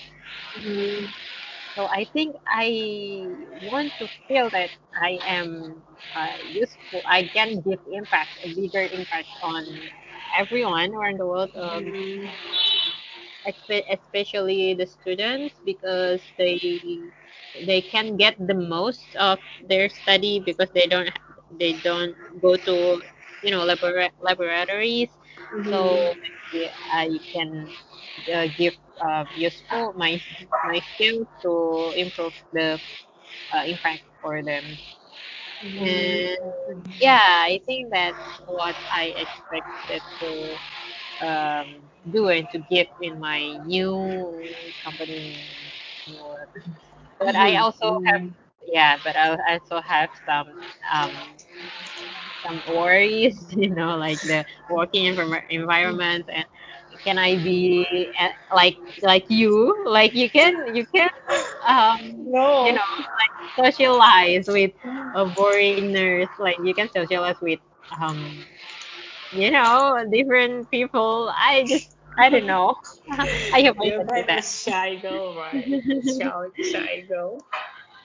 So 1.74 1.88
I 1.88 2.04
think 2.04 2.36
I 2.46 3.26
want 3.60 3.98
to 3.98 4.08
feel 4.28 4.50
that 4.50 4.70
I 4.94 5.20
am 5.26 5.82
uh, 6.14 6.36
useful. 6.52 7.02
I 7.06 7.24
can 7.24 7.60
give 7.60 7.80
impact, 7.90 8.38
a 8.44 8.48
bigger 8.48 8.82
impact 8.84 9.30
on 9.42 9.90
everyone 10.36 10.94
around 10.94 11.18
the 11.18 11.26
world. 11.26 11.50
Um, 11.56 12.30
espe- 13.46 13.86
especially 13.96 14.74
the 14.74 14.86
students 14.86 15.60
because 15.64 16.32
they 16.38 16.58
they 17.68 17.80
can 17.82 18.16
get 18.16 18.34
the 18.46 18.54
most 18.54 19.14
of 19.16 19.38
their 19.68 19.88
study 19.88 20.40
because 20.40 20.70
they 20.74 20.86
don't 20.86 21.10
they 21.60 21.72
don't 21.72 22.14
go 22.40 22.56
to 22.56 23.02
you 23.42 23.50
know 23.50 23.64
labora- 23.66 24.14
laboratories 24.20 25.10
so 25.62 26.16
i 26.92 27.08
can 27.32 27.50
uh, 28.34 28.46
give 28.58 28.74
uh, 29.06 29.24
useful 29.34 29.92
my 29.96 30.20
my 30.64 30.80
skills 30.80 31.26
to 31.42 31.92
improve 31.96 32.34
the 32.52 32.80
uh, 33.54 33.64
impact 33.66 34.04
for 34.20 34.42
them. 34.42 34.78
And 35.80 36.84
yeah 37.00 37.42
i 37.50 37.60
think 37.66 37.90
that's 37.92 38.40
what 38.46 38.76
i 38.90 39.04
expected 39.24 40.02
to 40.20 40.60
um, 41.26 41.68
do 42.10 42.28
and 42.28 42.48
to 42.50 42.58
give 42.70 42.88
in 43.00 43.18
my 43.20 43.56
new 43.66 44.74
company. 44.82 45.44
Work. 46.06 46.50
But 47.22 47.36
I 47.36 47.56
also 47.56 47.96
have 48.06 48.22
yeah, 48.66 48.96
but 49.02 49.16
I 49.16 49.36
also 49.54 49.80
have 49.80 50.10
some 50.26 50.48
um 50.92 51.14
some 52.42 52.62
worries, 52.66 53.52
you 53.56 53.70
know, 53.70 53.96
like 53.96 54.20
the 54.22 54.44
working 54.68 55.04
environment 55.06 56.26
and 56.32 56.46
can 57.04 57.18
I 57.18 57.36
be 57.38 58.12
uh, 58.20 58.28
like 58.54 58.78
like 59.02 59.24
you, 59.28 59.84
like 59.86 60.14
you 60.14 60.30
can 60.30 60.74
you 60.74 60.86
can 60.86 61.10
um 61.66 61.98
you 62.62 62.72
know 62.72 62.90
like 63.20 63.32
socialize 63.58 64.46
with 64.48 64.72
a 65.14 65.26
boring 65.26 65.92
nurse, 65.92 66.30
like 66.38 66.56
you 66.62 66.74
can 66.74 66.88
socialize 66.90 67.36
with 67.40 67.60
um 68.00 68.46
you 69.30 69.50
know, 69.50 70.04
different 70.10 70.70
people. 70.70 71.32
I 71.36 71.64
just, 71.68 71.96
I 72.18 72.28
don't 72.30 72.46
know. 72.46 72.74
I 73.10 73.62
hope 73.62 73.76
I 73.80 73.90
You're 73.90 73.96
can 73.96 74.08
do 74.14 74.22
that. 74.26 74.44
shy 74.64 74.96
girl, 74.96 75.34
right? 75.34 75.68
Shy, 76.04 76.46
shy 76.60 77.00
girl. 77.08 77.44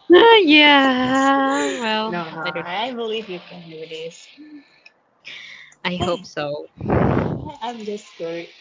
yeah, 0.44 1.68
well, 1.80 2.12
No, 2.12 2.30
no, 2.30 2.42
I 2.44 2.52
don't. 2.52 2.68
I 2.68 2.92
believe 2.92 3.30
you 3.30 3.40
can 3.40 3.70
do 3.70 3.86
this. 3.88 4.30
I 5.84 5.98
hope 5.98 6.26
so. 6.26 6.68
I'm 7.62 7.86
just 7.86 8.16
curious. 8.16 8.52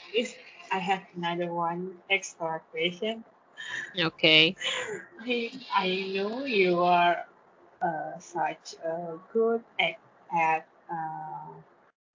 I 0.70 0.78
have 0.78 1.02
another 1.16 1.52
one 1.52 1.98
extra 2.10 2.60
question. 2.70 3.24
Okay. 3.98 4.56
I, 5.20 5.50
I 5.74 5.88
know 6.14 6.44
you 6.44 6.80
are 6.82 7.24
uh, 7.82 8.18
such 8.18 8.74
a 8.84 9.18
good 9.32 9.62
at, 9.78 9.96
at 10.34 10.66
uh, 10.90 11.52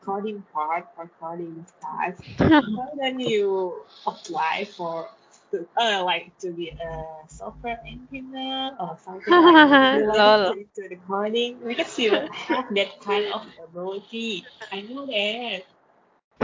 coding 0.04 0.44
part 0.54 0.88
or 0.98 1.10
coding 1.20 1.66
task. 1.82 2.24
How 2.76 2.90
don't 3.02 3.20
you 3.20 3.84
apply 4.06 4.66
for 4.66 5.10
to, 5.52 5.68
uh, 5.78 6.04
like 6.04 6.38
to 6.40 6.52
be 6.52 6.70
a 6.70 7.28
software 7.28 7.80
engineer 7.88 8.72
or 8.80 8.98
something 9.04 9.42
like 9.44 9.68
related 9.92 10.36
Lol. 10.46 10.54
to, 10.54 10.66
to 10.76 10.90
the 10.90 10.98
coding 11.08 11.60
because 11.66 11.98
you 12.00 12.12
have 12.32 12.74
that 12.76 13.00
kind 13.02 13.26
of 13.34 13.44
ability. 13.64 14.46
I 14.72 14.82
know 14.82 15.06
that. 15.08 15.64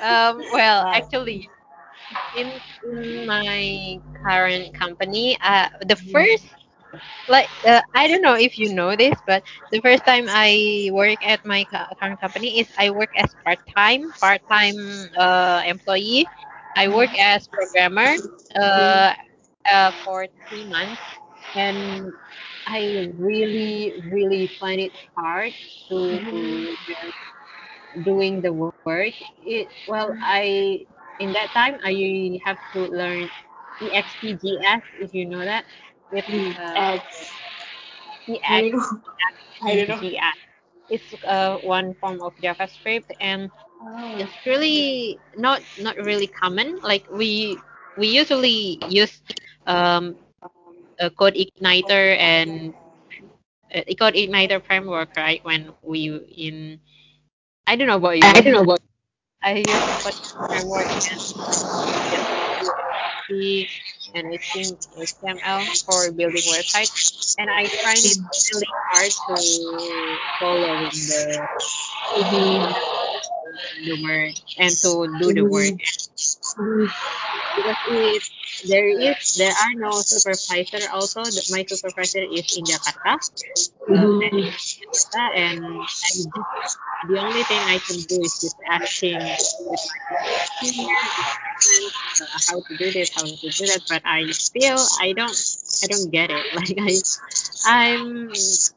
um, 0.00 0.44
well, 0.52 0.86
actually, 0.92 1.48
in 2.32 2.60
in 2.82 3.26
my 3.26 3.98
current 4.22 4.72
company, 4.74 5.36
uh, 5.42 5.68
the 5.86 5.96
first 5.96 6.46
like 7.28 7.48
uh, 7.66 7.80
I 7.94 8.08
don't 8.08 8.22
know 8.22 8.34
if 8.36 8.58
you 8.58 8.68
know 8.74 8.96
this, 8.96 9.14
but 9.26 9.42
the 9.70 9.80
first 9.80 10.04
time 10.04 10.26
I 10.28 10.88
work 10.92 11.18
at 11.26 11.44
my 11.44 11.64
current 12.00 12.20
company 12.20 12.60
is 12.60 12.68
I 12.78 12.90
work 12.90 13.10
as 13.16 13.34
part 13.44 13.58
time 13.76 14.12
part 14.20 14.40
time 14.48 14.76
uh, 15.16 15.62
employee. 15.66 16.26
I 16.76 16.88
work 16.88 17.10
as 17.18 17.48
programmer 17.48 18.16
uh, 18.54 19.12
uh, 19.70 19.92
for 20.04 20.26
three 20.48 20.64
months, 20.64 21.02
and 21.54 22.12
I 22.66 23.08
really 23.18 23.94
really 24.10 24.50
find 24.60 24.80
it 24.80 24.92
hard 25.16 25.54
to 25.90 26.76
just 26.86 27.16
doing 28.04 28.40
the 28.42 28.52
work. 28.52 28.96
It 29.44 29.68
well 29.86 29.98
I. 30.22 30.86
in 31.04 31.32
that 31.32 31.52
time 31.52 31.78
I 31.84 32.38
have 32.44 32.58
to 32.72 32.80
learn 32.90 33.28
EXPGS 33.80 34.82
if 34.98 35.14
you 35.14 35.26
know 35.26 35.44
that. 35.44 35.64
It's 36.12 36.34
uh 36.58 36.98
X. 36.98 37.36
I 38.48 38.60
don't. 38.70 38.82
I 39.62 39.74
don't 39.76 39.88
know. 39.88 40.04
EXPGS. 40.06 40.38
It's 40.88 41.14
uh 41.26 41.56
one 41.58 41.94
form 42.00 42.20
of 42.22 42.34
JavaScript 42.42 43.10
and. 43.20 43.50
It's 44.18 44.46
really 44.46 45.18
not 45.36 45.62
not 45.76 45.96
really 45.96 46.26
common. 46.26 46.80
Like 46.82 47.06
we 47.10 47.58
we 47.96 48.08
usually 48.08 48.78
use 48.88 49.22
um 49.66 50.16
a 50.98 51.10
CodeIgniter 51.10 52.16
and 52.18 52.74
uh, 53.74 53.82
a 53.86 53.94
CodeIgniter 53.94 54.64
framework, 54.64 55.10
right? 55.16 55.42
When 55.44 55.72
we 55.82 56.08
in 56.36 56.80
I 57.66 57.76
don't 57.76 57.88
know 57.88 57.96
about 57.96 58.18
you, 58.18 58.28
I 58.32 58.40
don't 58.42 58.52
know 58.52 58.64
what. 58.64 58.80
I 59.42 59.54
use 59.56 59.86
code 60.02 60.14
framework 60.48 60.88
and 60.94 61.02
just 61.02 61.34
PHP 63.28 63.68
and 64.14 64.32
HTML 64.32 64.78
HTML 64.96 65.68
for 65.84 66.10
building 66.12 66.44
websites, 66.46 66.90
and 67.38 67.50
I 67.50 67.68
find 67.82 68.04
it 68.04 68.18
really 68.52 68.74
hard 68.90 69.12
to 69.28 70.18
following 70.38 71.06
the. 71.06 71.48
The 73.84 74.02
work 74.02 74.34
and 74.58 74.70
to 74.82 74.90
do 75.20 75.32
the 75.34 75.44
work 75.44 75.74
Mhm. 75.74 75.78
Mhm. 76.58 76.88
because 77.56 77.76
it 77.88 78.22
there 78.68 78.88
is 78.88 79.34
there 79.34 79.52
are 79.52 79.74
no 79.76 79.90
supervisor 80.02 80.90
also 80.92 81.20
my 81.52 81.64
supervisor 81.68 82.22
is 82.24 82.56
in 82.58 82.64
Jakarta 82.64 83.18
based 83.18 83.72
Mhm. 83.88 84.54
and 85.36 85.64
I 85.66 86.44
the 87.08 87.18
only 87.20 87.42
thing 87.44 87.60
I 87.60 87.78
can 87.78 87.96
do 88.08 88.20
is 88.22 88.34
just 88.40 88.56
asking 88.70 89.18
with 89.20 89.48
my 89.68 89.76
senior 90.60 90.86
department 90.88 91.92
uh, 92.22 92.26
how 92.48 92.60
to 92.60 92.76
do 92.76 92.90
this 92.92 93.10
how 93.14 93.24
to 93.24 93.36
do 93.36 93.66
that 93.66 93.82
but 93.88 94.02
I 94.04 94.30
still 94.32 94.78
I 95.00 95.12
don't 95.12 95.36
I 95.84 95.86
don't 95.86 96.10
get 96.10 96.30
it. 96.30 96.46
Like 96.56 96.78
I 96.80 96.94
I'm 97.66 98.30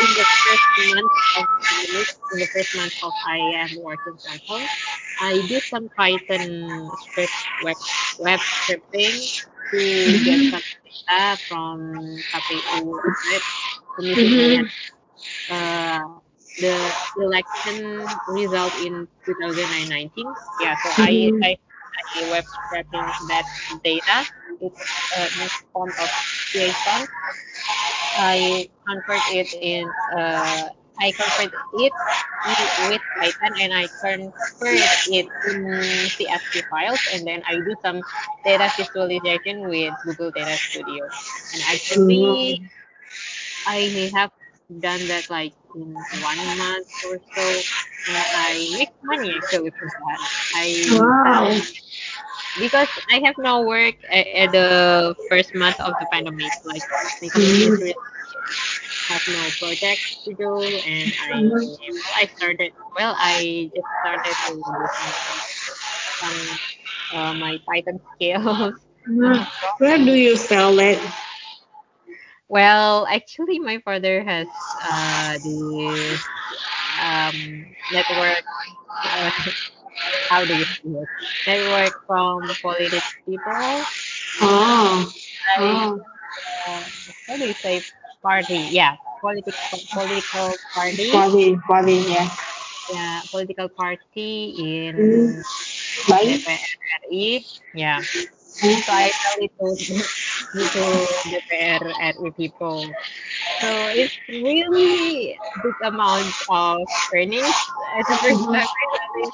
in 0.00 0.14
the 0.14 0.26
first 0.26 0.68
month 0.76 1.12
of 1.36 1.46
pandemic, 1.64 2.08
in 2.32 2.38
the 2.40 2.46
first 2.52 2.74
month 2.76 2.94
of 3.02 3.12
I 3.26 3.38
am 3.64 3.70
working 3.82 4.16
from 4.24 4.38
home, 4.48 4.68
I 5.20 5.42
did 5.48 5.62
some 5.64 5.88
Python 5.96 6.90
script 6.96 7.34
web 7.60 7.76
web 8.18 8.40
scripting 8.52 9.28
to 9.72 10.20
get 10.24 10.40
Mhm. 10.40 10.50
some 10.50 10.62
data 10.84 11.38
from 11.48 12.24
KPU? 12.32 13.00
Komisi 13.96 14.56
Mhm. 14.56 14.70
Uh, 15.48 16.00
the 16.58 16.74
election 17.18 18.06
result 18.28 18.72
in 18.84 19.08
2019. 19.24 20.26
Yeah, 20.62 20.74
so 20.82 20.90
I 20.96 21.30
Mhm. 21.30 21.42
I 21.42 21.56
I 22.16 22.30
web 22.30 22.44
scraping 22.46 23.06
that 23.28 23.46
data. 23.84 24.16
It's 24.60 24.82
uh, 25.16 25.28
in 25.42 25.48
form 25.72 25.90
of 25.90 26.10
JSON 26.52 27.06
I 28.18 28.68
convert 28.86 29.22
it 29.32 29.48
in 29.60 29.88
uh 30.16 30.68
I 31.00 31.12
convert 31.12 31.52
it 31.74 31.92
with 32.88 33.02
Python 33.18 33.52
and 33.60 33.72
I 33.72 33.86
convert 34.00 34.80
it 35.08 35.26
in 35.50 35.62
CSV 36.16 36.62
files 36.70 37.00
and 37.12 37.26
then 37.26 37.42
I 37.46 37.54
do 37.56 37.74
some 37.82 38.02
data 38.44 38.70
visualization 38.76 39.68
with 39.68 39.92
Google 40.04 40.30
Data 40.30 40.56
Studio. 40.56 41.04
And 41.52 41.62
actually 41.70 42.58
Mhm. 42.58 42.70
I 43.66 44.10
have 44.14 44.30
done 44.68 45.00
that 45.08 45.28
like 45.30 45.52
in 45.74 45.94
one 46.20 46.40
month 46.58 46.88
or 47.06 47.18
so 47.34 47.44
and 48.08 48.16
I 48.16 48.68
make 48.76 48.90
money 49.02 49.34
actually 49.36 49.70
from 49.70 49.88
that. 49.88 50.20
I 50.54 50.66
Wow. 50.90 51.48
because 52.58 52.88
I 53.10 53.20
have 53.24 53.36
no 53.38 53.62
work 53.62 53.94
at, 54.10 54.26
at 54.28 54.52
the 54.52 55.14
first 55.28 55.54
month 55.54 55.80
of 55.80 55.94
the 55.98 56.06
pandemic. 56.06 56.52
Like 56.64 56.82
my 57.22 57.30
really 57.36 57.94
have 59.08 59.22
no 59.28 59.48
projects 59.58 60.16
to 60.24 60.34
do 60.34 60.80
and 60.86 61.12
I. 61.20 61.50
I 62.14 62.26
started 62.36 62.72
well 62.96 63.14
I 63.18 63.70
just 63.74 63.88
started 64.00 64.36
to 64.46 64.54
do 64.54 64.88
some 66.20 66.58
uh, 67.12 67.32
my 67.34 67.58
Python 67.66 68.00
skills. 68.14 68.74
Where 69.78 69.98
do 69.98 70.14
you 70.14 70.36
sell 70.36 70.78
it? 70.78 70.98
Well, 72.48 73.06
actually 73.06 73.58
my 73.58 73.78
father 73.84 74.22
has 74.24 74.48
uh 74.82 75.38
this 75.44 76.22
um 77.02 77.66
network 77.92 78.44
uh, 79.04 79.30
how 80.30 80.44
do 80.44 80.54
you 80.54 80.64
say 80.64 80.80
it? 80.84 81.08
Network 81.46 81.94
from 82.06 82.46
the 82.46 82.54
politics 82.62 83.06
people 83.26 83.86
Oh. 84.40 85.12
Oh. 85.58 86.00
uh, 86.66 86.84
how 87.28 87.36
do 87.36 87.44
you 87.46 87.54
say 87.54 87.82
party? 88.22 88.68
Yeah, 88.70 88.96
politics 89.20 89.58
political 89.92 90.52
party. 90.74 91.10
Body. 91.12 91.58
Body. 91.68 92.04
Yeah. 92.08 92.28
Yeah, 92.88 93.22
political 93.30 93.68
party 93.68 94.54
in 94.58 95.42
RI. 97.10 97.44
Yeah. 97.74 98.04
Mhm. 98.62 98.82
So 98.82 98.92
I 98.92 99.10
sell 99.20 99.36
it 99.44 99.52
to 99.58 99.68
to 100.72 100.84
DPR 101.24 101.80
RI 101.82 102.30
people. 102.36 102.96
So 103.60 103.88
it's 103.88 104.14
really 104.28 105.38
big 105.62 105.76
amount 105.82 106.34
of 106.48 106.78
earnings 107.14 107.56
the 108.06 108.18
I 108.70 108.84
sell. 108.96 109.32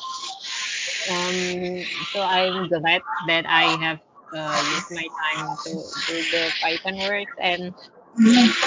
Um, 1.08 1.84
so 2.12 2.20
I'm 2.22 2.68
glad 2.68 3.02
that 3.26 3.44
I 3.46 3.76
have 3.76 4.00
uh, 4.36 4.60
used 4.64 4.90
my 4.90 5.06
time 5.22 5.56
to 5.64 5.70
do 6.06 6.24
the 6.30 6.52
Python 6.60 6.96
works 6.98 7.32
and 7.40 7.74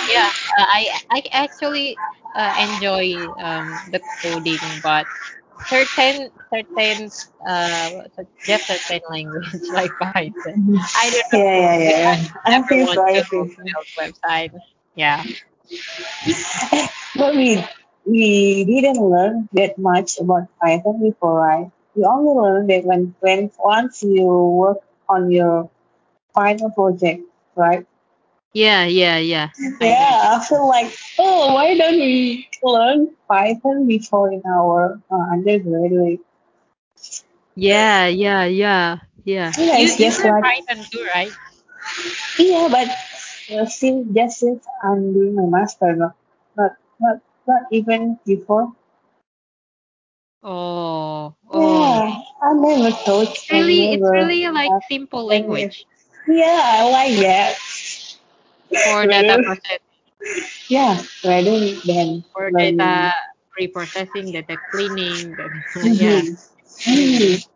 yeah, 0.06 0.32
uh, 0.58 0.66
I 0.68 0.90
I 1.12 1.24
actually 1.32 2.00
uh, 2.36 2.54
enjoy 2.58 3.34
um, 3.38 3.80
the 3.92 4.02
coding, 4.22 4.62
but 4.82 5.08
certain 5.66 6.30
certain 6.52 7.10
uh 7.48 7.90
cer- 8.16 8.28
just 8.46 8.66
certain 8.68 9.02
language 9.10 9.48
like 9.74 9.92
Python. 10.14 10.58
I 10.96 11.10
don't 11.10 11.32
know 11.32 11.44
Yeah, 11.44 11.78
yeah, 11.78 11.90
yeah. 12.00 12.26
I 12.46 12.50
I 12.50 12.60
never 12.60 12.68
think 12.68 12.88
want 12.88 12.94
so. 12.94 13.04
I 13.06 13.22
to 13.22 13.24
think 13.30 13.52
so. 13.56 13.64
website. 14.00 14.52
Yeah. 14.96 15.24
But 17.16 17.36
we 17.36 17.64
we 18.06 18.64
didn't 18.66 19.02
learn 19.14 19.48
that 19.54 19.78
much 19.78 20.20
about 20.20 20.48
Python 20.62 21.00
before, 21.02 21.40
right? 21.40 21.72
We 21.96 22.04
only 22.06 22.34
learned 22.42 22.70
that 22.70 22.84
when 22.86 23.16
when 23.20 23.52
once 23.60 24.04
you 24.04 24.26
work 24.64 24.80
on 25.10 25.32
your 25.32 25.70
final 26.34 26.70
project, 26.72 27.22
right? 27.56 27.86
Yeah, 28.54 28.86
yeah, 28.86 29.18
yeah. 29.18 29.50
Yeah, 29.82 30.36
I 30.40 30.44
feel 30.48 30.68
like, 30.68 30.94
oh, 31.20 31.54
why 31.54 31.76
don't 31.78 32.00
we 32.00 32.48
learn 32.64 33.10
Python 33.28 33.88
before 33.88 34.32
in 34.32 34.42
our 34.46 35.02
uh, 35.12 35.32
undergraduate? 35.34 36.20
Yeah, 37.56 38.08
yeah, 38.08 38.46
yeah, 38.46 39.00
yeah. 39.24 39.54
Yeah, 39.58 39.78
You 39.78 39.88
you 39.98 40.12
learn 40.24 40.32
like, 40.32 40.44
Python 40.44 40.88
too, 40.92 41.04
right? 41.14 41.36
yeah, 42.40 42.68
but 42.72 42.88
uh, 43.56 43.66
since 43.66 44.08
just 44.16 44.40
since 44.40 44.64
I'm 44.84 45.14
doing 45.14 45.36
my 45.36 45.46
master, 45.60 45.96
not 45.96 46.14
not 46.58 46.72
not, 47.00 47.18
not 47.48 47.62
even 47.72 48.18
before. 48.26 48.72
Oh, 50.44 51.36
oh. 51.50 52.02
Yeah, 52.02 52.22
I 52.42 52.54
never 52.54 52.92
thought 52.92 53.36
It's 53.36 53.50
and 53.50 53.68
really 53.68 53.92
it's 53.94 54.12
really 54.14 54.48
like 54.50 54.72
have 54.72 54.82
simple 54.90 55.26
language 55.26 55.86
Yeah, 56.28 56.62
I 56.64 56.90
like 56.92 57.18
that. 57.22 57.58
For 58.84 59.06
data 59.08 59.38
Rather, 59.38 59.44
process 59.44 59.80
yeah, 60.70 61.02
rather 61.24 61.60
than 61.86 62.24
for 62.34 62.52
data 62.52 62.92
learning. 62.92 63.14
pre-processing, 63.54 64.32
data 64.32 64.58
cleaning, 64.72 65.36
data, 65.36 65.60
yeah. 65.92 66.22
Mm-hmm. 66.88 66.94
Really. 66.96 67.36
Mm-hmm. 67.36 67.50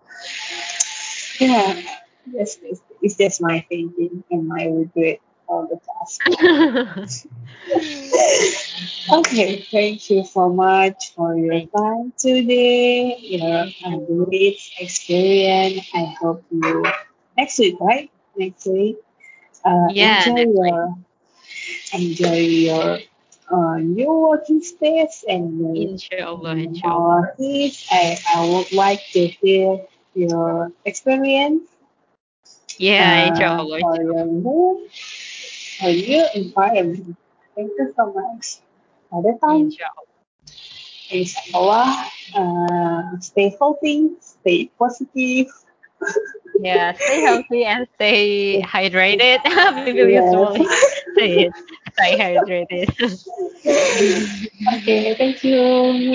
Yeah, 1.39 1.81
yes, 2.25 2.57
it's, 2.63 2.81
it's 3.01 3.15
just 3.17 3.41
my 3.41 3.65
thinking 3.69 4.23
and 4.31 4.47
my 4.47 4.65
regret 4.65 5.19
all 5.47 5.67
the 5.67 5.79
tasks. 5.87 7.17
Okay, 9.11 9.61
thank 9.71 10.09
you 10.09 10.23
so 10.23 10.49
much 10.49 11.13
for 11.15 11.35
your 11.37 11.61
time 11.75 12.13
today. 12.17 13.15
Your 13.19 13.65
uh, 13.85 13.97
great 14.25 14.59
experience. 14.79 15.87
I 15.93 16.13
hope 16.21 16.43
you 16.51 16.83
next 17.37 17.59
week, 17.59 17.75
right? 17.81 18.09
Next 18.37 18.65
week. 18.67 18.97
Uh, 19.65 19.89
yeah, 19.89 20.05
enjoy 20.05 20.43
your 20.43 20.95
enjoy 21.93 22.37
your 22.67 22.99
uh, 23.51 23.77
new 23.77 24.11
working 24.29 24.61
space 24.61 25.23
and 25.27 25.59
Inshallah, 25.75 26.55
inshallah. 26.57 27.31
memories. 27.37 27.85
I, 27.91 28.17
I 28.35 28.47
would 28.49 28.71
like 28.73 29.01
to 29.13 29.27
hear 29.27 29.79
your 30.13 30.71
experience 30.85 31.63
Yeah, 32.77 32.99
uh, 32.99 33.41
inshallah, 33.41 33.79
for 33.79 33.95
your 34.01 34.25
new 34.25 34.87
for 35.79 35.89
your 35.89 36.27
environment. 36.35 37.15
Thank 37.55 37.71
you 37.77 37.93
so 37.95 38.05
much. 38.13 38.45
For 39.09 39.21
the 39.23 39.37
time. 39.41 39.77
inshallah. 39.77 40.05
Inshallah, 41.11 41.89
uh, 42.35 43.19
stay 43.19 43.53
healthy, 43.59 44.09
stay 44.21 44.69
positive. 44.79 45.47
Yeah, 46.57 46.93
stay 47.03 47.21
healthy 47.21 47.65
and 47.65 47.87
stay 47.95 48.61
hydrated. 48.61 49.39
People 49.83 50.07
Yes. 50.07 50.09
usually 50.09 50.65
say 51.17 51.31
it. 51.47 51.53
Stay 51.97 52.17
hydrated. 52.17 53.19
okay, 54.77 55.15
thank 55.17 55.43
you. 55.43 55.59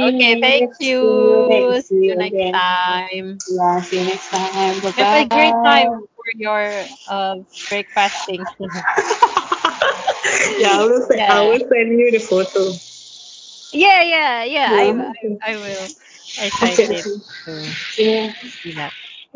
okay, 0.01 0.37
thank 0.41 0.71
you 0.81 1.43
next. 1.47 1.89
See 1.89 2.05
you 2.07 2.17
next 2.17 2.43
again. 2.43 2.53
time. 2.53 3.43
Yeah, 3.49 3.81
see 3.83 3.99
you 4.01 4.05
next 4.07 4.31
time. 4.31 4.81
Bye 4.81 4.93
Have 4.97 5.13
a 5.13 5.29
great 5.29 5.57
time 5.63 5.89
for 6.15 6.25
your 6.35 6.89
uh, 7.07 7.37
breakfasting. 7.69 8.47
yeah, 10.59 10.79
I 10.81 10.85
will 10.85 11.03
send, 11.03 11.23
I 11.29 11.41
will 11.43 11.59
send 11.69 11.99
you 11.99 12.11
the 12.11 12.19
photo. 12.19 12.79
yeah, 13.73 14.03
yeah, 14.03 14.45
yeah. 14.45 14.73
I, 14.75 14.85
Yeah. 14.85 14.93
I, 14.93 15.27
will. 15.27 15.41
I 15.43 15.57
will. 15.57 15.89
Okay. 16.63 16.87
Excited 16.87 16.97
to 17.03 17.21
Yeah. 18.65 18.91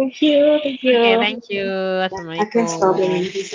See 0.08 0.16
that. 0.16 0.22
Thank 0.22 0.22
you. 0.22 0.60
Thank 0.62 0.82
you. 0.82 0.96
Okay, 0.96 1.16
thank 1.18 1.44
you. 1.50 1.70
I 2.38 2.44
can 2.44 2.66
stop 2.66 2.96
Assalamualaikum. 2.96 3.24
it. 3.24 3.50